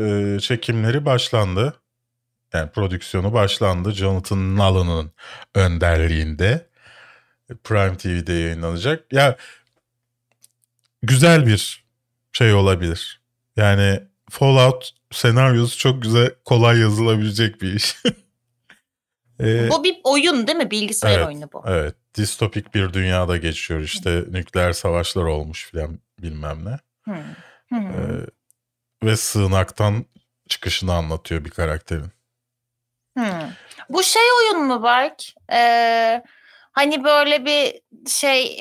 e, 0.00 0.38
çekimleri 0.40 1.04
başlandı. 1.06 1.74
Yani 2.54 2.70
prodüksiyonu 2.70 3.32
başlandı. 3.32 3.92
Jonathan 3.92 4.56
Nolan'ın 4.56 5.12
önderliğinde. 5.54 6.66
Prime 7.64 7.96
TV'de 7.96 8.32
yayınlanacak. 8.32 9.12
Ya 9.12 9.36
güzel 11.02 11.46
bir 11.46 11.84
şey 12.32 12.54
olabilir. 12.54 13.20
Yani 13.56 14.02
Fallout 14.30 14.90
senaryosu 15.12 15.78
çok 15.78 16.02
güzel, 16.02 16.30
kolay 16.44 16.78
yazılabilecek 16.78 17.62
bir 17.62 17.74
iş. 17.74 17.96
ee, 19.40 19.70
bu 19.70 19.84
bir 19.84 19.96
oyun 20.04 20.46
değil 20.46 20.58
mi? 20.58 20.70
Bilgisayar 20.70 21.18
evet, 21.18 21.26
oyunu 21.26 21.48
bu. 21.52 21.62
Evet. 21.66 21.94
Distopik 22.14 22.74
bir 22.74 22.92
dünyada 22.92 23.36
geçiyor. 23.36 23.80
İşte 23.80 24.10
Hı. 24.10 24.32
nükleer 24.32 24.72
savaşlar 24.72 25.22
olmuş 25.22 25.70
filan 25.70 25.98
bilmem 26.22 26.64
ne. 26.64 26.78
Hı. 27.12 27.20
Hı. 27.68 27.76
Ee, 27.76 29.06
ve 29.06 29.16
sığınaktan 29.16 30.04
çıkışını 30.48 30.92
anlatıyor 30.92 31.44
bir 31.44 31.50
karakterin. 31.50 32.15
Hı. 33.18 33.48
Bu 33.88 34.02
şey 34.02 34.22
oyun 34.40 34.64
mu 34.64 34.82
Berk? 34.82 35.22
Ee, 35.52 36.22
Hani 36.76 37.04
böyle 37.04 37.44
bir 37.44 37.80
şey 38.10 38.56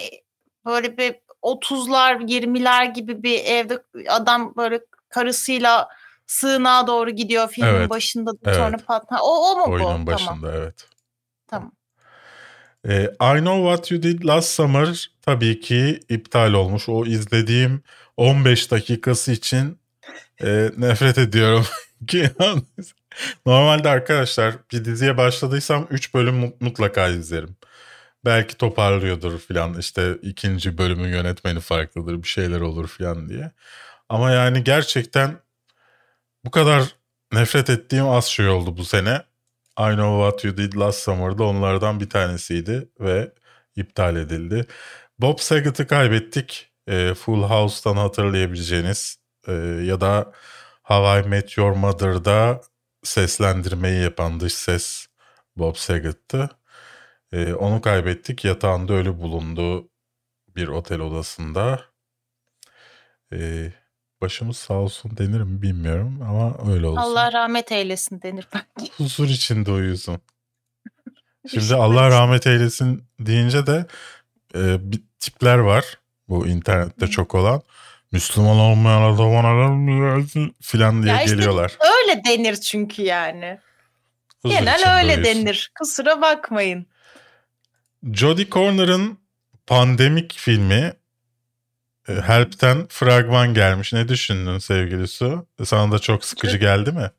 böyle 0.65 0.97
bir 0.97 1.15
30'lar 1.41 2.21
20'ler 2.21 2.93
gibi 2.93 3.23
bir 3.23 3.45
evde 3.45 3.83
adam 4.09 4.53
böyle 4.57 4.79
karısıyla 5.09 5.87
sığınağa 6.27 6.87
doğru 6.87 7.09
gidiyor 7.09 7.49
filmin 7.49 7.69
evet, 7.69 7.89
başında 7.89 8.31
evet. 8.45 8.55
sonra 8.55 8.77
patlar. 8.77 9.19
O, 9.23 9.51
o 9.51 9.55
mu 9.55 9.63
Oyunun 9.63 9.79
bu? 9.79 9.87
Oyunun 9.87 10.07
başında 10.07 10.27
tamam. 10.27 10.51
evet. 10.55 10.87
Tamam. 11.47 11.71
Ee, 12.87 13.03
I 13.35 13.39
Know 13.39 13.75
What 13.75 13.91
You 13.91 14.03
Did 14.03 14.25
Last 14.25 14.49
Summer 14.49 15.11
tabii 15.21 15.59
ki 15.59 15.99
iptal 16.09 16.53
olmuş. 16.53 16.89
O 16.89 17.05
izlediğim 17.05 17.83
15 18.17 18.71
dakikası 18.71 19.31
için 19.31 19.79
e, 20.43 20.69
nefret 20.77 21.17
ediyorum. 21.17 21.65
ki 22.07 22.29
Normalde 23.45 23.89
arkadaşlar 23.89 24.55
bir 24.71 24.85
diziye 24.85 25.17
başladıysam 25.17 25.87
3 25.89 26.13
bölüm 26.13 26.53
mutlaka 26.59 27.07
izlerim 27.07 27.55
belki 28.25 28.57
toparlıyordur 28.57 29.39
filan 29.39 29.79
işte 29.79 30.17
ikinci 30.21 30.77
bölümün 30.77 31.09
yönetmeni 31.09 31.59
farklıdır 31.59 32.23
bir 32.23 32.27
şeyler 32.27 32.61
olur 32.61 32.87
filan 32.87 33.29
diye. 33.29 33.51
Ama 34.09 34.31
yani 34.31 34.63
gerçekten 34.63 35.39
bu 36.45 36.51
kadar 36.51 36.95
nefret 37.33 37.69
ettiğim 37.69 38.07
az 38.07 38.25
şey 38.25 38.47
oldu 38.47 38.77
bu 38.77 38.85
sene. 38.85 39.21
I 39.79 39.93
Know 39.93 40.31
What 40.31 40.43
You 40.43 40.57
Did 40.57 40.77
Last 40.79 40.99
Summer'da 40.99 41.43
onlardan 41.43 41.99
bir 41.99 42.09
tanesiydi 42.09 42.89
ve 42.99 43.31
iptal 43.75 44.15
edildi. 44.15 44.65
Bob 45.19 45.39
Saget'ı 45.39 45.87
kaybettik. 45.87 46.71
E, 46.87 47.13
Full 47.13 47.43
House'tan 47.43 47.97
hatırlayabileceğiniz 47.97 49.17
e, 49.47 49.53
ya 49.83 50.01
da 50.01 50.31
How 50.83 51.19
I 51.19 51.29
Met 51.29 51.57
Your 51.57 51.71
Mother'da 51.71 52.61
seslendirmeyi 53.07 54.03
yapan 54.03 54.39
dış 54.39 54.53
ses 54.53 55.07
Bob 55.57 55.75
Saget'tı. 55.75 56.49
Ee, 57.31 57.53
onu 57.53 57.81
kaybettik. 57.81 58.45
Yatağında 58.45 58.93
ölü 58.93 59.19
bulundu 59.19 59.89
bir 60.55 60.67
otel 60.67 60.99
odasında. 60.99 61.81
Ee, 63.33 63.73
başımız 64.21 64.57
sağ 64.57 64.73
olsun 64.73 65.17
denir 65.17 65.41
mi 65.41 65.61
bilmiyorum 65.61 66.21
ama 66.21 66.71
öyle 66.73 66.87
olsun. 66.87 67.01
Allah 67.01 67.31
rahmet 67.33 67.71
eylesin 67.71 68.21
denir 68.21 68.47
bence. 68.53 68.91
Huzur 68.97 69.27
içinde 69.27 69.71
uyusun. 69.71 70.21
Şimdi 71.47 71.75
Allah 71.75 72.09
rahmet 72.09 72.47
eylesin 72.47 73.03
deyince 73.19 73.67
de 73.67 73.85
e, 74.55 74.91
bir 74.91 75.03
tipler 75.19 75.57
var 75.57 75.99
bu 76.27 76.47
internette 76.47 77.07
çok 77.07 77.35
olan. 77.35 77.61
Müslüman 78.11 78.59
olmayan 78.59 79.01
adamlar 79.01 80.21
filan 80.61 81.03
diye 81.03 81.13
ya 81.13 81.21
işte 81.21 81.35
geliyorlar. 81.35 81.77
Öyle 81.79 82.21
denir 82.25 82.55
çünkü 82.55 83.01
yani. 83.01 83.59
Huzur 84.41 84.55
Genel 84.55 84.97
öyle 84.97 85.23
denir. 85.23 85.71
Kusura 85.79 86.21
bakmayın. 86.21 86.85
Jodie 88.13 88.49
Corner'ın 88.49 89.19
pandemik 89.67 90.33
filmi 90.33 90.93
e, 92.07 92.13
Help'ten 92.13 92.87
fragman 92.89 93.53
gelmiş. 93.53 93.93
Ne 93.93 94.07
düşündün 94.07 94.57
sevgili 94.57 95.07
Su? 95.07 95.47
Sana 95.63 95.91
da 95.91 95.99
çok 95.99 96.25
sıkıcı 96.25 96.57
geldi 96.57 96.91
mi? 96.91 97.11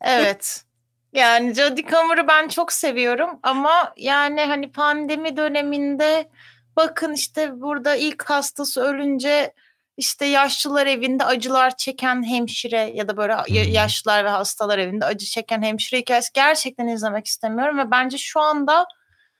Evet. 0.00 0.64
Yani 1.12 1.54
Jodie 1.54 1.84
Comer'ı 1.90 2.28
ben 2.28 2.48
çok 2.48 2.72
seviyorum 2.72 3.30
ama 3.42 3.94
yani 3.96 4.40
hani 4.40 4.72
pandemi 4.72 5.36
döneminde 5.36 6.30
bakın 6.76 7.12
işte 7.12 7.60
burada 7.60 7.96
ilk 7.96 8.22
hastası 8.22 8.80
ölünce 8.80 9.54
işte 9.96 10.26
yaşlılar 10.26 10.86
evinde 10.86 11.24
acılar 11.24 11.76
çeken 11.76 12.28
hemşire 12.28 12.92
ya 12.94 13.08
da 13.08 13.16
böyle 13.16 13.34
hmm. 13.34 13.72
yaşlılar 13.72 14.24
ve 14.24 14.28
hastalar 14.28 14.78
evinde 14.78 15.04
acı 15.04 15.26
çeken 15.26 15.62
hemşire 15.62 16.00
hikayesi 16.00 16.30
gerçekten 16.34 16.86
izlemek 16.86 17.26
istemiyorum 17.26 17.78
ve 17.78 17.90
bence 17.90 18.18
şu 18.18 18.40
anda 18.40 18.86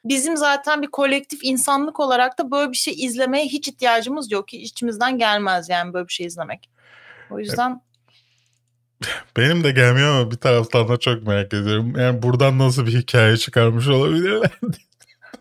bizim 0.05 0.37
zaten 0.37 0.83
bir 0.83 0.91
kolektif 0.91 1.41
insanlık 1.43 2.01
olarak 2.01 2.39
da 2.39 2.51
böyle 2.51 2.73
bir 2.73 2.77
şey 2.77 2.95
izlemeye 2.95 3.45
hiç 3.45 3.69
ihtiyacımız 3.69 4.33
yok. 4.33 4.53
Hiç 4.53 4.71
içimizden 4.71 5.19
gelmez 5.19 5.69
yani 5.69 5.93
böyle 5.93 6.09
bir 6.09 6.13
şey 6.13 6.27
izlemek. 6.27 6.71
O 7.31 7.39
yüzden 7.39 7.81
benim 9.37 9.65
de 9.65 9.71
gelmiyor 9.71 10.21
ama 10.21 10.31
bir 10.31 10.37
taraftan 10.37 10.89
da 10.89 10.97
çok 10.97 11.23
merak 11.27 11.55
ediyorum. 11.55 11.99
Yani 11.99 12.23
buradan 12.23 12.59
nasıl 12.59 12.87
bir 12.87 12.99
hikaye 12.99 13.37
çıkarmış 13.37 13.89
olabilirler 13.89 14.51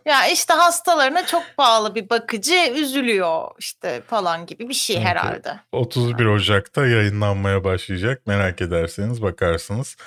ya 0.05 0.27
işte 0.27 0.53
hastalarına 0.53 1.25
çok 1.25 1.43
bağlı 1.57 1.95
bir 1.95 2.09
bakıcı 2.09 2.73
üzülüyor 2.75 3.47
işte 3.59 4.01
falan 4.07 4.45
gibi 4.45 4.69
bir 4.69 4.73
şey 4.73 4.99
herhalde. 4.99 5.59
31 5.71 6.25
Ocak'ta 6.25 6.87
yayınlanmaya 6.87 7.63
başlayacak. 7.63 8.27
Merak 8.27 8.61
ederseniz 8.61 9.21
bakarsınız. 9.21 9.97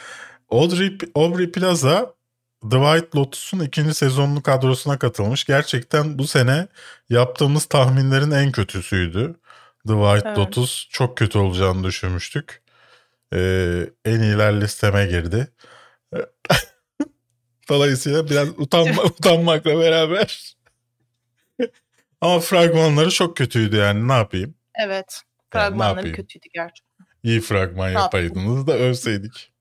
Audrey, 0.51 0.99
Aubrey 1.15 1.51
Plaza 1.51 2.15
The 2.71 2.77
White 2.77 3.19
Lotus'un 3.19 3.61
ikinci 3.61 3.95
sezonlu 3.95 4.43
kadrosuna 4.43 4.99
katılmış. 4.99 5.45
Gerçekten 5.45 6.19
bu 6.19 6.27
sene 6.27 6.67
yaptığımız 7.09 7.65
tahminlerin 7.65 8.31
en 8.31 8.53
kötüsüydü. 8.53 9.35
The 9.87 9.93
White 9.93 10.29
evet. 10.29 10.39
Lotus 10.39 10.89
çok 10.91 11.17
kötü 11.17 11.39
olacağını 11.39 11.85
düşünmüştük. 11.85 12.63
Ee, 13.35 13.87
en 14.05 14.21
iyiler 14.21 14.61
listeme 14.61 15.07
girdi. 15.07 15.49
Dolayısıyla 17.69 18.31
biraz 18.31 18.49
utanma, 18.49 19.03
utanmakla 19.05 19.79
beraber. 19.81 20.55
Ama 22.21 22.41
fragmanları 22.41 23.11
çok 23.11 23.37
kötüydü 23.37 23.77
yani 23.77 24.09
ne 24.09 24.13
yapayım? 24.13 24.55
Evet. 24.75 25.23
Fragmanları 25.51 26.07
yani 26.07 26.17
kötüydü 26.17 26.47
gerçekten. 26.55 27.07
İyi 27.23 27.41
fragman 27.41 27.89
ne 27.89 27.99
yapaydınız 27.99 28.67
da 28.67 28.73
övseydik. 28.73 29.53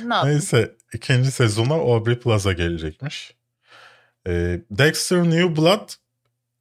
Neyse 0.24 0.76
ikinci 0.94 1.30
sezona 1.30 1.74
Aubrey 1.74 2.18
Plaza 2.18 2.52
gelecekmiş. 2.52 3.34
Ee, 4.26 4.60
Dexter 4.70 5.24
New 5.24 5.56
Blood 5.56 5.90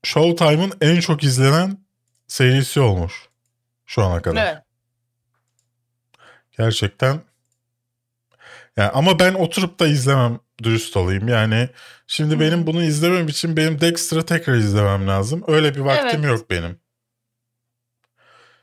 Showtime'ın 0.03 0.73
en 0.81 0.99
çok 0.99 1.23
izlenen 1.23 1.77
serisi 2.27 2.79
olmuş 2.79 3.29
şu 3.85 4.03
ana 4.03 4.21
kadar. 4.21 4.47
Evet. 4.47 4.63
Gerçekten 6.57 7.21
yani 8.77 8.89
ama 8.89 9.19
ben 9.19 9.33
oturup 9.33 9.79
da 9.79 9.87
izlemem 9.87 10.39
dürüst 10.63 10.97
olayım. 10.97 11.27
Yani 11.27 11.69
şimdi 12.07 12.39
benim 12.39 12.67
bunu 12.67 12.83
izlemem 12.83 13.27
için 13.27 13.57
benim 13.57 13.81
Dexter'ı 13.81 14.25
tekrar 14.25 14.55
izlemem 14.55 15.07
lazım. 15.07 15.43
Öyle 15.47 15.75
bir 15.75 15.79
vaktim 15.79 16.25
evet. 16.25 16.39
yok 16.39 16.49
benim. 16.49 16.79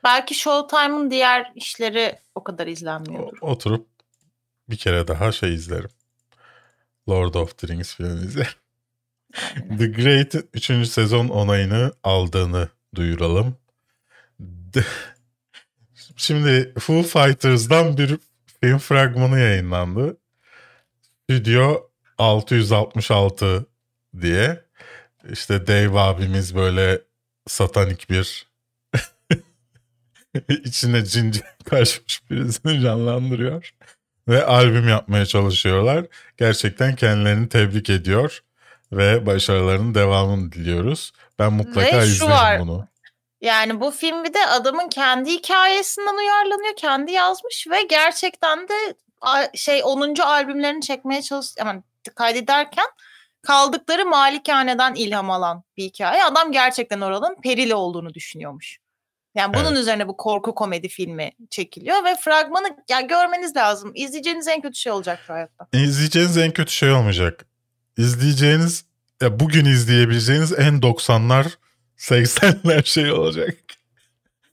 Belki 0.03 0.35
Showtime'ın 0.35 1.11
diğer 1.11 1.51
işleri 1.55 2.19
o 2.35 2.43
kadar 2.43 2.67
izlenmiyordur. 2.67 3.37
Oturup 3.41 3.87
bir 4.69 4.77
kere 4.77 5.07
daha 5.07 5.31
şey 5.31 5.53
izlerim. 5.53 5.89
Lord 7.09 7.33
of 7.33 7.57
the 7.57 7.67
Rings 7.67 7.95
falan 7.95 8.17
izlerim. 8.17 8.51
The 9.77 9.87
Great 9.87 10.35
3. 10.53 10.87
sezon 10.87 11.27
onayını 11.27 11.91
aldığını 12.03 12.69
duyuralım. 12.95 13.57
Şimdi 16.15 16.73
Foo 16.79 17.03
Fighters'dan 17.03 17.97
bir 17.97 18.17
film 18.61 18.77
fragmanı 18.77 19.39
yayınlandı. 19.39 20.17
Stüdyo 21.29 21.77
666 22.17 23.65
diye. 24.21 24.63
İşte 25.31 25.67
Dave 25.67 25.99
abimiz 25.99 26.55
böyle 26.55 27.01
satanik 27.47 28.09
bir 28.09 28.47
içine 30.49 31.05
cin 31.05 31.35
kaçmış 31.65 32.29
birisini 32.29 32.81
canlandırıyor. 32.81 33.73
Ve 34.27 34.45
albüm 34.45 34.89
yapmaya 34.89 35.25
çalışıyorlar. 35.25 36.05
Gerçekten 36.37 36.95
kendilerini 36.95 37.49
tebrik 37.49 37.89
ediyor. 37.89 38.43
Ve 38.91 39.25
başarılarının 39.25 39.95
devamını 39.95 40.51
diliyoruz. 40.51 41.11
Ben 41.39 41.53
mutlaka 41.53 41.99
ve 41.99 42.05
izlerim 42.05 42.31
var. 42.31 42.59
bunu. 42.59 42.87
Yani 43.41 43.79
bu 43.79 43.91
film 43.91 44.23
bir 44.23 44.33
de 44.33 44.47
adamın 44.47 44.89
kendi 44.89 45.31
hikayesinden 45.31 46.17
uyarlanıyor. 46.17 46.75
Kendi 46.75 47.11
yazmış 47.11 47.67
ve 47.67 47.83
gerçekten 47.83 48.67
de 48.67 48.95
şey 49.53 49.81
10. 49.83 50.15
albümlerini 50.21 50.81
çekmeye 50.81 51.21
çalış 51.21 51.47
yani 51.57 51.83
kaydederken 52.15 52.85
kaldıkları 53.41 54.05
malikaneden 54.05 54.95
ilham 54.95 55.31
alan 55.31 55.63
bir 55.77 55.83
hikaye. 55.83 56.23
Adam 56.23 56.51
gerçekten 56.51 57.01
oranın 57.01 57.35
perili 57.41 57.75
olduğunu 57.75 58.13
düşünüyormuş. 58.13 58.77
Yani 59.35 59.53
bunun 59.53 59.65
evet. 59.65 59.77
üzerine 59.77 60.07
bu 60.07 60.17
korku 60.17 60.55
komedi 60.55 60.89
filmi 60.89 61.31
çekiliyor 61.49 62.05
ve 62.05 62.15
fragmanı 62.15 62.77
ya 62.89 63.01
görmeniz 63.01 63.55
lazım. 63.55 63.91
İzleyeceğiniz 63.95 64.47
en 64.47 64.61
kötü 64.61 64.75
şey 64.75 64.91
olacak 64.91 65.19
hayatta. 65.27 65.67
İzleyeceğiniz 65.73 66.37
en 66.37 66.51
kötü 66.51 66.71
şey 66.71 66.91
olmayacak. 66.91 67.45
İzleyeceğiniz 67.97 68.85
ya 69.21 69.39
bugün 69.39 69.65
izleyebileceğiniz 69.65 70.53
en 70.59 70.73
90'lar 70.73 71.45
80'ler 71.97 72.85
şey 72.85 73.11
olacak. 73.11 73.57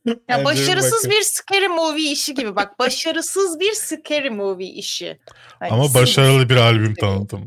Ya 0.07 0.45
başarısız 0.45 1.11
bir 1.11 1.23
scary 1.23 1.69
movie 1.69 2.11
işi 2.11 2.35
gibi 2.35 2.57
bak 2.57 2.79
başarısız 2.79 3.61
bir 3.61 3.73
scary 3.73 4.31
movie 4.31 4.69
işi. 4.69 5.19
Hani 5.59 5.73
Ama 5.73 5.95
başarılı 5.95 6.49
bir 6.49 6.57
albüm 6.57 6.95
tanıtımı. 6.95 7.47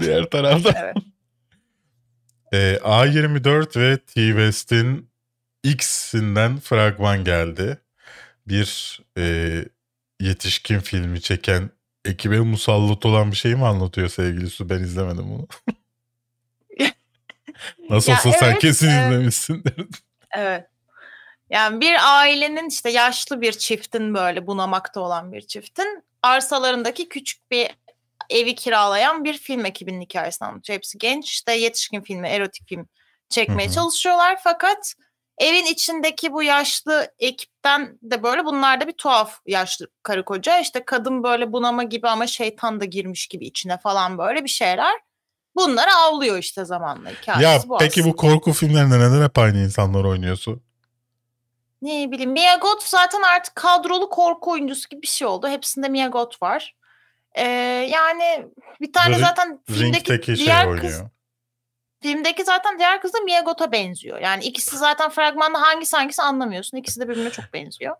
Diğer 0.00 0.24
tarafta. 0.24 0.74
evet. 0.76 0.96
E, 2.52 2.78
A24 2.82 3.80
ve 3.80 3.98
T-West'in 3.98 5.10
X'inden 5.64 6.58
fragman 6.58 7.24
geldi. 7.24 7.78
Bir 8.48 9.00
e, 9.18 9.64
yetişkin 10.20 10.78
filmi 10.80 11.20
çeken 11.20 11.70
ekibe 12.04 12.40
musallat 12.40 13.06
olan 13.06 13.30
bir 13.30 13.36
şey 13.36 13.54
mi 13.54 13.66
anlatıyor 13.66 14.08
sevgili 14.08 14.50
Su? 14.50 14.68
Ben 14.68 14.78
izlemedim 14.78 15.24
bunu. 15.28 15.48
Nasıl 17.90 18.12
olsa 18.12 18.28
evet, 18.28 18.38
sen 18.40 18.58
kesin 18.58 18.88
evet. 18.88 19.06
izlemişsindir. 19.06 19.86
Evet. 20.36 20.66
Yani 21.54 21.80
bir 21.80 22.18
ailenin 22.18 22.68
işte 22.68 22.90
yaşlı 22.90 23.40
bir 23.40 23.52
çiftin 23.52 24.14
böyle 24.14 24.46
bunamakta 24.46 25.00
olan 25.00 25.32
bir 25.32 25.40
çiftin 25.40 26.04
arsalarındaki 26.22 27.08
küçük 27.08 27.50
bir 27.50 27.70
evi 28.30 28.54
kiralayan 28.54 29.24
bir 29.24 29.38
film 29.38 29.64
ekibinin 29.64 30.00
hikayesini 30.00 30.48
anlatıyor. 30.48 30.76
Hepsi 30.76 30.98
genç 30.98 31.30
işte 31.30 31.52
yetişkin 31.52 32.00
filmi, 32.00 32.28
erotik 32.28 32.68
film 32.68 32.88
çekmeye 33.28 33.66
Hı-hı. 33.66 33.74
çalışıyorlar 33.74 34.38
fakat 34.44 34.94
evin 35.38 35.64
içindeki 35.64 36.32
bu 36.32 36.42
yaşlı 36.42 37.08
ekipten 37.18 37.98
de 38.02 38.22
böyle 38.22 38.44
bunlar 38.44 38.80
da 38.80 38.86
bir 38.86 38.92
tuhaf 38.92 39.40
yaşlı 39.46 39.86
karı 40.02 40.24
koca 40.24 40.60
işte 40.60 40.84
kadın 40.84 41.22
böyle 41.22 41.52
bunama 41.52 41.82
gibi 41.82 42.08
ama 42.08 42.26
şeytan 42.26 42.80
da 42.80 42.84
girmiş 42.84 43.26
gibi 43.26 43.46
içine 43.46 43.78
falan 43.78 44.18
böyle 44.18 44.44
bir 44.44 44.48
şeyler. 44.48 44.94
Bunları 45.56 45.90
avlıyor 45.94 46.38
işte 46.38 46.64
zamanla 46.64 47.10
hikayesi 47.10 47.44
ya, 47.44 47.62
bu 47.68 47.78
Peki 47.78 48.00
aslında. 48.00 48.12
bu 48.12 48.16
korku 48.16 48.52
filmlerinde 48.52 48.98
neden 48.98 49.24
hep 49.24 49.38
aynı 49.38 49.58
insanlar 49.58 50.04
oynuyorsun? 50.04 50.62
Ne 51.84 52.10
bileyim 52.10 52.32
Mia 52.32 52.56
Goth 52.56 52.86
zaten 52.86 53.22
artık 53.22 53.54
kadrolu 53.54 54.10
korku 54.10 54.50
oyuncusu 54.50 54.88
gibi 54.88 55.02
bir 55.02 55.06
şey 55.06 55.26
oldu. 55.26 55.48
Hepsinde 55.48 55.88
Mia 55.88 56.08
Goth 56.08 56.42
var. 56.42 56.76
Ee, 57.34 57.44
yani 57.92 58.46
bir 58.80 58.92
tane 58.92 59.18
zaten 59.18 59.60
filmdeki 59.70 60.24
şey 60.26 60.36
diğer 60.36 60.66
oynuyor. 60.66 60.82
kız 60.82 61.02
filmdeki 62.02 62.44
zaten 62.44 62.78
diğer 62.78 63.00
kız 63.00 63.14
da 63.14 63.20
Mia 63.20 63.40
Goth'a 63.40 63.72
benziyor. 63.72 64.20
Yani 64.20 64.44
ikisi 64.44 64.76
zaten 64.76 65.10
fragmanda 65.10 65.62
hangisi 65.62 65.96
hangisi 65.96 66.22
anlamıyorsun. 66.22 66.76
İkisi 66.76 67.00
de 67.00 67.08
birbirine 67.08 67.30
çok 67.30 67.52
benziyor. 67.52 67.96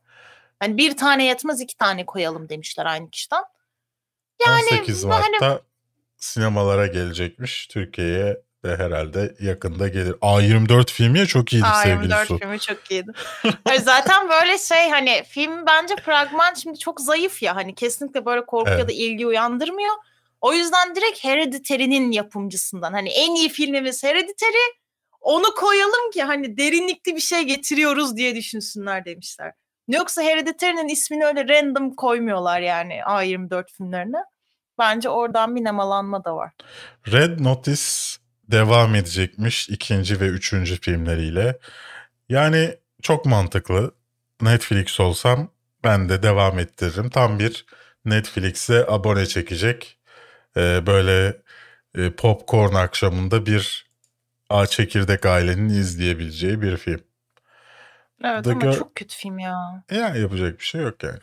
Yani 0.63 0.77
bir 0.77 0.97
tane 0.97 1.25
yetmez 1.25 1.61
iki 1.61 1.77
tane 1.77 2.07
koyalım 2.07 2.49
demişler 2.49 2.87
aynı 2.87 3.11
kişiden. 3.11 3.45
Yani 4.47 4.65
18 4.73 5.05
Mart'ta 5.05 5.49
hani, 5.49 5.61
sinemalara 6.17 6.87
gelecekmiş. 6.87 7.67
Türkiye'ye 7.67 8.43
de 8.65 8.77
herhalde 8.77 9.35
yakında 9.41 9.89
gelir. 9.89 10.13
A24 10.13 10.93
filmi 10.93 11.27
çok 11.27 11.53
iyiydi 11.53 11.67
A24 11.67 11.83
sevgili 11.83 12.13
Su. 12.13 12.35
A24 12.35 12.41
filmi 12.41 12.61
çok 12.61 12.91
iyiydi. 12.91 13.13
Zaten 13.83 14.29
böyle 14.29 14.59
şey 14.59 14.91
hani 14.91 15.23
film 15.29 15.67
bence 15.67 15.97
fragman 15.97 16.55
şimdi 16.55 16.79
çok 16.79 17.01
zayıf 17.01 17.43
ya 17.43 17.57
hani 17.57 17.75
kesinlikle 17.75 18.27
böyle 18.27 18.47
korku 18.47 18.71
evet. 18.71 18.79
ya 18.79 18.89
da 18.89 18.93
ilgi 18.93 19.27
uyandırmıyor. 19.27 19.95
O 20.41 20.53
yüzden 20.53 20.95
direkt 20.95 21.25
Hereditary'nin 21.25 22.13
yapımcısından 22.13 22.93
hani 22.93 23.09
en 23.09 23.35
iyi 23.35 23.49
filmimiz 23.49 24.05
Hereditary 24.05 24.75
onu 25.21 25.55
koyalım 25.55 26.11
ki 26.13 26.23
hani 26.23 26.57
derinlikli 26.57 27.17
bir 27.17 27.21
şey 27.21 27.43
getiriyoruz 27.43 28.17
diye 28.17 28.37
düşünsünler 28.37 29.05
demişler. 29.05 29.53
Yoksa 29.89 30.23
Hereditary'nin 30.23 30.89
ismini 30.89 31.25
öyle 31.25 31.49
random 31.49 31.95
koymuyorlar 31.95 32.61
yani 32.61 32.95
A24 32.95 33.65
filmlerine. 33.77 34.19
Bence 34.79 35.09
oradan 35.09 35.57
bir 35.57 35.65
nemalanma 35.65 36.25
da 36.25 36.37
var. 36.37 36.53
Red 37.13 37.41
Notice 37.41 38.24
devam 38.51 38.95
edecekmiş 38.95 39.69
ikinci 39.69 40.21
ve 40.21 40.27
üçüncü 40.27 40.81
filmleriyle. 40.81 41.59
Yani 42.29 42.77
çok 43.03 43.27
mantıklı. 43.27 43.95
Netflix 44.43 45.01
olsam 45.01 45.51
ben 45.85 46.09
de 46.09 46.23
devam 46.23 46.59
ettiririm. 46.59 47.11
Tam 47.11 47.39
bir 47.39 47.67
Netflix'e 48.05 48.87
abone 48.89 49.27
çekecek. 49.27 49.99
Ee, 50.57 50.87
böyle 50.87 51.37
e, 51.95 52.11
popcorn 52.11 52.75
akşamında 52.75 53.47
bir 53.47 53.91
A 54.51 54.67
çekirdek 54.67 55.27
ailenin 55.27 55.69
izleyebileceği 55.69 56.63
bir 56.63 56.77
film. 56.77 57.05
Evet 58.25 58.45
da 58.45 58.51
ama 58.51 58.61
gör... 58.61 58.73
çok 58.73 58.95
kötü 58.97 59.17
film 59.17 59.39
ya. 59.39 59.85
Ya 59.91 60.09
yapacak 60.17 60.59
bir 60.61 60.65
şey 60.65 60.81
yok 60.81 61.03
yani. 61.03 61.21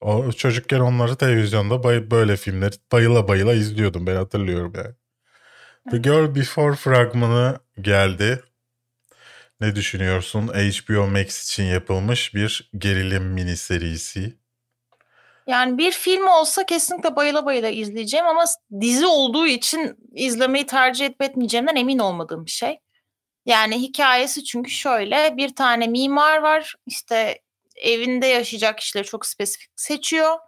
O 0.00 0.32
çocukken 0.32 0.80
onları 0.80 1.16
televizyonda 1.16 1.82
bay, 1.82 2.10
böyle 2.10 2.36
filmleri 2.36 2.74
bayıla 2.92 3.28
bayıla 3.28 3.54
izliyordum 3.54 4.06
ben 4.06 4.16
hatırlıyorum 4.16 4.72
yani. 4.76 4.94
The 5.90 5.98
Girl 5.98 6.34
Before 6.34 6.76
fragmanı 6.76 7.58
geldi. 7.80 8.42
Ne 9.60 9.76
düşünüyorsun? 9.76 10.48
HBO 10.48 11.06
Max 11.06 11.44
için 11.44 11.64
yapılmış 11.64 12.34
bir 12.34 12.70
gerilim 12.78 13.22
mini 13.22 13.56
serisi. 13.56 14.36
Yani 15.46 15.78
bir 15.78 15.92
film 15.92 16.26
olsa 16.26 16.66
kesinlikle 16.66 17.16
bayıla 17.16 17.46
bayıla 17.46 17.68
izleyeceğim 17.68 18.26
ama 18.26 18.44
dizi 18.80 19.06
olduğu 19.06 19.46
için 19.46 19.96
izlemeyi 20.12 20.66
tercih 20.66 21.06
edip 21.06 21.22
etmeyeceğimden 21.22 21.76
emin 21.76 21.98
olmadığım 21.98 22.46
bir 22.46 22.50
şey. 22.50 22.78
Yani 23.46 23.82
hikayesi 23.82 24.44
çünkü 24.44 24.70
şöyle 24.70 25.36
bir 25.36 25.54
tane 25.54 25.86
mimar 25.86 26.38
var 26.38 26.74
işte 26.86 27.42
evinde 27.76 28.26
yaşayacak 28.26 28.78
kişileri 28.78 29.04
çok 29.04 29.26
spesifik 29.26 29.70
seçiyor. 29.76 30.38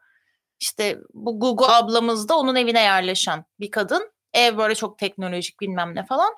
İşte 0.60 0.98
bu 1.14 1.40
Gugu 1.40 1.66
ablamız 1.66 2.28
da 2.28 2.38
onun 2.38 2.56
evine 2.56 2.82
yerleşen 2.82 3.44
bir 3.60 3.70
kadın. 3.70 4.12
Ev 4.32 4.58
böyle 4.58 4.74
çok 4.74 4.98
teknolojik 4.98 5.60
bilmem 5.60 5.94
ne 5.94 6.06
falan. 6.06 6.34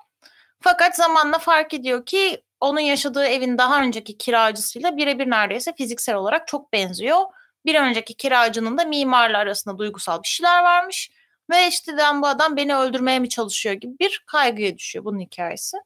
Fakat 0.59 0.95
zamanla 0.95 1.39
fark 1.39 1.73
ediyor 1.73 2.05
ki 2.05 2.43
onun 2.59 2.79
yaşadığı 2.79 3.25
evin 3.25 3.57
daha 3.57 3.81
önceki 3.81 4.17
kiracısıyla 4.17 4.97
birebir 4.97 5.29
neredeyse 5.29 5.73
fiziksel 5.73 6.15
olarak 6.15 6.47
çok 6.47 6.73
benziyor. 6.73 7.19
Bir 7.65 7.75
önceki 7.75 8.13
kiracının 8.13 8.77
da 8.77 8.85
mimarla 8.85 9.37
arasında 9.37 9.77
duygusal 9.77 10.23
bir 10.23 10.27
şeyler 10.27 10.63
varmış. 10.63 11.11
Ve 11.49 11.67
işte 11.67 11.97
bu 11.97 12.27
adam 12.27 12.55
beni 12.57 12.75
öldürmeye 12.75 13.19
mi 13.19 13.29
çalışıyor 13.29 13.75
gibi 13.75 13.99
bir 13.99 14.23
kaygıya 14.25 14.77
düşüyor 14.77 15.05
bunun 15.05 15.19
hikayesi. 15.19 15.77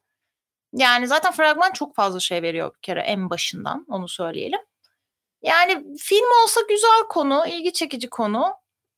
Yani 0.74 1.08
zaten 1.08 1.32
fragman 1.32 1.72
çok 1.72 1.95
fazla 1.95 2.20
şey 2.20 2.41
veriyor 2.41 2.76
bir 2.76 2.82
kere 2.82 3.01
en 3.01 3.30
başından 3.30 3.86
onu 3.89 4.08
söyleyelim. 4.08 4.60
Yani 5.41 5.97
film 5.97 6.43
olsa 6.43 6.62
güzel 6.70 7.03
konu, 7.10 7.47
ilgi 7.47 7.74
çekici 7.74 8.10
konu. 8.10 8.53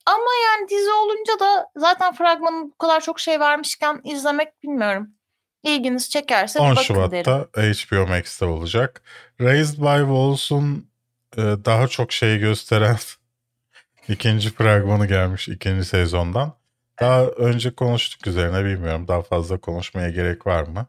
Ama 0.07 0.31
yani 0.45 0.69
dizi 0.69 0.91
olunca 0.91 1.39
da 1.39 1.67
zaten 1.75 2.13
fragmanın 2.13 2.71
bu 2.71 2.77
kadar 2.77 3.01
çok 3.01 3.19
şey 3.19 3.39
vermişken 3.39 4.01
izlemek 4.03 4.63
bilmiyorum. 4.63 5.09
İlginiz 5.63 6.09
çekerse 6.09 6.59
10 6.59 6.71
bakın 6.71 6.81
Şubat'ta 6.81 7.47
derim. 7.55 7.73
HBO 7.73 8.07
Max'te 8.07 8.45
olacak. 8.45 9.01
Raised 9.41 9.77
by 9.77 9.99
Wolves'un 9.99 10.89
e, 11.37 11.41
daha 11.41 11.87
çok 11.87 12.11
şey 12.11 12.39
gösteren 12.39 12.95
ikinci 14.09 14.53
fragmanı 14.53 15.07
gelmiş 15.07 15.47
ikinci 15.47 15.85
sezondan. 15.85 16.53
Daha 16.99 17.23
önce 17.25 17.75
konuştuk 17.75 18.27
üzerine 18.27 18.65
bilmiyorum. 18.65 19.07
Daha 19.07 19.21
fazla 19.21 19.57
konuşmaya 19.57 20.09
gerek 20.09 20.47
var 20.47 20.63
mı? 20.63 20.87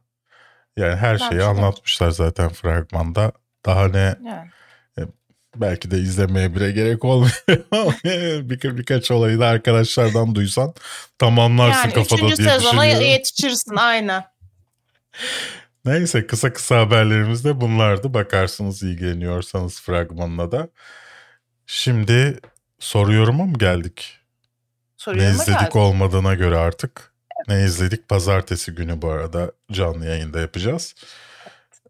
Yani 0.77 0.97
her 0.97 1.19
şeyi 1.19 1.43
anlatmışlar 1.43 2.11
zaten 2.11 2.49
fragmanda. 2.49 3.33
Daha 3.66 3.89
ne 3.89 4.16
yani. 4.25 4.51
Belki 5.57 5.90
de 5.90 5.99
izlemeye 5.99 6.55
bile 6.55 6.72
gerek 6.72 7.05
olmuyor. 7.05 7.42
bir, 8.51 8.78
birkaç 8.78 9.11
olayı 9.11 9.38
da 9.38 9.46
arkadaşlardan 9.46 10.34
duysan 10.34 10.74
tamamlarsın 11.18 11.80
yani 11.80 11.92
kafada 11.92 12.20
diye 12.20 12.30
düşünüyorum. 12.30 12.62
sezona 12.62 12.84
yetişirsin 12.84 13.76
aynen. 13.76 14.24
Neyse 15.84 16.26
kısa 16.26 16.53
kısa 16.53 16.80
haberlerimiz 16.80 17.44
de 17.44 17.61
bunlardı. 17.61 18.14
Bakarsınız 18.14 18.82
ilgileniyorsanız 18.82 19.80
fragmanına 19.80 20.53
da. 20.53 20.68
Şimdi 21.66 22.40
soruyoruma 22.78 23.46
mı 23.46 23.59
geldik? 23.59 24.18
Soruyoruma 24.96 25.30
ne 25.30 25.34
izledik 25.34 25.61
geldik. 25.61 25.76
olmadığına 25.76 26.34
göre 26.34 26.57
artık. 26.57 27.12
Ne 27.49 27.64
izledik? 27.64 28.09
Pazartesi 28.09 28.72
günü 28.72 29.03
bu 29.03 29.11
arada 29.11 29.53
canlı 29.72 30.07
yayında 30.07 30.40
yapacağız. 30.40 30.94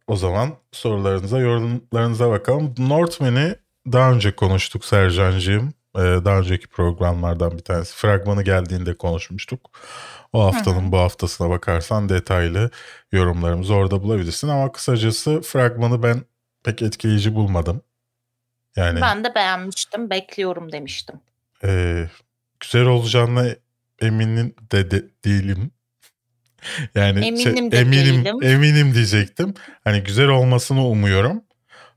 O 0.08 0.16
zaman 0.16 0.56
sorularınıza, 0.72 1.38
yorumlarınıza 1.38 2.30
bakalım. 2.30 2.74
Northman'i 2.78 3.54
daha 3.92 4.12
önce 4.12 4.36
konuştuk 4.36 4.84
Sercan'cığım. 4.84 5.74
Ee, 5.96 6.00
daha 6.00 6.38
önceki 6.38 6.66
programlardan 6.68 7.58
bir 7.58 7.64
tanesi. 7.64 7.96
Fragmanı 7.96 8.42
geldiğinde 8.42 8.94
konuşmuştuk. 8.94 9.70
O 10.32 10.44
haftanın 10.44 10.82
Hı-hı. 10.82 10.92
bu 10.92 10.98
haftasına 10.98 11.50
bakarsan 11.50 12.08
detaylı 12.08 12.70
yorumlarımızı 13.12 13.74
orada 13.74 14.02
bulabilirsin. 14.02 14.48
Ama 14.48 14.72
kısacası 14.72 15.40
fragmanı 15.40 16.02
ben 16.02 16.22
pek 16.64 16.82
etkileyici 16.82 17.34
bulmadım. 17.34 17.82
Yani 18.76 19.00
Ben 19.00 19.24
de 19.24 19.34
beğenmiştim. 19.34 20.10
Bekliyorum 20.10 20.72
demiştim. 20.72 21.20
E, 21.64 22.04
güzel 22.60 22.86
olacağına 22.86 23.46
eminim 24.00 24.54
de, 24.72 24.90
de 24.90 25.04
değilim. 25.24 25.70
Yani 26.94 27.26
eminim 27.26 27.36
şey, 27.72 27.80
eminim 27.80 28.24
değilim. 28.24 28.42
eminim 28.42 28.94
diyecektim. 28.94 29.54
Hani 29.84 30.02
güzel 30.02 30.28
olmasını 30.28 30.86
umuyorum. 30.86 31.44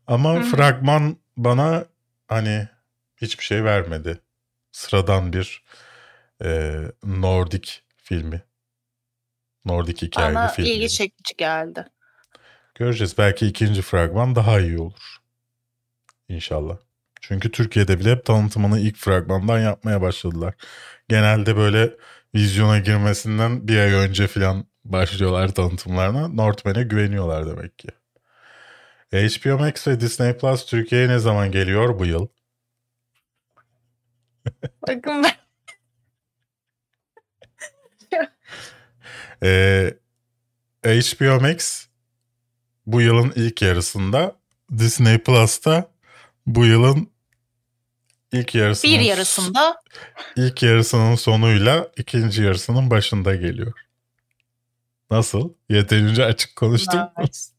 Ama 0.08 0.36
Hı-hı. 0.36 0.44
fragman 0.44 1.18
bana 1.38 1.86
hani 2.28 2.68
hiçbir 3.18 3.44
şey 3.44 3.64
vermedi. 3.64 4.20
Sıradan 4.72 5.34
bir 5.34 5.64
e, 6.44 6.80
Nordik 7.04 7.84
filmi. 7.98 8.42
Nordik 9.66 10.02
hikayeli 10.02 10.36
Bana 10.36 10.48
film. 10.48 10.66
ilgi 10.66 10.90
çekici 10.90 11.38
geldi. 11.38 11.86
Göreceğiz. 12.76 13.18
Belki 13.18 13.48
ikinci 13.48 13.82
fragman 13.82 14.36
daha 14.36 14.60
iyi 14.60 14.78
olur. 14.78 15.18
İnşallah. 16.30 16.78
Çünkü 17.22 17.52
Türkiye'de 17.52 18.00
bile 18.00 18.12
hep 18.12 18.26
tanıtımını 18.26 18.80
ilk 18.80 18.98
fragmandan 18.98 19.60
yapmaya 19.60 20.02
başladılar. 20.02 20.54
Genelde 21.10 21.58
böyle 21.58 21.94
vizyona 22.36 22.80
girmesinden 22.80 23.68
bir 23.68 23.78
ay 23.78 23.94
önce 23.94 24.28
falan 24.28 24.66
başlıyorlar 24.86 25.54
tanıtımlarına. 25.54 26.28
Northman'e 26.28 26.84
güveniyorlar 26.84 27.48
demek 27.48 27.80
ki. 27.80 27.88
HBO 29.14 29.58
Max 29.58 29.88
ve 29.88 30.00
Disney 30.02 30.38
Plus 30.38 30.66
Türkiye'ye 30.66 31.08
ne 31.08 31.20
zaman 31.20 31.52
geliyor 31.52 32.00
bu 32.00 32.06
yıl? 32.06 32.28
Bakın 34.88 35.24
ben 35.24 35.32
ee, 39.44 39.94
HBO 40.86 41.42
Max 41.42 41.88
bu 42.86 43.02
yılın 43.02 43.34
ilk 43.36 43.62
yarısında 43.62 44.36
Disney 44.78 45.18
Plus'ta 45.24 45.92
bu 46.46 46.66
yılın 46.66 47.12
ilk 48.32 48.56
yarısının 48.56 48.94
bir 48.94 49.00
yarısında 49.00 49.82
ilk 50.36 50.64
yarısının 50.64 51.16
sonuyla 51.16 51.88
ikinci 51.98 52.44
yarısının 52.44 52.90
başında 52.90 53.36
geliyor. 53.36 53.74
Nasıl? 55.12 55.54
Yeterince 55.70 56.26
açık 56.26 56.56
konuştum. 56.56 57.00
Evet. 57.20 57.50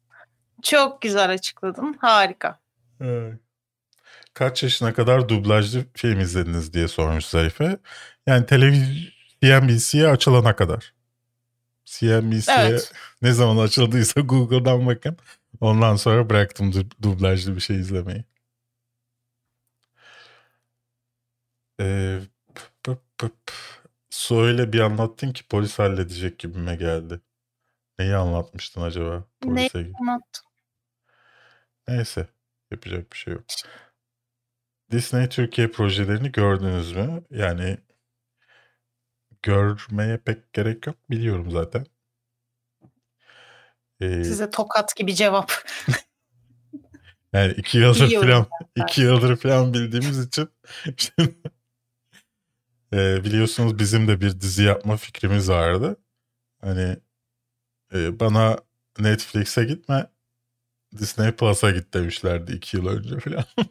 Çok 0.63 1.03
güzel 1.03 1.31
açıkladın. 1.31 1.97
Harika. 2.01 2.59
Evet. 3.01 3.35
Kaç 4.35 4.63
yaşına 4.63 4.95
kadar 4.95 5.29
dublajlı 5.29 5.85
film 5.95 6.21
izlediniz 6.21 6.73
diye 6.73 6.89
sormuş 6.89 7.25
Zarife. 7.25 7.79
Yani 8.27 8.47
televizyon 8.47 9.13
CNBC'ye 9.43 10.09
açılana 10.09 10.57
kadar. 10.57 10.93
CNBC'ye 11.85 12.57
evet. 12.59 12.93
ne 13.23 13.33
zaman 13.33 13.65
açıldıysa 13.65 14.21
Google'dan 14.21 14.87
bakın. 14.87 15.17
Ondan 15.61 15.97
sonra 15.97 16.31
bıraktım 16.31 16.73
dublajlı 17.03 17.57
bir 17.57 17.61
şey 17.61 17.77
izlemeyi. 17.77 18.25
Ee, 21.81 22.21
pıp 22.83 23.19
pıp. 23.19 23.53
Söyle 24.11 24.73
bir 24.73 24.81
anlattın 24.81 25.33
ki 25.33 25.47
polis 25.49 25.79
halledecek 25.79 26.39
gibime 26.39 26.77
geldi. 26.77 27.21
Neyi 27.99 28.15
anlatmıştın 28.15 28.83
acaba? 28.83 29.25
Polise 29.41 29.79
Neyi 29.79 29.93
anlattım? 30.01 30.45
Neyse. 31.89 32.29
Yapacak 32.71 33.13
bir 33.13 33.17
şey 33.19 33.35
yok. 33.35 33.45
Disney 34.91 35.29
Türkiye 35.29 35.71
projelerini 35.71 36.33
gördünüz 36.33 36.93
mü? 36.93 37.23
Yani 37.31 37.79
görmeye 39.43 40.19
pek 40.19 40.53
gerek 40.53 40.87
yok. 40.87 40.97
Biliyorum 41.11 41.51
zaten. 41.51 41.87
Ee, 44.01 44.25
Size 44.25 44.51
tokat 44.51 44.97
gibi 44.97 45.15
cevap. 45.15 45.53
yani 47.33 47.53
iki 47.53 47.79
yıldır 47.79 48.21
falan 48.21 48.47
iki 48.77 49.01
yıldır 49.01 49.37
falan 49.37 49.75
bildiğimiz 49.75 50.27
için 50.27 50.49
şimdi, 50.97 51.35
e, 52.93 53.25
biliyorsunuz 53.25 53.79
bizim 53.79 54.09
de 54.09 54.21
bir 54.21 54.41
dizi 54.41 54.63
yapma 54.63 54.97
fikrimiz 54.97 55.49
vardı. 55.49 55.97
Hani 56.61 56.97
e, 57.95 58.21
bana 58.21 58.59
Netflix'e 58.99 59.65
gitme 59.65 60.07
Disney 60.99 61.33
Plus'a 61.33 61.71
git 61.71 61.95
demişlerdi 61.95 62.53
iki 62.53 62.77
yıl 62.77 62.87
önce 62.87 63.21
falan. 63.21 63.45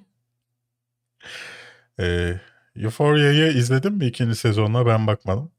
e, 2.00 2.36
Euphoria'yı 2.76 3.54
izledin 3.54 3.94
mi 3.94 4.06
ikinci 4.06 4.36
sezonuna 4.36 4.86
ben 4.86 5.08
bakmadım. 5.08 5.52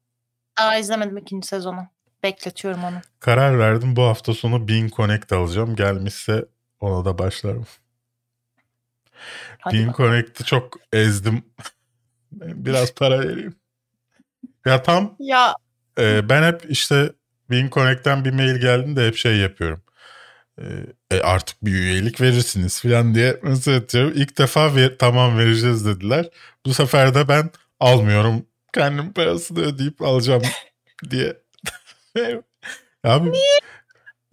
Daha 0.58 0.78
izlemedim 0.78 1.16
ikinci 1.16 1.48
sezonu. 1.48 1.86
Bekletiyorum 2.22 2.84
onu. 2.84 3.00
Karar 3.20 3.58
verdim 3.58 3.96
bu 3.96 4.02
hafta 4.02 4.34
sonu 4.34 4.68
Bean 4.68 4.88
Connect 4.88 5.32
alacağım. 5.32 5.76
Gelmişse 5.76 6.44
ona 6.80 7.04
da 7.04 7.18
başlarım. 7.18 7.66
Hadi 9.58 9.78
Bean 9.78 9.92
Connect'i 9.92 10.44
çok 10.44 10.76
ezdim. 10.92 11.44
Biraz 12.41 12.95
para 12.95 13.20
vereyim. 13.20 13.55
Ya 14.66 14.83
tam 14.83 15.16
ya. 15.18 15.55
E, 15.99 16.28
ben 16.28 16.53
hep 16.53 16.62
işte 16.68 17.12
Bean 17.51 17.68
Connect'ten 17.70 18.24
bir 18.24 18.30
mail 18.30 18.57
geldiğinde 18.61 19.07
hep 19.07 19.16
şey 19.16 19.37
yapıyorum. 19.37 19.83
E, 20.59 20.64
e, 21.11 21.20
artık 21.20 21.64
bir 21.64 21.74
üyelik 21.74 22.20
verirsiniz 22.20 22.83
falan 22.83 23.14
diye 23.14 23.41
mesaj 23.43 23.76
atıyorum. 23.76 24.12
İlk 24.16 24.39
defa 24.39 24.76
ver, 24.76 24.97
tamam 24.99 25.39
vereceğiz 25.39 25.87
dediler. 25.87 26.30
Bu 26.66 26.74
sefer 26.74 27.14
de 27.14 27.28
ben 27.28 27.51
almıyorum 27.80 28.47
kendim 28.72 29.12
parasını 29.12 29.61
ödeyip 29.61 30.03
alacağım 30.03 30.43
diye. 31.11 31.37
Abi, 33.05 33.33
Niye? 33.33 33.59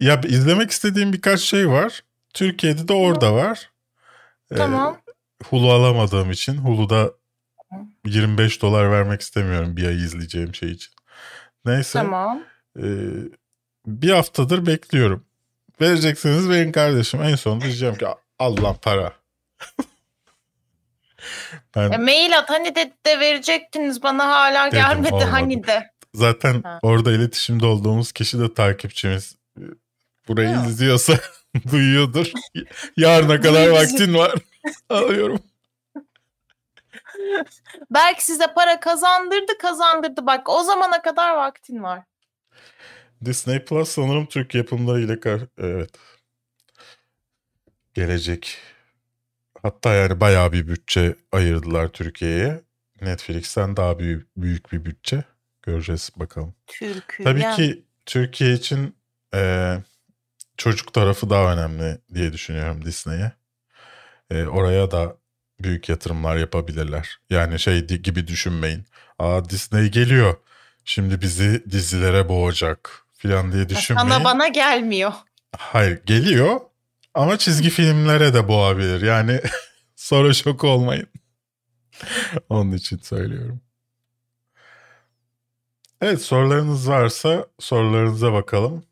Ya 0.00 0.20
izlemek 0.20 0.70
istediğim 0.70 1.12
birkaç 1.12 1.40
şey 1.40 1.68
var. 1.68 2.04
Türkiye'de 2.34 2.88
de 2.88 2.92
orada 2.92 3.34
var. 3.34 3.70
Tamam. 4.56 4.98
Ee, 5.08 5.10
Hulu 5.44 5.72
alamadığım 5.72 6.30
için 6.30 6.56
Hulu'da 6.56 7.12
25 8.04 8.62
dolar 8.62 8.90
vermek 8.90 9.20
istemiyorum 9.20 9.76
bir 9.76 9.86
ay 9.86 9.96
izleyeceğim 9.96 10.54
şey 10.54 10.70
için. 10.70 10.92
Neyse. 11.64 11.98
Tamam. 11.98 12.42
E, 12.76 12.84
bir 13.86 14.10
haftadır 14.10 14.66
bekliyorum. 14.66 15.24
Vereceksiniz 15.80 16.48
verin 16.48 16.72
kardeşim. 16.72 17.22
En 17.22 17.34
sonunda 17.34 17.64
diyeceğim 17.64 17.94
ki 17.94 18.06
al 18.38 18.56
lan 18.62 18.76
para. 18.82 19.12
ben... 21.76 21.90
E, 21.90 21.96
mail 21.96 22.38
at 22.38 22.50
hani 22.50 22.74
de, 22.74 22.92
de 23.06 23.20
verecektiniz 23.20 24.02
bana 24.02 24.28
hala 24.28 24.66
dedim, 24.66 24.78
gelmedi 24.78 25.14
olmadı. 25.14 25.30
hani 25.30 25.66
de. 25.66 25.90
Zaten 26.14 26.62
ha. 26.62 26.78
orada 26.82 27.12
iletişimde 27.12 27.66
olduğumuz 27.66 28.12
kişi 28.12 28.40
de 28.40 28.54
takipçimiz. 28.54 29.36
Burayı 30.28 30.48
ha. 30.48 30.66
izliyorsa 30.66 31.12
duyuyordur. 31.70 32.32
Yarına 32.96 33.40
kadar 33.40 33.68
vaktin 33.68 34.14
var. 34.14 34.34
Alıyorum. 34.88 35.40
Belki 37.90 38.24
size 38.24 38.46
para 38.54 38.80
kazandırdı 38.80 39.58
kazandırdı. 39.58 40.26
Bak 40.26 40.48
o 40.48 40.62
zamana 40.62 41.02
kadar 41.02 41.34
vaktin 41.36 41.82
var. 41.82 42.02
Disney 43.24 43.64
Plus 43.64 43.88
sanırım 43.88 44.26
Türk 44.26 44.54
yapımlarıyla 44.54 45.16
evet 45.58 45.90
gelecek. 47.94 48.58
Hatta 49.62 49.94
yani 49.94 50.20
bayağı 50.20 50.52
bir 50.52 50.68
bütçe 50.68 51.14
ayırdılar 51.32 51.88
Türkiye'ye. 51.88 52.60
Netflix'ten 53.00 53.76
daha 53.76 53.98
büyük, 53.98 54.36
büyük 54.36 54.72
bir 54.72 54.84
bütçe. 54.84 55.24
Göreceğiz 55.62 56.10
bakalım. 56.16 56.54
Türkiye. 56.66 57.24
Tabii 57.24 57.56
ki 57.56 57.84
Türkiye 58.06 58.52
için 58.52 58.96
e, 59.34 59.74
çocuk 60.56 60.92
tarafı 60.92 61.30
daha 61.30 61.52
önemli 61.52 61.98
diye 62.14 62.32
düşünüyorum 62.32 62.84
Disney'e. 62.84 63.32
E, 64.30 64.46
oraya 64.46 64.90
da 64.90 65.16
büyük 65.64 65.88
yatırımlar 65.88 66.36
yapabilirler. 66.36 67.18
Yani 67.30 67.58
şey 67.58 67.86
gibi 67.86 68.26
düşünmeyin. 68.26 68.84
Aa 69.18 69.50
Disney 69.50 69.88
geliyor. 69.90 70.36
Şimdi 70.84 71.20
bizi 71.20 71.64
dizilere 71.70 72.28
boğacak 72.28 73.06
falan 73.18 73.52
diye 73.52 73.68
düşünmeyin. 73.68 74.08
Sana 74.08 74.24
bana 74.24 74.48
gelmiyor. 74.48 75.12
Hayır 75.56 76.00
geliyor 76.06 76.60
ama 77.14 77.38
çizgi 77.38 77.70
filmlere 77.70 78.34
de 78.34 78.48
boğabilir. 78.48 79.02
Yani 79.02 79.40
sonra 79.96 80.32
şok 80.32 80.64
olmayın. 80.64 81.06
Onun 82.48 82.72
için 82.72 82.98
söylüyorum. 82.98 83.60
Evet 86.00 86.22
sorularınız 86.22 86.88
varsa 86.88 87.46
sorularınıza 87.58 88.32
bakalım. 88.32 88.84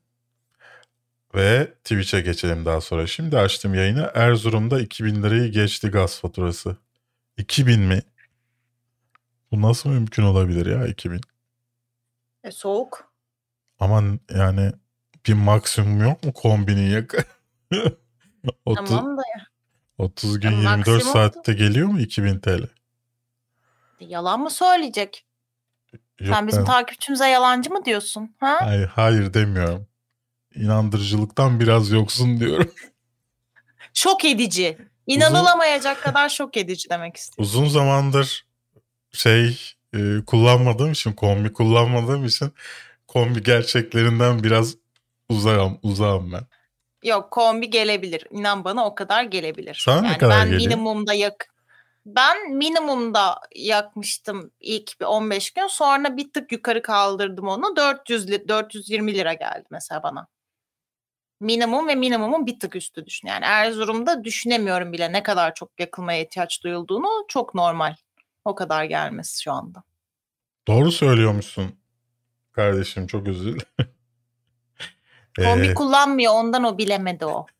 Ve 1.34 1.74
Twitch'e 1.84 2.20
geçelim 2.20 2.64
daha 2.64 2.80
sonra. 2.80 3.06
Şimdi 3.06 3.38
açtım 3.38 3.74
yayını. 3.74 4.10
Erzurum'da 4.14 4.80
2000 4.80 5.22
lirayı 5.22 5.52
geçti 5.52 5.88
gaz 5.88 6.20
faturası. 6.20 6.76
2000 7.36 7.80
mi? 7.80 8.02
Bu 9.52 9.62
nasıl 9.62 9.90
mümkün 9.90 10.22
olabilir 10.22 10.66
ya 10.66 10.86
2000? 10.86 11.20
E 12.44 12.50
soğuk. 12.50 13.12
Aman 13.80 14.20
yani 14.30 14.72
bir 15.26 15.32
maksimum 15.32 16.02
yok 16.02 16.24
mu 16.24 16.32
kombinin 16.32 16.90
yakın? 16.90 17.24
30, 18.64 18.88
tamam 18.88 19.16
da 19.16 19.22
ya. 19.38 19.46
30 19.98 20.40
gün 20.40 20.50
ya 20.50 20.70
24 20.72 21.02
saatte 21.04 21.52
geliyor 21.52 21.88
mu 21.88 22.00
2000 22.00 22.38
TL? 22.38 22.68
Yalan 24.00 24.40
mı 24.40 24.50
söyleyecek? 24.50 25.24
Yok, 26.20 26.34
Sen 26.34 26.46
bizim 26.46 26.60
ben... 26.60 26.66
takipçimize 26.66 27.28
yalancı 27.28 27.70
mı 27.70 27.84
diyorsun? 27.84 28.34
Ha? 28.40 28.56
Hayır, 28.60 28.86
hayır 28.86 29.34
demiyorum. 29.34 29.87
İnandırıcılıktan 30.58 31.60
biraz 31.60 31.90
yoksun 31.90 32.40
diyorum. 32.40 32.72
şok 33.94 34.24
edici. 34.24 34.78
İnanılamayacak 35.06 35.96
uzun, 35.96 36.04
kadar 36.04 36.28
şok 36.28 36.56
edici 36.56 36.90
demek 36.90 37.16
istiyorum. 37.16 37.44
Uzun 37.44 37.68
zamandır 37.68 38.46
şey 39.12 39.60
e, 39.94 39.98
kullanmadığım 40.26 40.92
için, 40.92 41.12
kombi 41.12 41.52
kullanmadığım 41.52 42.24
için 42.24 42.52
kombi 43.06 43.42
gerçeklerinden 43.42 44.42
biraz 44.42 44.74
uzağım, 45.28 45.78
uzağım 45.82 46.32
ben. 46.32 46.46
Yok 47.04 47.30
kombi 47.30 47.70
gelebilir. 47.70 48.26
İnan 48.30 48.64
bana 48.64 48.86
o 48.86 48.94
kadar 48.94 49.24
gelebilir. 49.24 49.82
Sana 49.84 49.96
yani 49.96 50.12
ne 50.12 50.18
kadar 50.18 50.38
ben 50.38 50.50
geliyor? 50.50 50.60
minimumda 50.60 51.12
yak 51.12 51.48
ben 52.06 52.52
minimumda 52.52 53.40
yakmıştım 53.54 54.50
ilk 54.60 55.00
bir 55.00 55.04
15 55.04 55.50
gün. 55.50 55.66
Sonra 55.66 56.16
bir 56.16 56.32
tık 56.32 56.52
yukarı 56.52 56.82
kaldırdım 56.82 57.48
onu. 57.48 57.76
400 57.76 58.48
420 58.48 59.14
lira 59.14 59.32
geldi 59.32 59.64
mesela 59.70 60.02
bana. 60.02 60.26
Minimum 61.40 61.88
ve 61.88 61.94
minimumun 61.94 62.46
bir 62.46 62.60
tık 62.60 62.76
üstü 62.76 63.06
düşün. 63.06 63.28
Yani 63.28 63.44
Erzurum'da 63.44 64.24
düşünemiyorum 64.24 64.92
bile 64.92 65.12
ne 65.12 65.22
kadar 65.22 65.54
çok 65.54 65.80
yakılmaya 65.80 66.22
ihtiyaç 66.22 66.64
duyulduğunu. 66.64 67.08
Çok 67.28 67.54
normal. 67.54 67.94
O 68.44 68.54
kadar 68.54 68.84
gelmesi 68.84 69.42
şu 69.42 69.52
anda. 69.52 69.82
Doğru 70.66 70.92
söylüyormuşsun 70.92 71.74
kardeşim 72.52 73.06
çok 73.06 73.26
dilerim. 73.26 73.58
Kombi 75.38 75.66
ee, 75.66 75.74
kullanmıyor 75.74 76.32
ondan 76.32 76.64
o 76.64 76.78
bilemedi 76.78 77.26
o. 77.26 77.46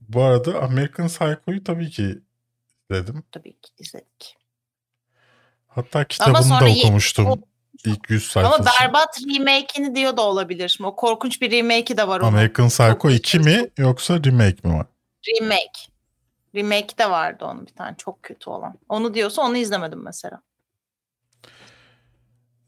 Bu 0.00 0.22
arada 0.22 0.62
American 0.62 1.06
Psycho'yu 1.06 1.64
tabii 1.64 1.90
ki 1.90 2.18
izledim. 2.90 3.24
Tabii 3.32 3.52
ki 3.52 3.70
izledik. 3.78 4.36
Hatta 5.68 6.04
kitabını 6.04 6.60
da 6.60 6.64
okumuştum. 6.64 7.26
O, 7.26 7.38
İlk 7.84 8.10
100 8.10 8.30
sayfası. 8.30 8.56
Ama 8.56 8.66
berbat 8.80 9.18
remake'ini 9.34 9.94
diyor 9.94 10.16
da 10.16 10.22
olabilir. 10.22 10.68
Şimdi 10.68 10.88
o 10.88 10.96
korkunç 10.96 11.42
bir 11.42 11.50
remake'i 11.50 11.96
de 11.96 12.08
var 12.08 12.20
onun. 12.20 12.28
American 12.28 12.68
Psycho 12.68 13.10
2 13.10 13.38
mi 13.38 13.70
yoksa 13.78 14.14
remake 14.14 14.68
mi 14.68 14.74
var? 14.74 14.86
Remake. 15.28 15.80
Remake 16.54 16.98
de 16.98 17.10
vardı 17.10 17.44
onun 17.44 17.66
bir 17.66 17.72
tane 17.72 17.96
çok 17.98 18.22
kötü 18.22 18.50
olan. 18.50 18.78
Onu 18.88 19.14
diyorsa 19.14 19.42
onu 19.42 19.56
izlemedim 19.56 20.02
mesela. 20.04 20.42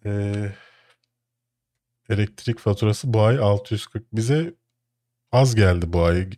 Ee, 0.06 0.52
elektrik 2.10 2.58
faturası 2.58 3.14
bu 3.14 3.22
ay 3.22 3.38
640. 3.38 4.04
Bize 4.12 4.54
az 5.32 5.54
geldi 5.54 5.92
bu 5.92 6.04
ay. 6.04 6.30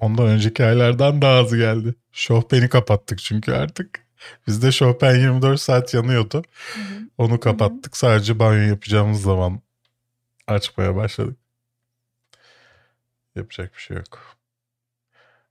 Ondan 0.00 0.26
önceki 0.26 0.64
aylardan 0.64 1.22
daha 1.22 1.38
az 1.38 1.54
geldi. 1.54 1.94
Şofben'i 2.12 2.68
kapattık 2.68 3.18
çünkü 3.18 3.52
artık. 3.52 4.07
Bizde 4.46 4.72
Chopin 4.72 5.06
24 5.06 5.60
saat 5.60 5.94
yanıyordu. 5.94 6.42
Hı 6.74 6.80
hı. 6.80 7.00
Onu 7.18 7.40
kapattık. 7.40 7.94
Hı. 7.94 7.98
Sadece 7.98 8.38
banyo 8.38 8.68
yapacağımız 8.68 9.22
zaman 9.22 9.60
açmaya 10.46 10.96
başladık. 10.96 11.38
Yapacak 13.36 13.74
bir 13.74 13.80
şey 13.80 13.96
yok. 13.96 14.36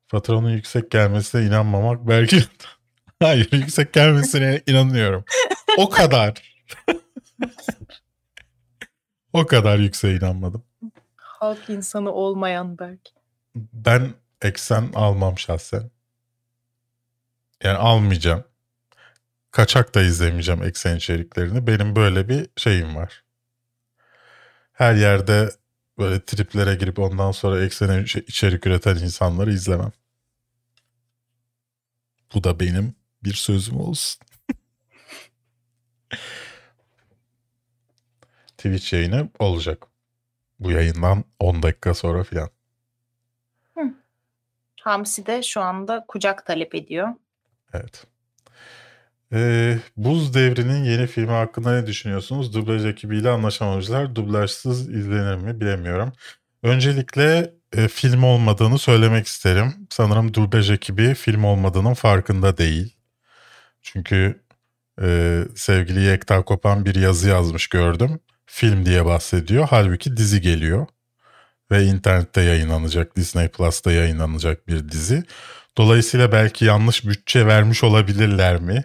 Faturanın 0.07 0.49
yüksek 0.49 0.91
gelmesine 0.91 1.45
inanmamak 1.45 2.07
belki... 2.07 2.43
Hayır 3.22 3.49
yüksek 3.51 3.93
gelmesine 3.93 4.61
inanıyorum. 4.68 5.26
O 5.78 5.89
kadar. 5.89 6.57
o 9.34 9.45
kadar 9.45 9.80
yükseğe 9.80 10.15
inanmadım. 10.15 10.63
Halk 11.15 11.70
insanı 11.70 12.11
olmayan 12.11 12.80
belki. 12.80 13.11
Ben 13.55 14.13
eksen 14.41 14.91
almam 14.95 15.38
şahsen. 15.38 15.91
Yani 17.63 17.78
almayacağım. 17.78 18.43
Kaçak 19.58 19.95
da 19.95 20.01
izlemeyeceğim 20.01 20.64
eksen 20.64 20.95
içeriklerini. 20.95 21.68
Benim 21.68 21.95
böyle 21.95 22.30
bir 22.30 22.49
şeyim 22.58 22.95
var. 22.95 23.24
Her 24.74 24.95
yerde 24.95 25.49
böyle 25.97 26.26
triplere 26.26 26.76
girip 26.76 26.99
ondan 26.99 27.32
sonra 27.32 27.64
eksen 27.66 28.03
içerik 28.03 28.68
üreten 28.68 28.95
insanları 28.95 29.53
izlemem. 29.53 29.91
Bu 32.34 32.43
da 32.43 32.60
benim 32.60 32.95
bir 33.24 33.34
sözüm 33.34 33.80
olsun. 33.80 34.22
Twitch 38.58 38.93
yayını 38.93 39.30
olacak. 39.39 39.88
Bu 40.60 40.72
yayından 40.72 41.24
10 41.39 41.64
dakika 41.64 41.93
sonra 41.93 42.24
filan. 42.24 42.49
Hamsi 44.82 45.26
de 45.26 45.43
şu 45.43 45.62
anda 45.62 46.05
kucak 46.08 46.45
talep 46.45 46.76
ediyor. 46.76 47.08
Evet. 47.74 48.08
Ee, 49.34 49.80
Buz 49.98 50.34
Devri'nin 50.34 50.84
yeni 50.84 51.08
filmi 51.08 51.32
hakkında 51.32 51.82
ne 51.82 51.88
düşünüyorsunuz? 51.88 52.54
Dublaj 52.54 52.86
ekibiyle 52.86 53.30
anlaşamamışlar. 53.30 54.16
Dublajsız 54.16 54.90
izlenir 54.90 55.36
mi 55.36 55.62
bilemiyorum. 55.62 56.14
Öncelikle 56.64 57.54
e, 57.74 57.88
film 57.88 58.24
olmadığını 58.24 58.80
söylemek 58.80 59.28
isterim. 59.28 59.74
Sanırım 59.90 60.34
dublaj 60.34 60.72
ekibi 60.72 61.14
film 61.14 61.44
olmadığının 61.44 61.94
farkında 61.94 62.58
değil. 62.58 62.96
Çünkü 63.82 64.42
e, 65.02 65.42
sevgili 65.56 66.02
Yekta 66.02 66.42
Kopan 66.46 66.86
bir 66.86 66.96
yazı 66.96 67.30
yazmış 67.30 67.68
gördüm. 67.68 68.20
Film 68.46 68.86
diye 68.86 69.06
bahsediyor. 69.06 69.68
Halbuki 69.70 70.18
dizi 70.18 70.42
geliyor 70.42 70.88
ve 71.72 71.84
internette 71.84 72.42
yayınlanacak, 72.42 73.16
Disney 73.16 73.48
Plus'ta 73.48 73.92
yayınlanacak 73.92 74.68
bir 74.68 74.90
dizi. 74.90 75.24
Dolayısıyla 75.78 76.32
belki 76.32 76.66
yanlış 76.66 77.06
bütçe 77.06 77.48
vermiş 77.48 77.84
olabilirler 77.84 78.62
mi? 78.62 78.84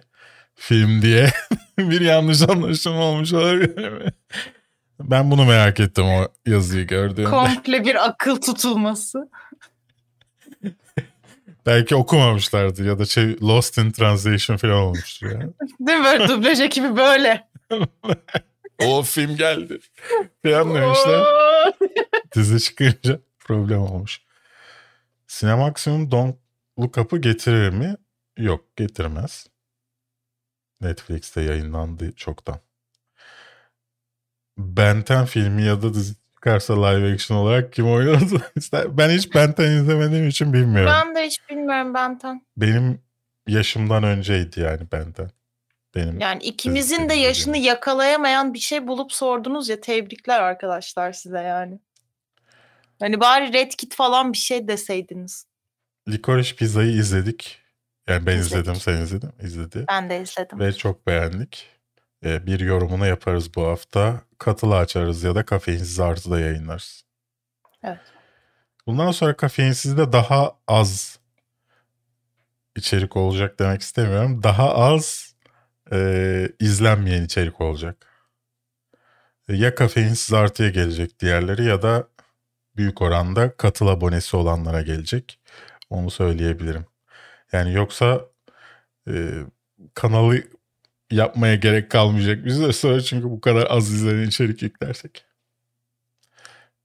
Film 0.55 1.01
diye 1.01 1.29
bir 1.77 2.01
yanlış 2.01 2.41
anlaşılma 2.41 3.03
olmuş 3.03 3.33
olabilir 3.33 3.89
mi? 3.89 4.09
Ben 4.99 5.31
bunu 5.31 5.45
merak 5.45 5.79
ettim 5.79 6.05
o 6.05 6.27
yazıyı 6.45 6.87
gördüğümde. 6.87 7.29
Komple 7.29 7.85
bir 7.85 8.07
akıl 8.07 8.41
tutulması. 8.41 9.29
Belki 11.65 11.95
okumamışlardı 11.95 12.83
ya 12.85 12.99
da 12.99 13.05
şey 13.05 13.37
Lost 13.41 13.77
in 13.77 13.91
Translation 13.91 14.57
falan 14.57 14.75
olmuştur 14.75 15.31
yani. 15.31 15.51
Değil 15.79 15.99
mi 15.99 16.05
böyle 16.05 16.27
dublaj 16.27 16.61
ekibi 16.61 16.97
böyle. 16.97 17.47
o 18.85 19.03
film 19.03 19.35
geldi. 19.35 19.79
Falan 20.45 20.75
demişler. 20.75 21.23
Dizi 22.35 22.59
çıkınca 22.59 23.19
problem 23.39 23.79
olmuş. 23.79 24.21
Cinemaximum 25.27 26.11
Don't 26.11 26.35
Look 26.79 26.97
Up'ı 26.97 27.17
getirir 27.17 27.69
mi? 27.69 27.95
Yok 28.37 28.77
getirmez. 28.77 29.47
Netflix'te 30.83 31.41
yayınlandı 31.41 32.11
çoktan. 32.15 32.59
Benten 34.57 35.25
filmi 35.25 35.63
ya 35.63 35.81
da 35.81 35.93
dizi 35.93 36.13
çıkarsa 36.35 36.85
live 36.85 37.13
action 37.13 37.37
olarak 37.37 37.73
kim 37.73 37.91
oynarsa 37.91 38.37
ister. 38.55 38.97
Ben 38.97 39.09
hiç 39.09 39.35
Benten 39.35 39.71
izlemediğim 39.71 40.27
için 40.27 40.53
bilmiyorum. 40.53 40.93
Ben 40.95 41.15
de 41.15 41.25
hiç 41.25 41.49
bilmiyorum 41.49 41.93
Benten. 41.93 42.41
Benim 42.57 43.01
yaşımdan 43.47 44.03
önceydi 44.03 44.59
yani 44.59 44.81
Benten. 44.91 45.29
Benim 45.95 46.19
yani 46.19 46.43
ikimizin 46.43 47.09
de 47.09 47.13
yaşını 47.13 47.57
yani. 47.57 47.65
yakalayamayan 47.65 48.53
bir 48.53 48.59
şey 48.59 48.87
bulup 48.87 49.13
sordunuz 49.13 49.69
ya 49.69 49.81
tebrikler 49.81 50.39
arkadaşlar 50.39 51.13
size 51.13 51.41
yani. 51.41 51.79
Hani 52.99 53.19
bari 53.19 53.53
Red 53.53 53.71
Kit 53.71 53.95
falan 53.95 54.33
bir 54.33 54.37
şey 54.37 54.67
deseydiniz. 54.67 55.45
Licorice 56.09 56.55
Pizza'yı 56.55 56.91
izledik. 56.91 57.62
Yani 58.07 58.25
ben 58.25 58.37
izledik. 58.37 58.51
izledim, 58.51 58.75
sen 58.75 59.01
izledin, 59.01 59.31
izledi. 59.41 59.85
Ben 59.89 60.09
de 60.09 60.21
izledim. 60.21 60.59
Ve 60.59 60.73
çok 60.73 61.07
beğendik. 61.07 61.69
Ee, 62.25 62.45
bir 62.45 62.59
yorumunu 62.59 63.07
yaparız 63.07 63.55
bu 63.55 63.67
hafta. 63.67 64.21
Katılı 64.37 64.77
açarız 64.77 65.23
ya 65.23 65.35
da 65.35 65.45
kafeinsiz 65.45 65.99
artı 65.99 66.31
da 66.31 66.39
yayınlarız. 66.39 67.03
Evet. 67.83 67.99
Bundan 68.87 69.11
sonra 69.11 69.37
kafeinsizde 69.37 70.11
daha 70.11 70.57
az 70.67 71.19
içerik 72.75 73.15
olacak 73.15 73.59
demek 73.59 73.81
istemiyorum. 73.81 74.43
Daha 74.43 74.75
az 74.75 75.35
e, 75.91 76.49
izlenmeyen 76.59 77.23
içerik 77.23 77.61
olacak. 77.61 78.07
Ya 79.47 79.75
kafeinsiz 79.75 80.33
artıya 80.33 80.69
gelecek 80.69 81.19
diğerleri 81.19 81.65
ya 81.65 81.81
da 81.81 82.07
büyük 82.75 83.01
oranda 83.01 83.57
katıl 83.57 83.87
abonesi 83.87 84.37
olanlara 84.37 84.81
gelecek. 84.81 85.39
Onu 85.89 86.11
söyleyebilirim. 86.11 86.85
Yani 87.53 87.73
yoksa 87.73 88.21
e, 89.09 89.13
kanalı 89.93 90.43
yapmaya 91.11 91.55
gerek 91.55 91.91
kalmayacak 91.91 92.51
süre 92.51 92.73
sonra 92.73 93.01
çünkü 93.01 93.25
bu 93.29 93.41
kadar 93.41 93.67
az 93.71 93.93
izlenen 93.93 94.27
içerik 94.27 94.61
yüklersek. 94.61 95.25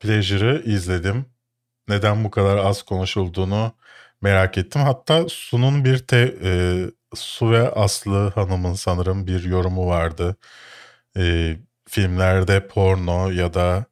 Pleasure'ı 0.00 0.62
izledim. 0.64 1.26
Neden 1.88 2.24
bu 2.24 2.30
kadar 2.30 2.56
az 2.56 2.82
konuşulduğunu 2.82 3.72
merak 4.22 4.58
ettim. 4.58 4.82
Hatta 4.82 5.28
Su'nun 5.28 5.84
bir 5.84 5.98
te, 5.98 6.34
e, 6.44 6.50
Su 7.14 7.50
ve 7.52 7.70
Aslı 7.70 8.30
Hanım'ın 8.30 8.74
sanırım 8.74 9.26
bir 9.26 9.44
yorumu 9.44 9.86
vardı. 9.88 10.36
E, 11.16 11.56
filmlerde 11.88 12.68
porno 12.68 13.30
ya 13.30 13.54
da 13.54 13.84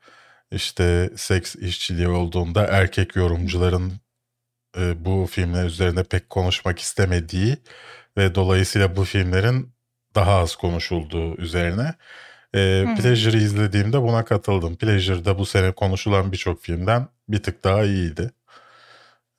işte 0.52 1.10
seks 1.16 1.56
işçiliği 1.56 2.08
olduğunda 2.08 2.66
erkek 2.66 3.16
yorumcuların 3.16 3.92
e, 4.76 5.04
bu 5.04 5.26
filmler 5.30 5.64
üzerinde 5.64 6.04
pek 6.04 6.30
konuşmak 6.30 6.78
istemediği 6.78 7.56
ve 8.16 8.34
dolayısıyla 8.34 8.96
bu 8.96 9.04
filmlerin 9.04 9.72
daha 10.14 10.34
az 10.34 10.56
konuşulduğu 10.56 11.36
üzerine. 11.36 11.94
E, 12.54 12.84
Pleasure'ı 12.98 13.40
izlediğimde 13.40 14.02
buna 14.02 14.24
katıldım. 14.24 14.76
Pleasure'da 14.76 15.38
bu 15.38 15.46
sene 15.46 15.72
konuşulan 15.72 16.32
birçok 16.32 16.62
filmden 16.62 17.08
bir 17.28 17.42
tık 17.42 17.64
daha 17.64 17.84
iyiydi. 17.84 18.30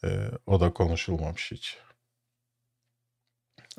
E, 0.03 0.07
o 0.45 0.61
da 0.61 0.73
konuşulmamış 0.73 1.51
hiç. 1.51 1.77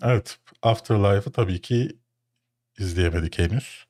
Evet, 0.03 0.39
Afterlife'ı 0.63 1.33
tabii 1.33 1.61
ki 1.61 1.99
izleyemedik 2.79 3.39
henüz. 3.39 3.87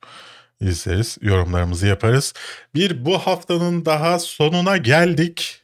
İzleriz, 0.61 1.17
yorumlarımızı 1.21 1.87
yaparız. 1.87 2.33
Bir 2.75 3.05
bu 3.05 3.19
haftanın 3.19 3.85
daha 3.85 4.19
sonuna 4.19 4.77
geldik. 4.77 5.58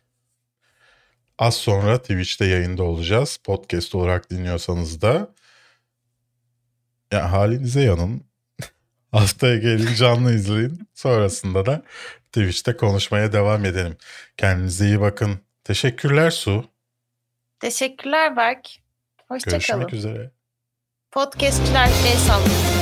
Az 1.40 1.56
sonra 1.56 1.98
Twitch'te 2.02 2.46
yayında 2.46 2.84
olacağız. 2.84 3.38
Podcast 3.44 3.96
olarak 3.96 4.30
dinliyorsanız 4.30 5.02
da 5.02 5.28
ya 7.12 7.32
halinize 7.32 7.82
yanın. 7.82 8.24
Haftaya 9.12 9.58
gelin 9.58 9.94
canlı 9.96 10.34
izleyin. 10.34 10.90
Sonrasında 10.94 11.66
da 11.66 11.82
Twitch'te 12.32 12.78
konuşmaya 12.78 13.34
devam 13.34 13.66
edelim. 13.66 13.98
Kendinize 14.38 14.86
iyi 14.86 15.02
bakın. 15.02 15.40
Teşekkürler 15.64 16.32
Su. 16.32 16.66
Teşekkürler 17.60 18.38
Berk. 18.38 18.70
Hoşçakalın. 19.28 19.60
Görüşmek 19.60 19.94
üzere. 19.94 20.32
Podcastçiler 21.12 21.88
el 21.88 22.18
sallasın. 22.18 22.75